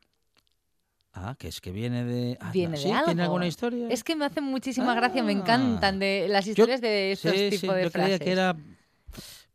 Ah, 1.13 1.35
que 1.39 1.49
es 1.49 1.61
que 1.61 1.71
viene 1.71 2.05
de. 2.05 2.39
ah, 2.41 2.51
Viene 2.53 2.77
no, 2.77 2.77
de 2.77 2.83
¿sí? 2.83 2.91
algo. 2.93 3.07
¿Tiene 3.07 3.23
alguna 3.23 3.47
historia? 3.47 3.89
Es 3.91 4.05
que 4.05 4.15
me 4.17 4.25
hace 4.27 4.41
muchísima 4.41 4.95
gracia, 4.95 5.23
me 5.23 5.33
Ah. 5.33 5.37
encantan 5.39 5.99
de 5.99 6.27
las 6.29 6.45
Yo- 6.45 6.51
historias 6.53 6.81
de 6.81 7.13
esos 7.13 7.33
sí, 7.33 7.51
tipos 7.51 7.75
de 7.75 7.85
yo 7.85 7.91
frases. 7.91 8.19
creía 8.19 8.19
que 8.19 8.33
era. 8.33 8.57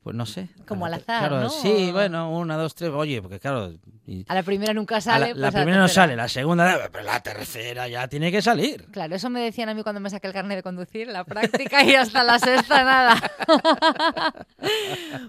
Pues 0.04 0.16
no 0.16 0.26
sé. 0.26 0.49
Como 0.68 0.88
al 0.88 0.95
azar, 0.95 1.30
claro, 1.30 1.41
¿no? 1.41 1.49
Sí, 1.52 1.91
bueno, 1.91 2.32
una, 2.32 2.58
dos, 2.58 2.74
tres. 2.74 2.89
Oye, 2.91 3.22
porque 3.22 3.39
claro. 3.39 3.72
y- 4.08 4.26
A 4.28 4.34
la 4.34 4.41
primera 4.41 4.74
nunca 4.74 4.99
sale. 4.99 5.28
la, 5.28 5.32
pues 5.34 5.41
la 5.41 5.52
primera 5.52 5.78
no 5.78 5.88
sale, 5.88 6.16
la 6.16 6.28
segunda, 6.28 6.89
pero 6.91 7.04
la 7.04 7.20
tercera 7.22 7.88
ya 7.88 8.08
tiene 8.08 8.32
que 8.32 8.41
salir. 8.41 8.86
Claro, 8.91 9.14
eso 9.16 9.30
me 9.30 9.41
decían 9.41 9.70
a 9.70 9.76
mí 9.76 9.84
cuando 9.84 10.02
me 10.02 10.10
saqué 10.10 10.26
el 10.26 10.34
carnet 10.34 10.58
de 10.58 10.64
conducir, 10.64 11.08
la 11.08 11.24
práctica 11.24 11.84
y 11.84 11.93
hasta 11.93 12.24
la 12.24 12.39
sexta 12.39 12.84
nada. 12.84 13.32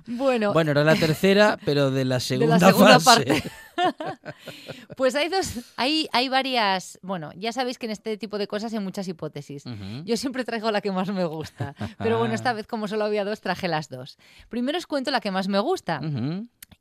bueno, 0.06 0.52
Bueno, 0.52 0.70
era 0.70 0.84
la 0.84 0.94
tercera, 0.96 1.58
pero 1.64 1.90
de 1.90 2.04
la 2.04 2.16
de 2.16 2.20
segunda, 2.20 2.58
la 2.58 2.66
segunda 2.68 3.00
fase. 3.00 3.24
parte. 3.26 3.50
pues 4.96 5.14
hay 5.14 5.28
dos, 5.28 5.72
hay, 5.76 6.08
hay 6.12 6.28
varias, 6.28 6.98
bueno, 7.02 7.30
ya 7.36 7.52
sabéis 7.52 7.78
que 7.78 7.86
en 7.86 7.92
este 7.92 8.16
tipo 8.16 8.38
de 8.38 8.46
cosas 8.46 8.72
hay 8.72 8.80
muchas 8.80 9.08
hipótesis. 9.08 9.64
Yo 10.04 10.16
siempre 10.16 10.44
traigo 10.44 10.70
la 10.70 10.80
que 10.80 10.92
más 10.92 11.10
me 11.10 11.24
gusta, 11.24 11.74
pero 11.98 12.18
bueno, 12.18 12.34
esta 12.34 12.52
vez 12.52 12.66
como 12.66 12.88
solo 12.88 13.04
había 13.04 13.24
dos, 13.24 13.40
traje 13.40 13.68
las 13.68 13.88
dos. 13.88 14.18
Primero 14.48 14.78
os 14.78 14.86
cuento 14.86 15.10
la 15.10 15.20
que 15.20 15.30
más 15.30 15.48
me 15.48 15.58
gusta. 15.58 16.00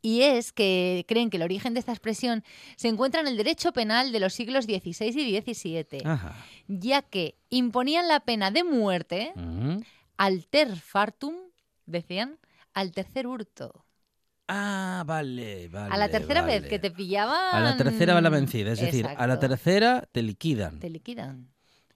Y 0.01 0.21
es 0.21 0.51
que 0.51 1.05
creen 1.07 1.29
que 1.29 1.37
el 1.37 1.43
origen 1.43 1.73
de 1.73 1.79
esta 1.79 1.91
expresión 1.91 2.43
se 2.75 2.87
encuentra 2.87 3.21
en 3.21 3.27
el 3.27 3.37
derecho 3.37 3.73
penal 3.73 4.11
de 4.11 4.19
los 4.19 4.33
siglos 4.33 4.65
XVI 4.65 5.07
y 5.09 5.41
XVII, 5.41 6.01
Ajá. 6.05 6.35
ya 6.67 7.01
que 7.01 7.35
imponían 7.49 8.07
la 8.07 8.21
pena 8.21 8.51
de 8.51 8.63
muerte 8.63 9.33
Ujú. 9.35 9.83
alter 10.17 10.75
fartum, 10.77 11.35
decían, 11.85 12.39
al 12.73 12.91
tercer 12.93 13.27
hurto. 13.27 13.85
Ah, 14.53 15.03
vale, 15.05 15.69
vale. 15.69 15.93
a 15.93 15.97
la 15.97 16.09
tercera 16.09 16.41
vez 16.41 16.65
que 16.67 16.77
te 16.77 16.91
pillaban... 16.91 17.55
A 17.55 17.59
la 17.61 17.77
tercera 17.77 18.13
va 18.13 18.21
la 18.21 18.29
vencida, 18.29 18.73
es 18.73 18.81
decir, 18.81 19.07
a 19.07 19.27
la 19.27 19.39
tercera 19.39 20.03
te 20.11 20.21
liquidan. 20.21 20.79
Te 20.79 20.89
liquidan. 20.89 21.47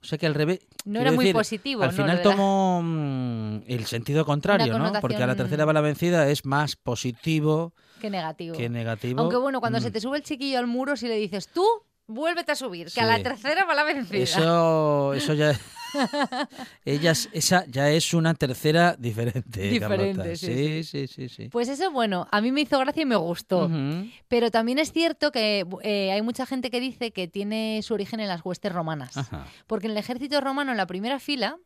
O 0.02 0.06
sea 0.08 0.18
que 0.18 0.26
al 0.26 0.34
revés. 0.34 0.60
No 0.84 1.00
era 1.00 1.10
muy 1.10 1.24
decir, 1.24 1.34
positivo, 1.34 1.82
Al 1.82 1.90
¿no? 1.90 1.96
Final 1.96 2.16
la- 2.18 2.22
tomó 2.22 2.80
mm, 2.82 3.62
el 3.66 3.86
sentido 3.86 4.24
contrario, 4.24 4.78
¿no? 4.78 4.92
Porque 5.00 5.16
a 5.22 5.26
la 5.26 5.34
tercera 5.36 5.64
va 5.64 5.72
la 5.72 5.80
vencida 5.80 6.28
es 6.30 6.44
más 6.46 6.76
positivo 6.76 7.74
Qué 8.00 8.08
negativo. 8.08 8.56
que 8.56 8.68
negativo. 8.68 9.20
Aunque 9.20 9.36
bueno, 9.36 9.60
cuando 9.60 9.78
Mm. 9.80 9.82
se 9.82 9.90
te 9.90 10.00
sube 10.00 10.16
el 10.18 10.22
chiquillo 10.22 10.58
al 10.58 10.66
muro, 10.66 10.96
si 10.96 11.08
le 11.08 11.16
dices, 11.16 11.48
tú, 11.48 11.66
vuélvete 12.06 12.52
a 12.52 12.56
subir, 12.56 12.88
que 12.92 13.00
a 13.00 13.06
la 13.06 13.20
tercera 13.22 13.64
va 13.64 13.74
la 13.74 13.82
vencida. 13.84 14.22
Eso, 14.22 15.12
eso 15.14 15.34
ya. 15.34 15.52
Ellas, 16.84 17.28
esa 17.32 17.64
ya 17.66 17.90
es 17.90 18.14
una 18.14 18.34
tercera 18.34 18.96
diferente. 18.98 19.68
Diferente, 19.68 20.36
sí, 20.36 20.82
sí, 20.82 21.06
sí, 21.06 21.06
sí, 21.06 21.28
sí. 21.28 21.48
Pues 21.48 21.68
eso, 21.68 21.90
bueno, 21.90 22.28
a 22.30 22.40
mí 22.40 22.52
me 22.52 22.62
hizo 22.62 22.78
gracia 22.78 23.02
y 23.02 23.06
me 23.06 23.16
gustó. 23.16 23.70
Pero 24.28 24.50
también 24.50 24.78
es 24.78 24.92
cierto 24.92 25.32
que 25.32 25.66
eh, 25.82 26.12
hay 26.12 26.22
mucha 26.22 26.46
gente 26.46 26.70
que 26.70 26.80
dice 26.80 27.12
que 27.12 27.28
tiene 27.28 27.80
su 27.82 27.94
origen 27.94 28.20
en 28.20 28.28
las 28.28 28.44
huestes 28.44 28.72
romanas. 28.72 29.16
Ajá. 29.16 29.46
Porque 29.66 29.86
en 29.86 29.92
el 29.92 29.98
ejército 29.98 30.40
romano, 30.40 30.70
en 30.70 30.76
la 30.76 30.86
primera 30.86 31.18
fila, 31.18 31.58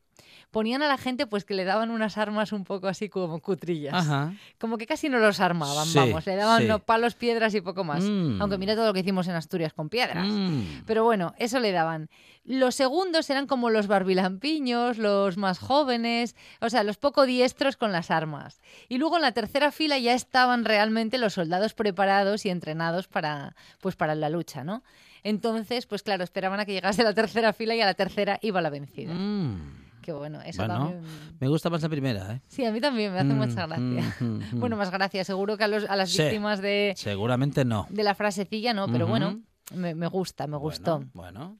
ponían 0.50 0.82
a 0.82 0.88
la 0.88 0.96
gente 0.98 1.26
pues 1.26 1.44
que 1.44 1.54
le 1.54 1.64
daban 1.64 1.90
unas 1.90 2.18
armas 2.18 2.52
un 2.52 2.64
poco 2.64 2.88
así 2.88 3.08
como 3.08 3.40
cutrillas. 3.40 3.94
Ajá. 3.94 4.32
Como 4.58 4.78
que 4.78 4.86
casi 4.86 5.08
no 5.08 5.18
los 5.18 5.40
armaban, 5.40 5.86
Sí, 5.86 5.98
vamos. 5.98 6.26
Le 6.26 6.36
daban 6.36 6.60
sí. 6.60 6.64
unos 6.66 6.82
palos, 6.82 7.14
piedras 7.14 7.54
y 7.54 7.60
poco 7.60 7.84
más. 7.84 8.02
Mm. 8.02 8.40
Aunque 8.40 8.58
mira 8.58 8.74
todo 8.74 8.86
lo 8.86 8.92
que 8.92 9.00
hicimos 9.00 9.28
en 9.28 9.34
Asturias 9.34 9.72
con 9.72 9.88
piedras. 9.88 10.26
Mm. 10.26 10.82
Pero 10.86 11.04
bueno, 11.04 11.34
eso 11.38 11.60
le 11.60 11.72
daban. 11.72 12.08
Los 12.44 12.74
segundos 12.74 13.28
eran 13.30 13.46
como 13.46 13.70
los 13.70 13.86
barbilampiños, 13.86 14.98
los 14.98 15.36
más 15.36 15.58
jóvenes, 15.58 16.34
o 16.60 16.70
sea, 16.70 16.82
los 16.82 16.96
poco 16.96 17.26
diestros 17.26 17.76
con 17.76 17.92
las 17.92 18.10
armas. 18.10 18.60
Y 18.88 18.98
luego 18.98 19.16
en 19.16 19.22
la 19.22 19.32
tercera 19.32 19.70
fila 19.70 19.98
ya 19.98 20.14
estaban 20.14 20.64
realmente 20.64 21.18
los 21.18 21.34
soldados 21.34 21.74
preparados 21.74 22.46
y 22.46 22.50
entrenados 22.50 23.08
para, 23.08 23.54
pues, 23.80 23.94
para 23.94 24.14
la 24.14 24.30
lucha, 24.30 24.64
¿no? 24.64 24.82
Entonces, 25.22 25.86
pues 25.86 26.02
claro, 26.02 26.24
esperaban 26.24 26.60
a 26.60 26.64
que 26.64 26.72
llegase 26.72 27.02
la 27.02 27.12
tercera 27.14 27.52
fila 27.52 27.74
y 27.74 27.80
a 27.82 27.86
la 27.86 27.94
tercera 27.94 28.38
iba 28.42 28.60
la 28.62 28.70
vencida. 28.70 29.12
Mm. 29.12 29.79
Qué 30.02 30.12
bueno, 30.12 30.40
eso 30.42 30.58
Bueno, 30.66 30.74
también. 30.90 31.02
me 31.38 31.48
gusta 31.48 31.68
más 31.70 31.82
la 31.82 31.88
primera, 31.88 32.32
¿eh? 32.34 32.40
Sí, 32.48 32.64
a 32.64 32.72
mí 32.72 32.80
también 32.80 33.12
me 33.12 33.18
hace 33.20 33.32
Mm, 33.32 33.36
mucha 33.36 33.66
gracia. 33.66 34.14
mm, 34.20 34.24
mm, 34.24 34.42
mm. 34.56 34.60
Bueno, 34.60 34.76
más 34.76 34.90
gracia. 34.90 35.24
Seguro 35.24 35.56
que 35.56 35.64
a, 35.64 35.68
los- 35.68 35.88
a 35.88 35.96
las 35.96 36.10
Sí. 36.10 36.22
víctimas 36.22 36.60
de, 36.62 36.94
Seguramente 36.96 37.64
no. 37.64 37.86
de 37.90 38.02
la 38.04 38.14
frasecilla 38.14 38.72
no, 38.74 38.86
pero 38.90 39.06
bueno, 39.06 39.40
me, 39.74 39.94
me 39.94 40.06
gusta, 40.06 40.46
me 40.46 40.56
gustó. 40.56 40.98
Bueno, 40.98 41.10
bueno. 41.14 41.58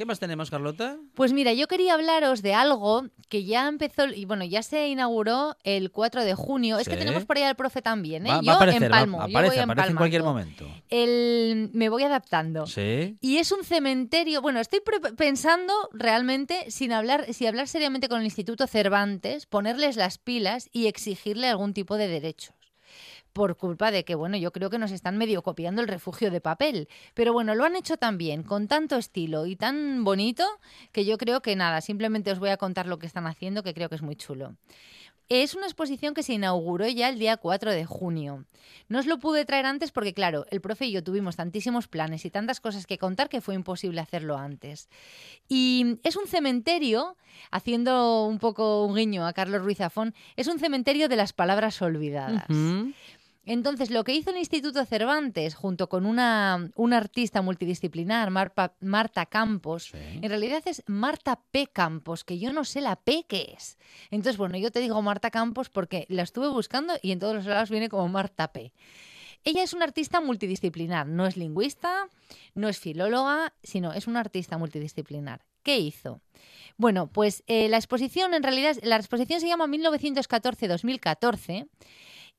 ¿Qué 0.00 0.06
más 0.06 0.18
tenemos, 0.18 0.48
Carlota? 0.48 0.96
Pues 1.12 1.34
mira, 1.34 1.52
yo 1.52 1.68
quería 1.68 1.92
hablaros 1.92 2.40
de 2.40 2.54
algo 2.54 3.04
que 3.28 3.44
ya 3.44 3.68
empezó, 3.68 4.06
y 4.06 4.24
bueno, 4.24 4.46
ya 4.46 4.62
se 4.62 4.88
inauguró 4.88 5.58
el 5.62 5.90
4 5.90 6.24
de 6.24 6.34
junio. 6.34 6.78
Es 6.78 6.88
que 6.88 6.96
tenemos 6.96 7.26
por 7.26 7.36
ahí 7.36 7.42
al 7.42 7.54
profe 7.54 7.82
también, 7.82 8.26
¿eh? 8.26 8.30
Va, 8.30 8.36
va 8.36 8.42
yo 8.42 8.52
a 8.52 8.54
aparecer, 8.54 8.80
va- 8.80 8.86
empalmo, 8.86 9.18
yo 9.18 9.24
aparece, 9.24 9.56
voy 9.56 9.62
aparece 9.62 9.90
en 9.90 9.96
cualquier 9.98 10.22
momento. 10.22 10.66
El, 10.88 11.68
me 11.74 11.90
voy 11.90 12.02
adaptando. 12.04 12.66
Sí. 12.66 13.18
Y 13.20 13.36
es 13.36 13.52
un 13.52 13.62
cementerio. 13.62 14.40
Bueno, 14.40 14.60
estoy 14.60 14.80
pensando 15.18 15.74
realmente, 15.92 16.70
sin 16.70 16.92
hablar, 16.92 17.34
si 17.34 17.46
hablar 17.46 17.68
seriamente 17.68 18.08
con 18.08 18.20
el 18.20 18.24
Instituto 18.24 18.66
Cervantes, 18.66 19.44
ponerles 19.44 19.96
las 19.96 20.16
pilas 20.16 20.70
y 20.72 20.86
exigirle 20.86 21.48
algún 21.48 21.74
tipo 21.74 21.98
de 21.98 22.08
derechos. 22.08 22.54
Por 23.32 23.56
culpa 23.56 23.90
de 23.90 24.04
que, 24.04 24.14
bueno, 24.14 24.36
yo 24.36 24.52
creo 24.52 24.70
que 24.70 24.78
nos 24.78 24.90
están 24.90 25.16
medio 25.16 25.42
copiando 25.42 25.80
el 25.80 25.88
refugio 25.88 26.30
de 26.30 26.40
papel. 26.40 26.88
Pero 27.14 27.32
bueno, 27.32 27.54
lo 27.54 27.64
han 27.64 27.76
hecho 27.76 27.96
tan 27.96 28.18
bien, 28.18 28.42
con 28.42 28.66
tanto 28.66 28.96
estilo 28.96 29.46
y 29.46 29.56
tan 29.56 30.04
bonito, 30.04 30.44
que 30.92 31.04
yo 31.04 31.16
creo 31.18 31.40
que 31.40 31.56
nada, 31.56 31.80
simplemente 31.80 32.32
os 32.32 32.38
voy 32.38 32.50
a 32.50 32.56
contar 32.56 32.86
lo 32.86 32.98
que 32.98 33.06
están 33.06 33.26
haciendo, 33.26 33.62
que 33.62 33.74
creo 33.74 33.88
que 33.88 33.94
es 33.94 34.02
muy 34.02 34.16
chulo. 34.16 34.56
Es 35.30 35.54
una 35.54 35.66
exposición 35.66 36.12
que 36.12 36.24
se 36.24 36.32
inauguró 36.32 36.88
ya 36.88 37.08
el 37.08 37.20
día 37.20 37.36
4 37.36 37.70
de 37.70 37.84
junio. 37.84 38.46
No 38.88 38.98
os 38.98 39.06
lo 39.06 39.20
pude 39.20 39.44
traer 39.44 39.64
antes 39.64 39.92
porque, 39.92 40.12
claro, 40.12 40.44
el 40.50 40.60
profe 40.60 40.86
y 40.86 40.90
yo 40.90 41.04
tuvimos 41.04 41.36
tantísimos 41.36 41.86
planes 41.86 42.24
y 42.24 42.30
tantas 42.30 42.60
cosas 42.60 42.84
que 42.84 42.98
contar 42.98 43.28
que 43.28 43.40
fue 43.40 43.54
imposible 43.54 44.00
hacerlo 44.00 44.36
antes. 44.36 44.88
Y 45.48 46.00
es 46.02 46.16
un 46.16 46.26
cementerio, 46.26 47.16
haciendo 47.52 48.26
un 48.26 48.40
poco 48.40 48.84
un 48.84 48.96
guiño 48.96 49.24
a 49.24 49.32
Carlos 49.32 49.62
Ruiz 49.62 49.78
Zafón, 49.78 50.16
es 50.34 50.48
un 50.48 50.58
cementerio 50.58 51.08
de 51.08 51.14
las 51.14 51.32
palabras 51.32 51.80
olvidadas. 51.80 52.46
Entonces, 53.46 53.90
lo 53.90 54.04
que 54.04 54.14
hizo 54.14 54.30
el 54.30 54.36
Instituto 54.36 54.84
Cervantes, 54.84 55.54
junto 55.54 55.88
con 55.88 56.04
una, 56.06 56.70
una 56.76 56.98
artista 56.98 57.40
multidisciplinar, 57.42 58.30
Marpa- 58.30 58.74
Marta 58.80 59.24
Campos, 59.26 59.88
Sí. 59.92 59.98
en 60.20 60.28
realidad 60.28 60.62
es 60.66 60.82
Marta 60.86 61.40
P. 61.50 61.66
Campos, 61.66 62.22
que 62.22 62.38
yo 62.38 62.52
no 62.52 62.64
sé 62.64 62.80
la 62.82 62.96
P 62.96 63.24
que 63.26 63.54
es. 63.56 63.78
Entonces, 64.10 64.36
bueno, 64.36 64.56
yo 64.58 64.70
te 64.70 64.78
digo 64.80 65.00
Marta 65.02 65.30
Campos 65.30 65.68
porque 65.70 66.04
la 66.10 66.22
estuve 66.22 66.48
buscando 66.48 66.94
y 67.02 67.12
en 67.12 67.18
todos 67.18 67.34
los 67.34 67.46
lados 67.46 67.70
viene 67.70 67.88
como 67.88 68.08
Marta 68.08 68.52
P. 68.52 68.72
Ella 69.42 69.62
es 69.62 69.72
una 69.72 69.86
artista 69.86 70.20
multidisciplinar, 70.20 71.06
no 71.06 71.26
es 71.26 71.38
lingüista, 71.38 72.08
no 72.54 72.68
es 72.68 72.78
filóloga, 72.78 73.54
sino 73.62 73.94
es 73.94 74.06
una 74.06 74.20
artista 74.20 74.58
multidisciplinar. 74.58 75.46
¿Qué 75.62 75.78
hizo? 75.78 76.20
Bueno, 76.76 77.06
pues 77.06 77.42
eh, 77.46 77.70
la 77.70 77.78
exposición, 77.78 78.34
en 78.34 78.42
realidad, 78.42 78.76
la 78.82 78.96
exposición 78.96 79.40
se 79.40 79.46
llama 79.48 79.66
1914-2014 79.66 81.68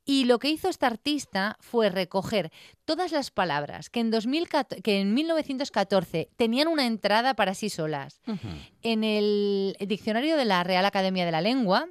y 0.05 0.25
lo 0.25 0.39
que 0.39 0.49
hizo 0.49 0.69
esta 0.69 0.87
artista 0.87 1.57
fue 1.59 1.89
recoger 1.89 2.51
todas 2.85 3.11
las 3.11 3.31
palabras 3.31 3.89
que 3.89 3.99
en, 3.99 4.11
2014 4.11 4.81
que 4.81 4.99
en 4.99 5.13
1914 5.13 6.29
tenían 6.35 6.67
una 6.67 6.85
entrada 6.85 7.35
para 7.35 7.53
sí 7.53 7.69
solas 7.69 8.21
en 8.81 9.03
el 9.03 9.75
diccionario 9.79 10.37
de 10.37 10.45
la 10.45 10.63
Real 10.63 10.85
Academia 10.85 11.25
de 11.25 11.31
la 11.31 11.41
Lengua 11.41 11.87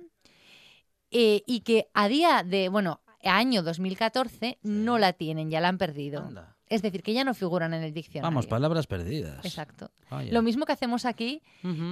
eh, 1.11 1.43
y 1.47 1.61
que 1.61 1.89
a 1.95 2.09
día 2.09 2.43
de, 2.45 2.69
bueno, 2.69 3.01
año 3.25 3.63
2014 3.63 4.59
no 4.63 4.99
la 4.99 5.13
tienen, 5.13 5.51
ya 5.51 5.61
la 5.61 5.69
han 5.69 5.79
perdido. 5.79 6.23
Anda. 6.23 6.57
Es 6.71 6.81
decir, 6.83 7.03
que 7.03 7.13
ya 7.13 7.25
no 7.25 7.35
figuran 7.35 7.75
en 7.75 7.83
el 7.83 7.93
diccionario. 7.93 8.31
Vamos, 8.31 8.47
palabras 8.47 8.87
perdidas. 8.87 9.45
Exacto. 9.45 9.91
Lo 10.31 10.41
mismo 10.41 10.65
que 10.65 10.73
hacemos 10.73 11.05
aquí. 11.05 11.43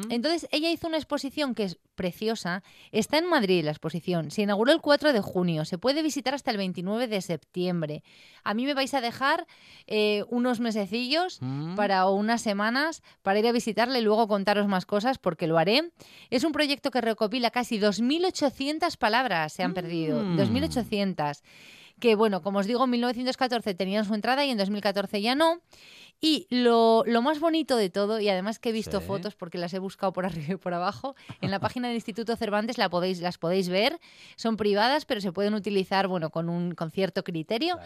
Entonces, 0.09 0.49
ella 0.51 0.70
hizo 0.70 0.87
una 0.89 0.97
exposición 0.97 1.55
que 1.55 1.64
es 1.64 1.79
preciosa. 1.95 2.62
Está 2.93 3.18
en 3.18 3.29
Madrid 3.29 3.64
la 3.64 3.70
exposición. 3.72 4.31
Se 4.31 4.43
inauguró 4.43 4.72
el 4.72 4.81
4 4.81 5.12
de 5.12 5.20
junio. 5.20 5.64
Se 5.64 5.79
puede 5.79 6.03
visitar 6.03 6.33
hasta 6.35 6.51
el 6.53 6.57
29 6.57 7.09
de 7.09 7.20
septiembre. 7.20 8.03
A 8.45 8.55
mí 8.55 8.64
me 8.64 8.74
vais 8.74 8.95
a 8.95 9.01
dejar 9.01 9.47
eh, 9.87 10.24
unos 10.31 10.61
mesecillos 10.61 11.39
Mm. 11.41 11.74
para 11.74 12.07
o 12.07 12.14
unas 12.14 12.41
semanas 12.41 13.03
para 13.22 13.39
ir 13.41 13.47
a 13.47 13.53
visitarla 13.53 13.99
y 13.99 14.03
luego 14.03 14.29
contaros 14.29 14.68
más 14.68 14.87
cosas 14.87 15.18
porque 15.18 15.47
lo 15.47 15.59
haré. 15.59 15.91
Es 16.31 16.45
un 16.45 16.53
proyecto 16.53 16.91
que 16.91 17.01
recopila 17.01 17.51
casi 17.51 17.79
2.800 17.81 18.97
palabras. 18.97 19.53
Se 19.53 19.62
han 19.64 19.74
perdido. 19.74 20.22
Mm. 20.22 20.37
2.800 20.39 21.43
que 22.01 22.14
bueno, 22.14 22.42
como 22.42 22.59
os 22.61 22.66
digo, 22.66 22.84
en 22.84 22.90
1914 22.90 23.74
tenían 23.74 24.05
su 24.05 24.14
entrada 24.14 24.44
y 24.44 24.51
en 24.51 24.59
2014 24.59 25.20
ya 25.20 25.34
no. 25.34 25.61
Y 26.20 26.49
lo, 26.51 27.05
lo 27.07 27.22
más 27.22 27.38
bonito 27.38 27.76
de 27.76 27.90
todo, 27.90 28.18
y 28.18 28.28
además 28.28 28.59
que 28.59 28.70
he 28.70 28.72
visto 28.72 29.01
Sí. 29.01 29.07
fotos 29.07 29.36
porque 29.36 29.57
las 29.57 29.72
he 29.72 29.78
buscado 29.78 30.12
por 30.12 30.26
arriba 30.26 30.55
y 30.55 30.57
por 30.57 30.74
abajo, 30.74 31.14
en 31.40 31.51
la 31.53 31.61
página 31.61 31.86
del 31.88 31.94
Instituto 31.96 32.34
Cervantes 32.36 32.76
la 32.76 32.88
podéis, 32.90 33.20
las 33.20 33.38
podéis 33.38 33.68
ver. 33.68 33.99
Son 34.36 34.57
privadas, 34.57 35.05
pero 35.05 35.20
se 35.20 35.30
pueden 35.32 35.55
utilizar 35.55 36.09
bueno, 36.09 36.30
con, 36.30 36.49
un, 36.49 36.74
con 36.74 36.90
cierto 36.90 37.22
criterio. 37.22 37.78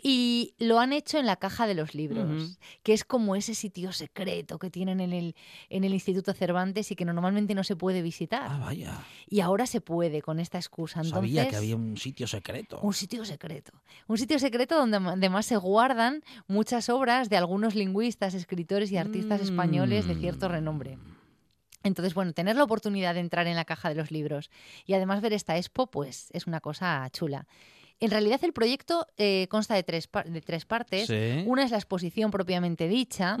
Y 0.00 0.54
lo 0.58 0.78
han 0.78 0.92
hecho 0.92 1.18
en 1.18 1.26
la 1.26 1.36
caja 1.36 1.66
de 1.66 1.74
los 1.74 1.94
libros, 1.94 2.58
que 2.84 2.92
es 2.92 3.04
como 3.04 3.34
ese 3.34 3.54
sitio 3.56 3.90
secreto 3.92 4.58
que 4.60 4.70
tienen 4.70 5.00
en 5.00 5.12
el, 5.12 5.34
en 5.70 5.82
el 5.82 5.92
Instituto 5.92 6.32
Cervantes 6.34 6.90
y 6.92 6.94
que 6.94 7.04
normalmente 7.04 7.54
no 7.54 7.64
se 7.64 7.74
puede 7.74 8.00
visitar. 8.00 8.46
Ah, 8.48 8.58
vaya. 8.58 9.04
Y 9.28 9.40
ahora 9.40 9.66
se 9.66 9.80
puede 9.80 10.22
con 10.22 10.38
esta 10.38 10.56
excusa. 10.58 11.00
Entonces, 11.00 11.14
Sabía 11.18 11.48
que 11.48 11.56
había 11.56 11.74
un 11.74 11.96
sitio 11.96 12.28
secreto. 12.28 12.78
un 12.80 12.94
sitio 12.94 13.24
secreto. 13.24 13.72
Un 14.06 14.18
sitio 14.18 14.38
secreto 14.38 14.76
donde 14.78 14.98
además 14.98 15.46
se 15.46 15.56
guardan 15.56 16.22
muchas 16.46 16.88
obras 16.88 17.28
de 17.28 17.36
algunos 17.36 17.74
lingüistas, 17.74 18.34
escritores 18.34 18.92
y 18.92 18.98
artistas 18.98 19.40
españoles 19.40 20.06
de 20.06 20.14
cierto 20.14 20.46
renombre. 20.48 20.96
Entonces, 21.82 22.14
bueno, 22.14 22.32
tener 22.32 22.56
la 22.56 22.64
oportunidad 22.64 23.14
de 23.14 23.20
entrar 23.20 23.46
en 23.46 23.56
la 23.56 23.64
caja 23.64 23.88
de 23.88 23.94
los 23.94 24.10
libros 24.10 24.50
y 24.84 24.94
además 24.94 25.20
ver 25.22 25.32
esta 25.32 25.56
expo, 25.56 25.88
pues 25.88 26.28
es 26.32 26.46
una 26.46 26.60
cosa 26.60 27.08
chula. 27.12 27.46
En 28.00 28.10
realidad 28.10 28.38
el 28.44 28.52
proyecto 28.52 29.06
eh, 29.16 29.48
consta 29.50 29.74
de 29.74 29.82
tres, 29.82 30.08
de 30.26 30.40
tres 30.40 30.64
partes. 30.64 31.08
Sí. 31.08 31.42
Una 31.46 31.64
es 31.64 31.70
la 31.70 31.78
exposición 31.78 32.30
propiamente 32.30 32.86
dicha. 32.86 33.36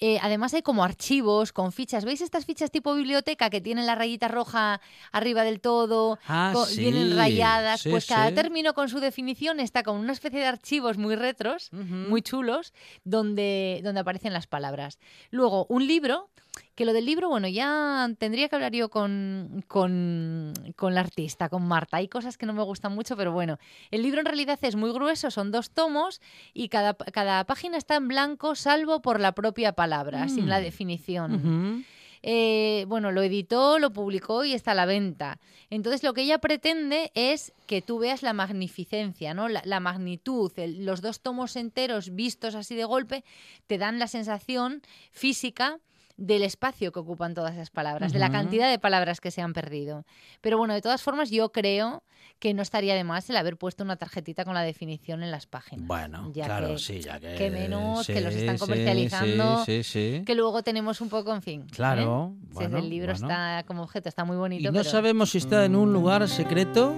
Eh, 0.00 0.18
además 0.22 0.54
hay 0.54 0.62
como 0.62 0.82
archivos 0.82 1.52
con 1.52 1.72
fichas. 1.72 2.04
¿Veis 2.04 2.22
estas 2.22 2.46
fichas 2.46 2.70
tipo 2.70 2.94
biblioteca 2.94 3.50
que 3.50 3.60
tienen 3.60 3.86
la 3.86 3.94
rayita 3.94 4.28
roja 4.28 4.80
arriba 5.12 5.44
del 5.44 5.60
todo? 5.60 6.18
Ah, 6.26 6.54
sí. 6.66 6.80
Vienen 6.80 7.16
rayadas. 7.16 7.82
Sí, 7.82 7.90
pues 7.90 8.06
cada 8.06 8.32
término 8.32 8.72
con 8.74 8.88
su 8.88 8.98
definición 8.98 9.60
está 9.60 9.82
con 9.82 9.96
una 9.98 10.12
especie 10.12 10.40
de 10.40 10.46
archivos 10.46 10.96
muy 10.96 11.14
retros, 11.14 11.70
muy 11.72 12.22
chulos, 12.22 12.72
donde, 13.04 13.80
donde 13.82 14.00
aparecen 14.00 14.32
las 14.32 14.46
palabras. 14.46 14.98
Luego, 15.30 15.66
un 15.68 15.86
libro, 15.86 16.30
que 16.74 16.84
lo 16.84 16.92
del 16.92 17.04
libro, 17.06 17.28
bueno, 17.28 17.48
ya 17.48 18.08
tendría 18.18 18.48
que 18.48 18.56
hablar 18.56 18.72
yo 18.72 18.88
con, 18.90 19.64
con, 19.68 20.52
con 20.76 20.94
la 20.94 21.00
artista, 21.00 21.48
con 21.48 21.66
Marta. 21.66 21.98
Hay 21.98 22.08
cosas 22.08 22.36
que 22.38 22.46
no 22.46 22.52
me 22.52 22.62
gustan 22.62 22.94
mucho, 22.94 23.16
pero 23.16 23.32
bueno. 23.32 23.58
El 23.90 24.02
libro 24.02 24.20
en 24.20 24.26
realidad 24.26 24.58
es 24.62 24.76
muy 24.76 24.90
grueso, 24.92 25.30
son 25.30 25.50
dos 25.50 25.70
tomos 25.70 26.20
y 26.54 26.68
cada, 26.68 26.94
cada 26.94 27.44
página 27.44 27.76
está 27.76 27.96
en 27.96 28.08
blanco, 28.08 28.54
salvo 28.54 29.00
por 29.02 29.20
la 29.20 29.32
propia 29.32 29.72
palabra, 29.72 30.28
sin 30.28 30.48
la 30.48 30.60
Mm. 30.60 30.62
definición. 30.62 31.84
Eh, 32.24 32.84
bueno, 32.86 33.10
lo 33.10 33.22
editó, 33.22 33.78
lo 33.80 33.92
publicó 33.92 34.44
y 34.44 34.52
está 34.52 34.70
a 34.70 34.74
la 34.74 34.86
venta. 34.86 35.40
Entonces, 35.70 36.04
lo 36.04 36.14
que 36.14 36.22
ella 36.22 36.38
pretende 36.38 37.10
es 37.14 37.52
que 37.66 37.82
tú 37.82 37.98
veas 37.98 38.22
la 38.22 38.32
magnificencia, 38.32 39.34
¿no? 39.34 39.48
La, 39.48 39.60
la 39.64 39.80
magnitud. 39.80 40.52
el- 40.56 40.84
los 40.86 41.00
dos 41.00 41.20
tomos 41.20 41.56
enteros 41.56 42.14
vistos 42.14 42.54
así 42.54 42.76
de 42.76 42.84
golpe 42.84 43.24
te 43.66 43.76
dan 43.78 43.98
la 43.98 44.06
sensación 44.06 44.82
física 45.10 45.78
del 46.16 46.42
espacio 46.42 46.92
que 46.92 47.00
ocupan 47.00 47.34
todas 47.34 47.54
esas 47.54 47.70
palabras, 47.70 48.12
de 48.12 48.18
la 48.18 48.30
cantidad 48.30 48.70
de 48.70 48.78
palabras 48.78 49.20
que 49.20 49.30
se 49.30 49.40
han 49.42 49.52
perdido. 49.52 50.04
Pero 50.40 50.58
bueno, 50.58 50.74
de 50.74 50.82
todas 50.82 51.02
formas, 51.02 51.30
yo 51.30 51.50
creo 51.52 52.02
que 52.38 52.54
no 52.54 52.62
estaría 52.62 52.94
de 52.94 53.04
más 53.04 53.28
el 53.30 53.36
haber 53.36 53.56
puesto 53.56 53.82
una 53.84 53.96
tarjetita 53.96 54.44
con 54.44 54.54
la 54.54 54.62
definición 54.62 55.22
en 55.22 55.30
las 55.30 55.46
páginas. 55.46 55.86
Bueno, 55.86 56.30
Ya 56.34 56.44
claro, 56.44 56.68
que- 56.68 56.78
sí, 56.78 57.00
ya 57.00 57.18
que... 57.20 57.34
que 57.36 57.50
menos, 57.50 58.06
que 58.06 58.20
los 58.20 58.34
están 58.34 58.58
comercializando, 58.58 59.64
Sí, 59.64 59.82
sí, 59.82 60.18
sí. 60.18 60.24
Que 60.24 60.34
luego 60.34 60.62
tenemos 60.62 61.00
un 61.00 61.08
poco, 61.08 61.34
en 61.34 61.42
fin. 61.42 61.66
Claro, 61.70 62.34
¿eh? 62.34 62.44
Sí, 62.48 62.54
bueno, 62.54 62.78
el 62.78 62.90
libro 62.90 63.12
bueno. 63.12 63.26
está 63.28 63.62
como 63.66 63.82
objeto, 63.82 64.08
está 64.08 64.24
muy 64.24 64.36
bonito. 64.36 64.62
Y 64.62 64.66
no 64.66 64.72
pero- 64.80 64.84
sabemos 64.90 65.30
si 65.30 65.38
está 65.38 65.64
en 65.64 65.76
un 65.76 65.92
lugar 65.92 66.28
secreto, 66.28 66.94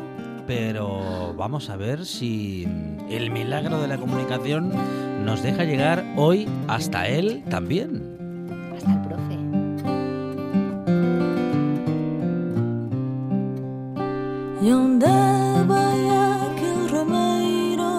pero 0.47 1.35
vamos 1.37 1.71
a 1.71 1.77
ver 1.77 2.05
si 2.05 2.65
el 3.09 3.31
milagro 3.31 3.81
de 3.81 3.89
la 3.89 3.97
comunicación 3.99 4.73
nos 5.25 5.43
deja 5.43 5.65
llegar 5.65 6.05
hoy 6.17 6.47
hasta 6.69 7.09
él 7.09 7.45
también. 7.49 8.14
El 8.87 8.99
profe. 9.07 9.39
E 14.63 14.73
onde 14.73 15.07
vai 15.67 16.01
aquele 16.49 16.87
rameiro, 16.91 17.93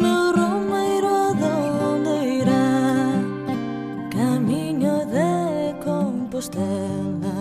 meu 0.00 0.32
rameiro 0.34 1.08
aonde 1.08 2.16
irá? 2.40 3.12
Caminho 4.10 5.04
de 5.06 5.74
Compostela, 5.84 7.36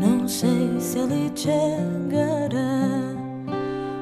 não 0.00 0.26
sei 0.28 0.80
se 0.80 0.98
ele 1.00 1.30
chegará. 1.34 2.70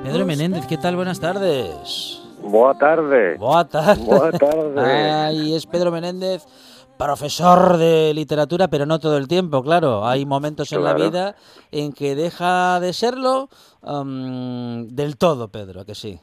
Pedro 0.05 0.25
Menéndez, 0.27 0.67
¿qué 0.67 0.77
tal? 0.77 0.95
Buenas 0.97 1.19
tardes. 1.19 2.23
Boa 2.43 2.75
tarde. 2.75 3.37
Boa 3.39 3.65
tarde. 3.65 4.05
Boa 4.05 4.31
tarde. 4.33 4.81
Ay, 4.81 5.55
es 5.55 5.67
Pedro 5.67 5.91
Menéndez, 5.91 6.47
profesor 6.99 7.77
de 7.77 8.13
literatura, 8.13 8.69
pero 8.69 8.85
no 8.85 8.99
todo 8.99 9.17
el 9.17 9.29
tiempo, 9.29 9.63
claro. 9.63 10.07
Hay 10.07 10.27
momentos 10.27 10.73
en 10.73 10.85
la 10.85 10.95
vida 10.95 11.37
en 11.71 11.93
que 11.93 12.15
deja 12.15 12.81
de 12.81 12.93
serlo 12.93 13.49
del 13.83 15.17
todo, 15.17 15.49
Pedro, 15.49 15.81
¿a 15.81 15.85
que 15.85 15.95
sí. 15.95 16.21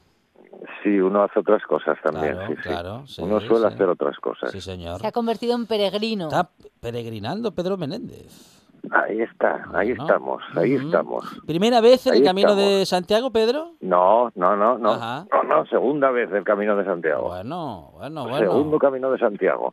Sí, 0.83 0.99
uno 0.99 1.23
hace 1.23 1.39
otras 1.39 1.63
cosas 1.63 1.97
también. 2.03 2.33
Claro, 2.33 2.47
sí, 2.47 2.53
sí. 2.55 2.69
claro, 2.69 3.07
sí, 3.07 3.21
uno 3.21 3.39
suele 3.39 3.67
sí. 3.67 3.73
hacer 3.73 3.89
otras 3.89 4.17
cosas. 4.17 4.51
Sí, 4.51 4.61
señor. 4.61 5.01
Se 5.01 5.07
ha 5.07 5.11
convertido 5.11 5.55
en 5.55 5.65
peregrino. 5.65 6.25
Está 6.25 6.49
peregrinando 6.79 7.53
Pedro 7.53 7.77
Menéndez. 7.77 8.54
Ahí 8.91 9.21
está, 9.21 9.65
ahí 9.73 9.91
estamos, 9.91 10.41
ahí 10.55 10.75
estamos. 10.75 11.25
¿Primera 11.45 11.81
vez 11.81 12.05
en 12.07 12.13
Ahí 12.13 12.19
el 12.19 12.25
camino 12.25 12.49
estamos. 12.49 12.69
de 12.79 12.85
Santiago, 12.85 13.31
Pedro? 13.31 13.71
No, 13.81 14.31
no, 14.35 14.55
no, 14.55 14.77
no. 14.77 14.91
Ajá. 14.91 15.25
No, 15.31 15.43
no, 15.43 15.65
segunda 15.67 16.11
vez 16.11 16.29
del 16.29 16.43
Camino 16.43 16.75
de 16.75 16.85
Santiago. 16.85 17.27
Bueno, 17.29 17.91
bueno, 17.93 18.23
bueno. 18.23 18.37
Segundo 18.51 18.77
Camino 18.79 19.11
de 19.11 19.17
Santiago. 19.17 19.71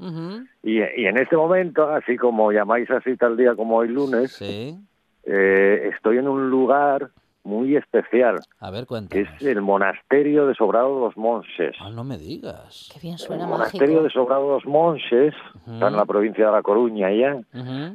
Y, 0.63 0.79
y 0.79 1.07
en 1.07 1.19
este 1.19 1.37
momento, 1.37 1.89
así 1.89 2.17
como 2.17 2.53
llamáis 2.53 2.91
así 2.91 3.17
tal 3.17 3.37
día 3.37 3.55
como 3.55 3.77
hoy 3.77 3.89
lunes, 3.89 4.33
Sí. 4.33 4.77
eh, 5.25 5.91
estoy 5.95 6.19
en 6.19 6.29
un 6.29 6.51
lugar 6.51 7.11
muy 7.45 7.77
especial, 7.77 8.39
A 8.61 8.71
ver, 8.71 8.87
cuéntanos. 8.87 9.29
es 9.41 9.43
el 9.47 9.61
monasterio 9.63 10.47
de 10.47 10.55
Sobrado 10.55 11.01
dos 11.01 11.17
Monses. 11.17 11.75
Ah, 11.81 11.91
no 11.91 12.05
me 12.05 12.17
digas. 12.17 12.89
Qué 12.93 13.01
bien 13.01 13.15
El 13.15 13.19
suena 13.19 13.47
monasterio 13.47 13.87
mágico. 13.87 14.03
de 14.05 14.11
Sobrado 14.11 14.47
dos 14.49 14.65
Monses, 14.67 15.35
está 15.67 15.89
en 15.89 15.97
la 15.97 16.05
provincia 16.05 16.47
de 16.47 16.53
La 16.53 16.63
Coruña 16.63 17.11
ya. 17.13 17.41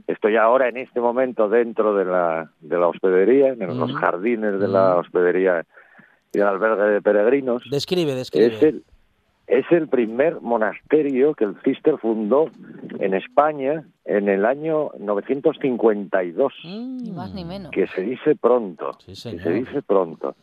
Estoy 0.07 0.35
ahora 0.35 0.67
en 0.69 0.77
este 0.77 0.99
momento 0.99 1.47
dentro 1.49 1.95
de 1.95 2.05
la, 2.05 2.51
de 2.59 2.77
la 2.77 2.87
hospedería, 2.87 3.49
en 3.49 3.79
los 3.79 3.93
jardines 3.93 4.59
de 4.59 4.67
la 4.67 4.97
hospedería 4.97 5.63
y 6.33 6.39
del 6.39 6.47
albergue 6.47 6.83
de 6.83 7.01
peregrinos. 7.01 7.63
Describe, 7.71 8.13
describe. 8.15 8.47
Es 8.47 8.63
el, 8.63 8.83
es 9.47 9.65
el 9.71 9.87
primer 9.87 10.41
monasterio 10.41 11.33
que 11.33 11.45
el 11.45 11.55
Cister 11.63 11.97
fundó 11.97 12.49
en 12.99 13.13
España 13.13 13.85
en 14.05 14.27
el 14.29 14.45
año 14.45 14.91
952, 14.99 16.53
Ni 16.65 17.11
más 17.11 17.33
ni 17.33 17.45
menos. 17.45 17.71
que 17.71 17.87
se 17.87 18.01
dice 18.01 18.35
pronto, 18.35 18.91
Sí, 18.99 19.31
que 19.31 19.39
se 19.39 19.49
dice 19.51 19.81
pronto. 19.81 20.35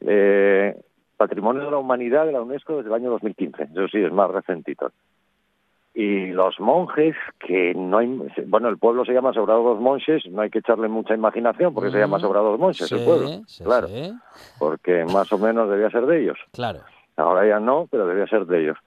Eh, 0.00 0.76
Patrimonio 1.16 1.64
de 1.64 1.70
la 1.70 1.78
Humanidad 1.78 2.26
de 2.26 2.32
la 2.32 2.42
UNESCO 2.42 2.76
desde 2.78 2.88
el 2.88 2.94
año 2.94 3.10
2015, 3.10 3.62
eso 3.72 3.88
sí, 3.88 3.98
es 3.98 4.12
más 4.12 4.30
recentito. 4.30 4.90
Y 5.96 6.32
los 6.32 6.58
monjes, 6.58 7.14
que 7.38 7.72
no 7.72 7.98
hay... 7.98 8.20
Bueno, 8.48 8.68
el 8.68 8.78
pueblo 8.78 9.04
se 9.04 9.12
llama 9.12 9.32
Sobrado 9.32 9.62
dos 9.62 9.80
Monjes, 9.80 10.24
no 10.28 10.42
hay 10.42 10.50
que 10.50 10.58
echarle 10.58 10.88
mucha 10.88 11.14
imaginación 11.14 11.72
porque 11.72 11.92
se 11.92 11.98
llama 12.00 12.18
Mm. 12.18 12.20
Sobrado 12.20 12.50
dos 12.50 12.58
Monjes 12.58 12.90
el 12.90 12.98
Sí, 12.98 13.04
pueblo, 13.04 13.28
sí, 13.46 13.62
claro, 13.62 13.86
sí. 13.86 14.12
porque 14.58 15.04
más 15.04 15.32
o 15.32 15.38
menos 15.38 15.70
debía 15.70 15.88
ser 15.90 16.04
de 16.06 16.20
ellos. 16.22 16.38
Claro. 16.52 16.80
Ahora 17.16 17.46
ya 17.46 17.60
no, 17.60 17.86
pero 17.90 18.06
debía 18.06 18.26
ser 18.26 18.46
de 18.46 18.62
ellos. 18.62 18.78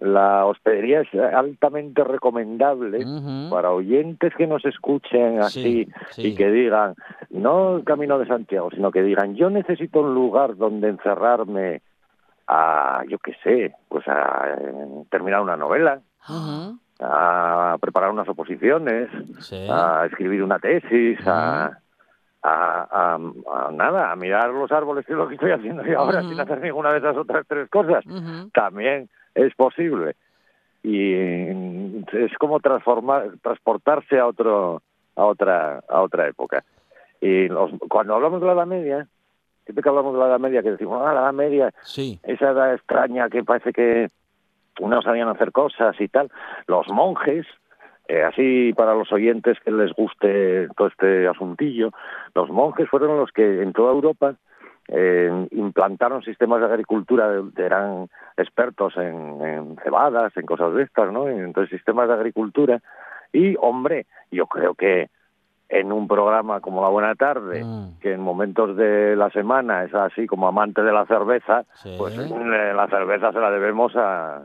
La 0.00 0.44
hospedería 0.46 1.02
es 1.02 1.14
altamente 1.14 2.02
recomendable 2.04 3.04
para 3.50 3.70
oyentes 3.70 4.34
que 4.36 4.46
nos 4.46 4.64
escuchen 4.64 5.40
así 5.40 5.84
Sí, 5.84 5.92
sí. 6.10 6.26
y 6.28 6.34
que 6.34 6.50
digan, 6.50 6.94
no 7.30 7.76
el 7.76 7.84
Camino 7.84 8.18
de 8.18 8.26
Santiago, 8.26 8.70
sino 8.70 8.90
que 8.90 9.02
digan, 9.02 9.34
yo 9.36 9.50
necesito 9.50 10.00
un 10.00 10.14
lugar 10.14 10.56
donde 10.56 10.88
encerrarme 10.88 11.82
a, 12.48 13.02
yo 13.08 13.18
qué 13.18 13.34
sé, 13.42 13.74
pues 13.88 14.06
a 14.08 14.56
terminar 15.10 15.40
una 15.40 15.56
novela, 15.56 16.00
a 17.00 17.76
preparar 17.80 18.10
unas 18.10 18.28
oposiciones, 18.28 19.08
Sí. 19.40 19.66
a 19.70 20.06
escribir 20.06 20.42
una 20.42 20.58
tesis, 20.58 21.18
a, 21.26 21.78
a, 22.46 22.86
a- 22.90 23.14
a 23.68 23.70
nada, 23.72 24.12
a 24.12 24.16
mirar 24.16 24.50
los 24.50 24.70
árboles, 24.70 25.06
que 25.06 25.12
es 25.12 25.18
lo 25.18 25.26
que 25.26 25.34
estoy 25.34 25.50
haciendo 25.52 25.82
yo 25.82 25.98
ahora, 25.98 26.20
sin 26.22 26.38
hacer 26.38 26.60
ninguna 26.60 26.92
de 26.92 26.98
esas 26.98 27.16
otras 27.16 27.46
tres 27.48 27.68
cosas. 27.70 28.04
También 28.52 29.08
es 29.34 29.54
posible. 29.54 30.14
Y 30.82 31.14
es 32.12 32.36
como 32.38 32.60
transformar, 32.60 33.30
transportarse 33.42 34.18
a 34.18 34.26
otro, 34.26 34.82
a 35.16 35.24
otra, 35.24 35.80
a 35.88 36.02
otra 36.02 36.28
época. 36.28 36.62
Y 37.20 37.48
los- 37.48 37.72
cuando 37.88 38.14
hablamos 38.14 38.40
de 38.40 38.46
la 38.46 38.52
Edad 38.52 38.66
Media, 38.66 39.06
siempre 39.64 39.82
que 39.82 39.88
hablamos 39.88 40.12
de 40.12 40.20
la 40.20 40.26
Edad 40.26 40.38
Media, 40.40 40.62
que 40.62 40.72
decimos, 40.72 41.02
ah, 41.02 41.14
la 41.14 41.20
Edad 41.22 41.32
Media, 41.32 41.72
Sí. 41.82 42.20
esa 42.24 42.50
edad 42.50 42.74
extraña 42.74 43.30
que 43.30 43.42
parece 43.42 43.72
que 43.72 44.08
no 44.80 45.00
sabían 45.00 45.28
hacer 45.28 45.52
cosas 45.52 45.98
y 45.98 46.08
tal. 46.08 46.30
Los 46.66 46.86
monjes, 46.88 47.46
eh, 48.08 48.22
así 48.22 48.72
para 48.74 48.94
los 48.94 49.10
oyentes 49.12 49.58
que 49.64 49.70
les 49.70 49.92
guste 49.94 50.68
todo 50.76 50.88
este 50.88 51.26
asuntillo, 51.28 51.90
los 52.34 52.50
monjes 52.50 52.88
fueron 52.88 53.16
los 53.18 53.30
que 53.32 53.62
en 53.62 53.72
toda 53.72 53.92
Europa 53.92 54.34
eh, 54.88 55.48
implantaron 55.52 56.22
sistemas 56.22 56.60
de 56.60 56.66
agricultura, 56.66 57.30
eran 57.56 58.08
expertos 58.36 58.94
en, 58.98 59.40
en 59.42 59.76
cebadas, 59.82 60.36
en 60.36 60.44
cosas 60.44 60.74
de 60.74 60.82
estas, 60.82 61.10
¿no? 61.10 61.26
Entonces, 61.28 61.70
sistemas 61.70 62.08
de 62.08 62.14
agricultura. 62.14 62.80
Y, 63.32 63.56
hombre, 63.60 64.06
yo 64.30 64.46
creo 64.46 64.74
que 64.74 65.08
en 65.70 65.90
un 65.90 66.06
programa 66.06 66.60
como 66.60 66.82
La 66.82 66.88
Buena 66.88 67.14
Tarde, 67.14 67.64
Mm. 67.64 67.98
que 68.00 68.12
en 68.12 68.20
momentos 68.20 68.76
de 68.76 69.16
la 69.16 69.30
semana 69.30 69.84
es 69.84 69.94
así 69.94 70.26
como 70.26 70.46
amante 70.46 70.82
de 70.82 70.92
la 70.92 71.06
cerveza, 71.06 71.64
Sí. 71.82 71.96
pues 71.98 72.16
eh, 72.18 72.72
la 72.76 72.86
cerveza 72.88 73.32
se 73.32 73.40
la 73.40 73.50
debemos 73.50 73.96
a, 73.96 74.42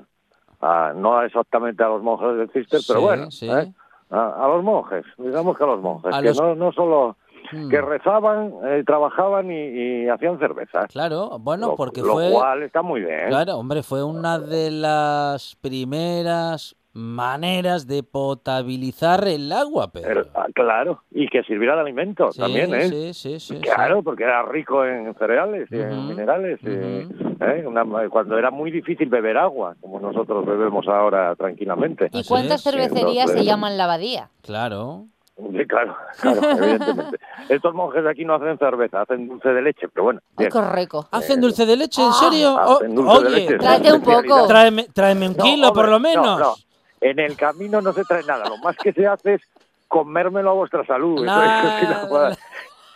a- 0.62 0.94
no 0.96 1.22
exactamente 1.24 1.84
a 1.84 1.88
los 1.90 2.02
monjes 2.04 2.38
del 2.38 2.50
Cister, 2.52 2.82
pero 2.88 3.02
bueno, 3.02 3.32
sí. 3.32 3.50
¿eh? 3.50 3.72
a, 4.12 4.46
a 4.46 4.48
los 4.48 4.64
monjes, 4.64 5.06
digamos 5.18 5.58
que 5.58 5.64
a 5.64 5.68
los 5.68 5.82
monjes, 5.82 6.14
A 6.14 6.22
que 6.22 6.28
los- 6.30 6.42
no, 6.42 6.56
no 6.56 6.72
solo 6.72 7.16
Mm. 7.54 7.70
que 7.70 7.82
rezaban, 7.82 8.54
eh, 8.66 8.84
trabajaban 8.86 9.50
y, 9.50 9.56
y 10.04 10.10
hacían 10.10 10.38
cerveza. 10.40 10.86
Claro, 10.88 11.40
bueno, 11.40 11.68
lo, 11.70 11.76
porque 11.78 12.02
lo 12.02 12.14
fue... 12.14 12.30
cual 12.32 12.62
está 12.64 12.82
muy 12.84 13.00
bien. 13.00 13.30
Claro, 13.30 13.56
hombre, 13.58 13.82
fue 13.82 14.04
una 14.04 14.38
de 14.38 14.70
las 14.70 15.56
primeras 15.62 16.76
maneras 16.94 17.88
de 17.88 18.04
potabilizar 18.04 19.28
el 19.28 19.52
agua, 19.52 19.92
Pero, 19.92 20.24
Pedro. 20.24 20.32
ah, 20.36 20.48
claro, 20.54 21.04
y 21.12 21.28
que 21.28 21.44
sirviera 21.44 21.76
de 21.76 21.82
alimento 21.82 22.32
Sí, 22.32 22.40
también, 22.40 22.74
¿eh? 22.74 22.90
sí, 22.90 23.14
sí, 23.14 23.40
sí, 23.40 23.60
Claro, 23.62 24.02
porque 24.04 24.24
era 24.24 24.42
rico 24.44 24.84
en 24.86 25.14
cereales 25.16 25.70
y 25.72 25.76
en 25.80 26.08
minerales. 26.08 26.60
y, 26.64 26.68
¿eh? 26.70 27.64
Una- 27.66 27.86
cuando 28.10 28.38
era 28.38 28.52
muy 28.52 28.72
difícil 28.72 29.10
beber 29.10 29.38
agua, 29.38 29.76
como 29.82 30.00
nosotros 30.00 30.46
bebemos 30.46 30.88
ahora 30.88 31.36
tranquilamente. 31.36 32.10
¿Y 32.12 32.24
cuántas 32.24 32.64
cervecerías 32.64 33.32
se 33.32 33.44
llaman 33.44 33.78
la 33.78 33.86
abadía? 33.86 34.30
Claro. 34.42 35.06
Sí, 35.38 35.66
claro, 35.68 35.96
claro, 36.20 36.42
evidentemente. 36.58 37.18
Estos 37.48 37.74
monjes 37.74 38.04
de 38.04 38.10
aquí 38.10 38.26
no 38.26 38.34
hacen 38.36 38.58
cerveza, 38.58 39.04
hacen 39.04 39.26
dulce 39.30 39.48
de 39.50 39.62
leche, 39.62 39.88
pero 39.88 40.04
bueno. 40.04 40.20
Ay, 40.36 40.48
bien. 40.48 40.52
qué 40.52 40.62
rico. 40.76 41.08
¿Hacen 41.12 41.40
dulce 41.40 41.66
de 41.66 41.78
leche? 41.78 42.04
¿En 42.04 42.12
serio? 42.12 42.58
Ah, 42.60 42.66
O- 42.68 42.76
hacen 42.76 42.94
dulce 42.94 43.20
de 43.22 43.28
oye, 43.28 43.30
leche, 43.40 43.58
Tráete 43.58 43.94
un 43.94 44.02
poco. 44.02 44.48
tráeme, 44.48 44.88
tráeme 44.94 45.30
un 45.30 45.38
No, 45.38 45.44
kilo 45.44 45.72
por 45.74 45.86
lo 45.86 45.92
no, 45.94 46.00
menos. 46.02 46.40
no. 46.40 46.54
En 47.02 47.20
el 47.20 47.36
camino 47.38 47.82
no 47.82 47.94
se 47.94 48.04
trae 48.04 48.24
nada, 48.24 48.48
lo 48.50 48.58
más 48.58 48.76
que 48.78 48.92
se 48.94 49.08
hace 49.08 49.36
es 49.36 49.42
comérmelo 49.88 50.52
a 50.52 50.54
vuestra 50.54 50.86
salud. 50.86 51.24
Eso- 51.26 52.08
eso 52.32 52.38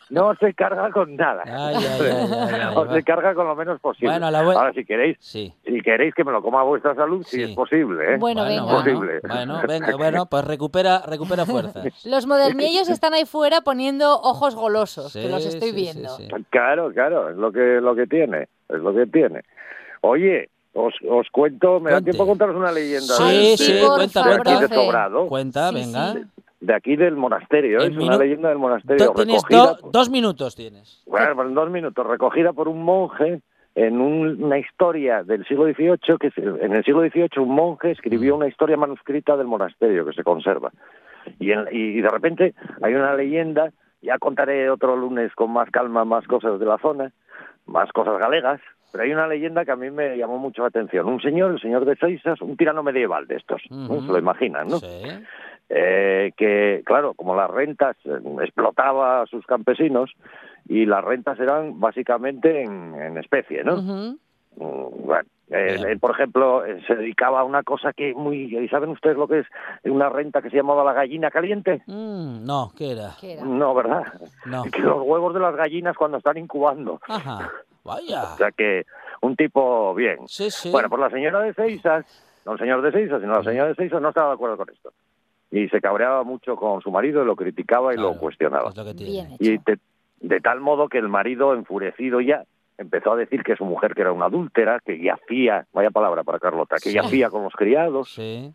No 0.09 0.35
se 0.35 0.53
carga 0.53 0.91
con 0.91 1.15
nada. 1.15 1.41
Ay, 1.45 1.75
ay, 1.75 1.85
ay, 2.01 2.07
ay, 2.29 2.59
ay, 2.61 2.75
o 2.75 2.85
va. 2.85 2.93
se 2.93 3.03
carga 3.03 3.33
con 3.33 3.47
lo 3.47 3.55
menos 3.55 3.79
posible. 3.79 4.09
Bueno, 4.11 4.29
la 4.29 4.39
Ahora, 4.41 4.71
si 4.73 4.85
queréis, 4.85 5.17
Sí. 5.19 5.51
si 5.65 5.81
queréis 5.81 6.13
que 6.13 6.23
me 6.23 6.31
lo 6.31 6.43
coma 6.43 6.59
a 6.59 6.63
vuestra 6.65 6.93
salud, 6.93 7.23
sí, 7.25 7.37
Sí. 7.37 7.43
es 7.43 7.55
posible, 7.55 8.13
¿eh? 8.13 8.17
Bueno, 8.19 8.43
venga. 8.43 8.61
bueno, 8.63 8.77
Posible. 8.77 9.19
bueno, 9.27 9.61
venga, 9.67 9.95
bueno, 9.95 10.25
pues 10.27 10.45
recupera, 10.45 11.01
recupera 11.07 11.45
fuerzas. 11.47 11.83
Los 12.05 12.27
modernillos 12.27 12.89
están 12.89 13.15
ahí 13.15 13.25
fuera 13.25 13.61
poniendo 13.61 14.13
ojos 14.19 14.53
golosos, 14.53 15.13
que 15.13 15.29
los 15.29 15.45
estoy 15.47 15.69
sí, 15.69 15.75
viendo. 15.75 16.09
sí, 16.09 16.27
sí. 16.29 16.45
Claro, 16.51 16.91
claro, 16.91 17.29
es 17.31 17.37
lo 17.37 17.51
que 17.51 17.79
lo 17.81 17.95
que 17.95 18.05
tiene, 18.05 18.49
es 18.69 18.79
lo 18.81 18.93
que 18.93 19.07
tiene. 19.07 19.41
Oye, 20.01 20.49
os, 20.73 20.93
os 21.09 21.27
cuento, 21.31 21.79
me 21.79 21.91
da 21.91 22.01
tiempo 22.01 22.25
contaros 22.25 22.55
una 22.55 22.71
leyenda 22.71 23.13
Sí, 23.13 23.23
de, 23.23 23.57
sí, 23.57 23.63
sí, 23.65 23.73
porfa, 23.81 23.95
cuenta, 23.95 24.23
de 24.23 24.33
aquí 24.35 24.51
de 24.61 24.67
profe. 24.67 24.75
Sobrado, 24.85 25.27
Cuenta, 25.27 25.69
Sí, 25.69 25.75
venga. 25.75 26.13
sí. 26.13 26.19
de 26.61 26.73
aquí 26.73 26.95
del 26.95 27.15
monasterio, 27.15 27.79
es 27.79 27.91
minu- 27.91 28.07
una 28.07 28.17
leyenda 28.17 28.49
del 28.49 28.57
monasterio 28.57 29.05
Do- 29.07 29.13
tienes 29.13 29.43
recogida, 29.43 29.73
do- 29.81 29.89
dos 29.91 30.09
minutos 30.09 30.55
tienes. 30.55 31.03
bueno, 31.05 31.35
pues 31.35 31.47
en 31.49 31.53
dos 31.55 31.69
minutos, 31.69 32.07
recogida 32.07 32.53
por 32.53 32.67
un 32.69 32.83
monje 32.83 33.41
en 33.75 33.99
un- 33.99 34.41
una 34.43 34.57
historia 34.59 35.23
del 35.23 35.45
siglo 35.45 35.65
XVIII, 35.65 36.17
que 36.19 36.29
se- 36.31 36.41
en 36.41 36.73
el 36.73 36.83
siglo 36.85 37.01
XVIII 37.01 37.39
un 37.43 37.49
monje 37.55 37.87
Mm. 37.89 37.91
escribió 37.91 38.35
una 38.35 38.47
historia 38.47 38.77
manuscrita 38.77 39.35
del 39.35 39.47
monasterio 39.47 40.05
que 40.05 40.13
se 40.13 40.23
conserva. 40.23 40.71
Y, 41.39 41.51
en- 41.51 41.67
y 41.71 41.99
de 42.01 42.09
repente 42.09 42.53
hay 42.81 42.93
una 42.93 43.13
leyenda, 43.15 43.71
ya 44.01 44.17
contaré 44.19 44.69
otro 44.69 44.95
lunes 44.95 45.33
con 45.35 45.51
más 45.51 45.69
calma 45.71 46.05
más 46.05 46.25
cosas 46.27 46.59
de 46.59 46.65
la 46.65 46.77
zona, 46.77 47.11
más 47.65 47.91
cosas 47.93 48.17
galegas, 48.19 48.61
pero 48.93 49.03
hay 49.05 49.11
una 49.11 49.25
leyenda 49.27 49.65
que 49.65 49.71
a 49.71 49.75
mí 49.75 49.89
me 49.89 50.15
llamó 50.15 50.37
mucho 50.37 50.61
la 50.61 50.67
atención. 50.67 51.07
Un 51.07 51.19
señor, 51.19 51.49
el 51.51 51.59
señor 51.59 51.83
de 51.83 51.95
Seisas, 51.95 52.39
un 52.41 52.55
tirano 52.55 52.83
medieval 52.83 53.25
de 53.25 53.37
estos, 53.37 53.59
¿no? 53.71 53.99
Se 54.01 54.07
lo 54.11 54.19
imaginan, 54.19 54.67
¿no? 54.67 54.77
Sí. 54.77 54.87
eh, 55.69 56.31
que, 56.37 56.83
claro, 56.85 57.15
como 57.15 57.35
las 57.35 57.49
rentas 57.49 57.97
eh, 58.05 58.19
explotaba 58.43 59.23
a 59.23 59.25
sus 59.25 59.43
campesinos 59.47 60.11
y 60.69 60.85
las 60.85 61.03
rentas 61.03 61.39
eran 61.39 61.79
básicamente 61.79 62.61
en, 62.61 62.93
en 62.93 63.17
especie, 63.17 63.63
¿no? 63.63 63.77
Mm, 63.81 64.17
Bueno, 64.57 65.27
eh, 65.49 65.73
Bien. 65.77 65.87
él, 65.89 65.99
por 65.99 66.11
ejemplo, 66.11 66.63
eh, 66.63 66.79
se 66.85 66.95
dedicaba 66.95 67.39
a 67.39 67.43
una 67.43 67.63
cosa 67.63 67.93
que 67.93 68.13
muy... 68.13 68.55
¿Y 68.55 68.67
saben 68.69 68.89
ustedes 68.91 69.17
lo 69.17 69.27
que 69.27 69.39
es 69.39 69.47
una 69.83 70.09
renta 70.09 70.41
que 70.43 70.49
se 70.51 70.57
llamaba 70.57 70.83
la 70.83 70.93
gallina 70.93 71.31
caliente? 71.31 71.81
Mm, 71.87 72.45
no, 72.45 72.71
¿qué 72.77 72.91
era? 72.91 73.09
¿Qué 73.19 73.33
era? 73.33 73.43
No, 73.43 73.73
¿verdad? 73.73 74.03
No. 74.45 74.63
Que 74.71 74.81
los 74.81 75.01
huevos 75.01 75.33
de 75.33 75.39
las 75.39 75.55
gallinas 75.55 75.97
cuando 75.97 76.17
están 76.19 76.37
incubando. 76.37 76.99
Ajá. 77.07 77.49
Vaya. 77.83 78.23
O 78.33 78.37
sea 78.37 78.51
que 78.51 78.85
un 79.21 79.35
tipo 79.35 79.93
bien. 79.95 80.19
Sí, 80.27 80.49
sí. 80.51 80.71
Bueno, 80.71 80.89
pues 80.89 80.99
la 81.01 81.09
señora 81.09 81.39
de 81.41 81.53
Seisas, 81.53 82.05
no 82.45 82.53
el 82.53 82.59
señor 82.59 82.81
de 82.81 82.91
Seisas, 82.91 83.21
sino 83.21 83.33
la 83.33 83.43
señora 83.43 83.69
de 83.69 83.75
Seisas 83.75 84.01
no 84.01 84.09
estaba 84.09 84.29
de 84.29 84.33
acuerdo 84.35 84.57
con 84.57 84.69
esto. 84.69 84.91
Y 85.51 85.67
se 85.69 85.81
cabreaba 85.81 86.23
mucho 86.23 86.55
con 86.55 86.81
su 86.81 86.89
marido 86.91 87.21
y 87.23 87.25
lo 87.25 87.35
criticaba 87.35 87.93
y 87.93 87.97
lo 87.97 88.17
cuestionaba. 88.17 88.71
lo. 88.75 89.35
Y 89.39 89.57
de, 89.59 89.79
de 90.21 90.39
tal 90.41 90.59
modo 90.61 90.87
que 90.89 90.97
el 90.97 91.09
marido, 91.09 91.53
enfurecido 91.53 92.21
ya, 92.21 92.43
empezó 92.77 93.11
a 93.13 93.17
decir 93.17 93.43
que 93.43 93.55
su 93.55 93.65
mujer 93.65 93.93
que 93.93 94.01
era 94.01 94.11
una 94.11 94.25
adúltera, 94.25 94.79
que 94.83 94.97
yacía, 94.99 95.67
vaya 95.73 95.91
palabra 95.91 96.23
para 96.23 96.39
Carlota, 96.39 96.77
que 96.77 96.89
Sí. 96.89 96.93
yacía 96.95 97.29
con 97.29 97.43
los 97.43 97.53
criados. 97.53 98.13
Sí. 98.13 98.51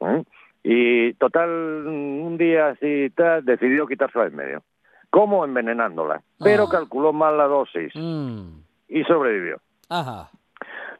¿eh? 0.00 0.22
Y 0.64 1.12
total, 1.14 1.50
un 1.86 2.36
día 2.38 2.68
así 2.68 3.10
tal, 3.14 3.44
decidió 3.44 3.86
quitársela 3.86 4.26
en 4.26 4.36
medio. 4.36 4.62
¿Cómo? 5.10 5.44
Envenenándola. 5.44 6.22
Pero 6.42 6.64
Ah. 6.64 6.68
calculó 6.70 7.12
mal 7.12 7.36
la 7.38 7.44
dosis 7.46 7.92
Mm, 7.94 8.60
y 8.88 9.04
sobrevivió. 9.04 9.58
Ajá. 9.88 10.30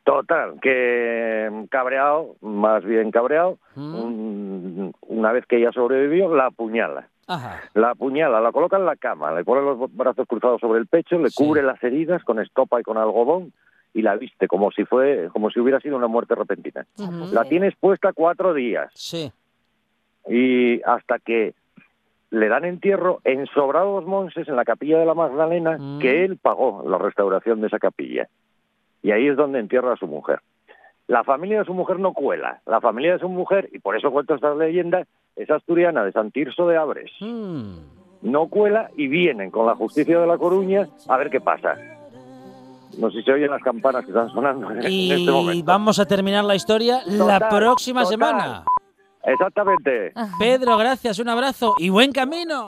Total, 0.04 0.58
que 0.62 1.48
mm, 1.50 1.64
cabreado, 1.64 2.36
más 2.40 2.84
bien 2.84 3.10
cabreado, 3.10 3.58
Mm. 3.74 3.94
un- 3.94 4.94
una 5.02 5.32
vez 5.32 5.44
que 5.46 5.56
ella 5.56 5.72
sobrevivió, 5.72 6.34
la 6.34 6.46
apuñala. 6.46 7.08
Ajá. 7.26 7.60
La 7.74 7.90
apuñala, 7.90 8.40
la 8.40 8.52
coloca 8.52 8.76
en 8.76 8.86
la 8.86 8.94
cama, 8.94 9.32
le 9.32 9.42
pone 9.44 9.62
los 9.62 9.92
brazos 9.96 10.28
cruzados 10.28 10.60
sobre 10.60 10.78
el 10.78 10.86
pecho, 10.86 11.18
le 11.18 11.30
Sí. 11.30 11.34
cubre 11.44 11.62
las 11.64 11.82
heridas 11.82 12.22
con 12.22 12.38
estopa 12.38 12.80
y 12.80 12.84
con 12.84 12.98
algodón 12.98 13.52
y 13.92 14.02
la 14.02 14.14
viste 14.14 14.46
como 14.46 14.70
si 14.70 14.84
fue, 14.84 15.28
como 15.32 15.50
si 15.50 15.58
hubiera 15.58 15.80
sido 15.80 15.96
una 15.96 16.06
muerte 16.06 16.36
repentina. 16.36 16.86
La 17.32 17.42
tienes 17.44 17.74
puesta 17.74 18.12
cuatro 18.12 18.54
días 18.54 18.92
Sí. 18.94 19.32
y 20.28 20.80
hasta 20.82 21.18
que 21.18 21.54
le 22.30 22.48
dan 22.48 22.64
entierro 22.64 23.20
en 23.24 23.46
Sobrados 23.46 24.04
Monses, 24.06 24.48
en 24.48 24.56
la 24.56 24.64
capilla 24.64 24.98
de 24.98 25.06
la 25.06 25.14
Magdalena, 25.14 25.76
Mm. 25.78 25.98
que 26.00 26.24
él 26.24 26.36
pagó 26.38 26.84
la 26.88 26.98
restauración 26.98 27.60
de 27.60 27.68
esa 27.68 27.78
capilla. 27.78 28.28
Y 29.02 29.12
ahí 29.12 29.28
es 29.28 29.36
donde 29.36 29.60
entierra 29.60 29.92
a 29.92 29.96
su 29.96 30.06
mujer. 30.06 30.40
La 31.06 31.22
familia 31.22 31.60
de 31.60 31.64
su 31.64 31.72
mujer 31.74 32.00
no 32.00 32.12
cuela. 32.12 32.60
La 32.66 32.80
familia 32.80 33.12
de 33.12 33.18
su 33.20 33.28
mujer, 33.28 33.68
y 33.72 33.78
por 33.78 33.96
eso 33.96 34.10
cuento 34.10 34.34
esta 34.34 34.54
leyenda, 34.54 35.04
es 35.36 35.48
asturiana, 35.50 36.04
de 36.04 36.10
San 36.12 36.32
Tirso 36.32 36.66
de 36.66 36.76
Abres. 36.76 37.12
Mm. 37.20 37.74
No 38.22 38.48
cuela 38.48 38.90
y 38.96 39.06
vienen 39.06 39.50
con 39.52 39.66
la 39.66 39.76
justicia 39.76 40.18
de 40.18 40.26
La 40.26 40.36
Coruña 40.38 40.88
a 41.08 41.16
ver 41.16 41.30
qué 41.30 41.40
pasa. 41.40 41.76
No 42.98 43.10
sé 43.10 43.18
si 43.18 43.24
se 43.24 43.32
oyen 43.32 43.50
las 43.50 43.62
campanas 43.62 44.04
que 44.04 44.10
están 44.10 44.30
sonando 44.30 44.70
en 44.70 44.82
Y 44.90 45.12
este 45.12 45.30
momento. 45.30 45.64
vamos 45.66 45.98
a 46.00 46.06
terminar 46.06 46.44
la 46.44 46.54
historia 46.56 47.00
la 47.06 47.48
próxima 47.48 48.02
total. 48.02 48.12
semana. 48.18 48.64
Exactamente. 49.26 50.12
Pedro, 50.38 50.76
gracias, 50.76 51.18
un 51.18 51.28
abrazo 51.28 51.74
y 51.78 51.88
buen 51.88 52.12
camino. 52.12 52.64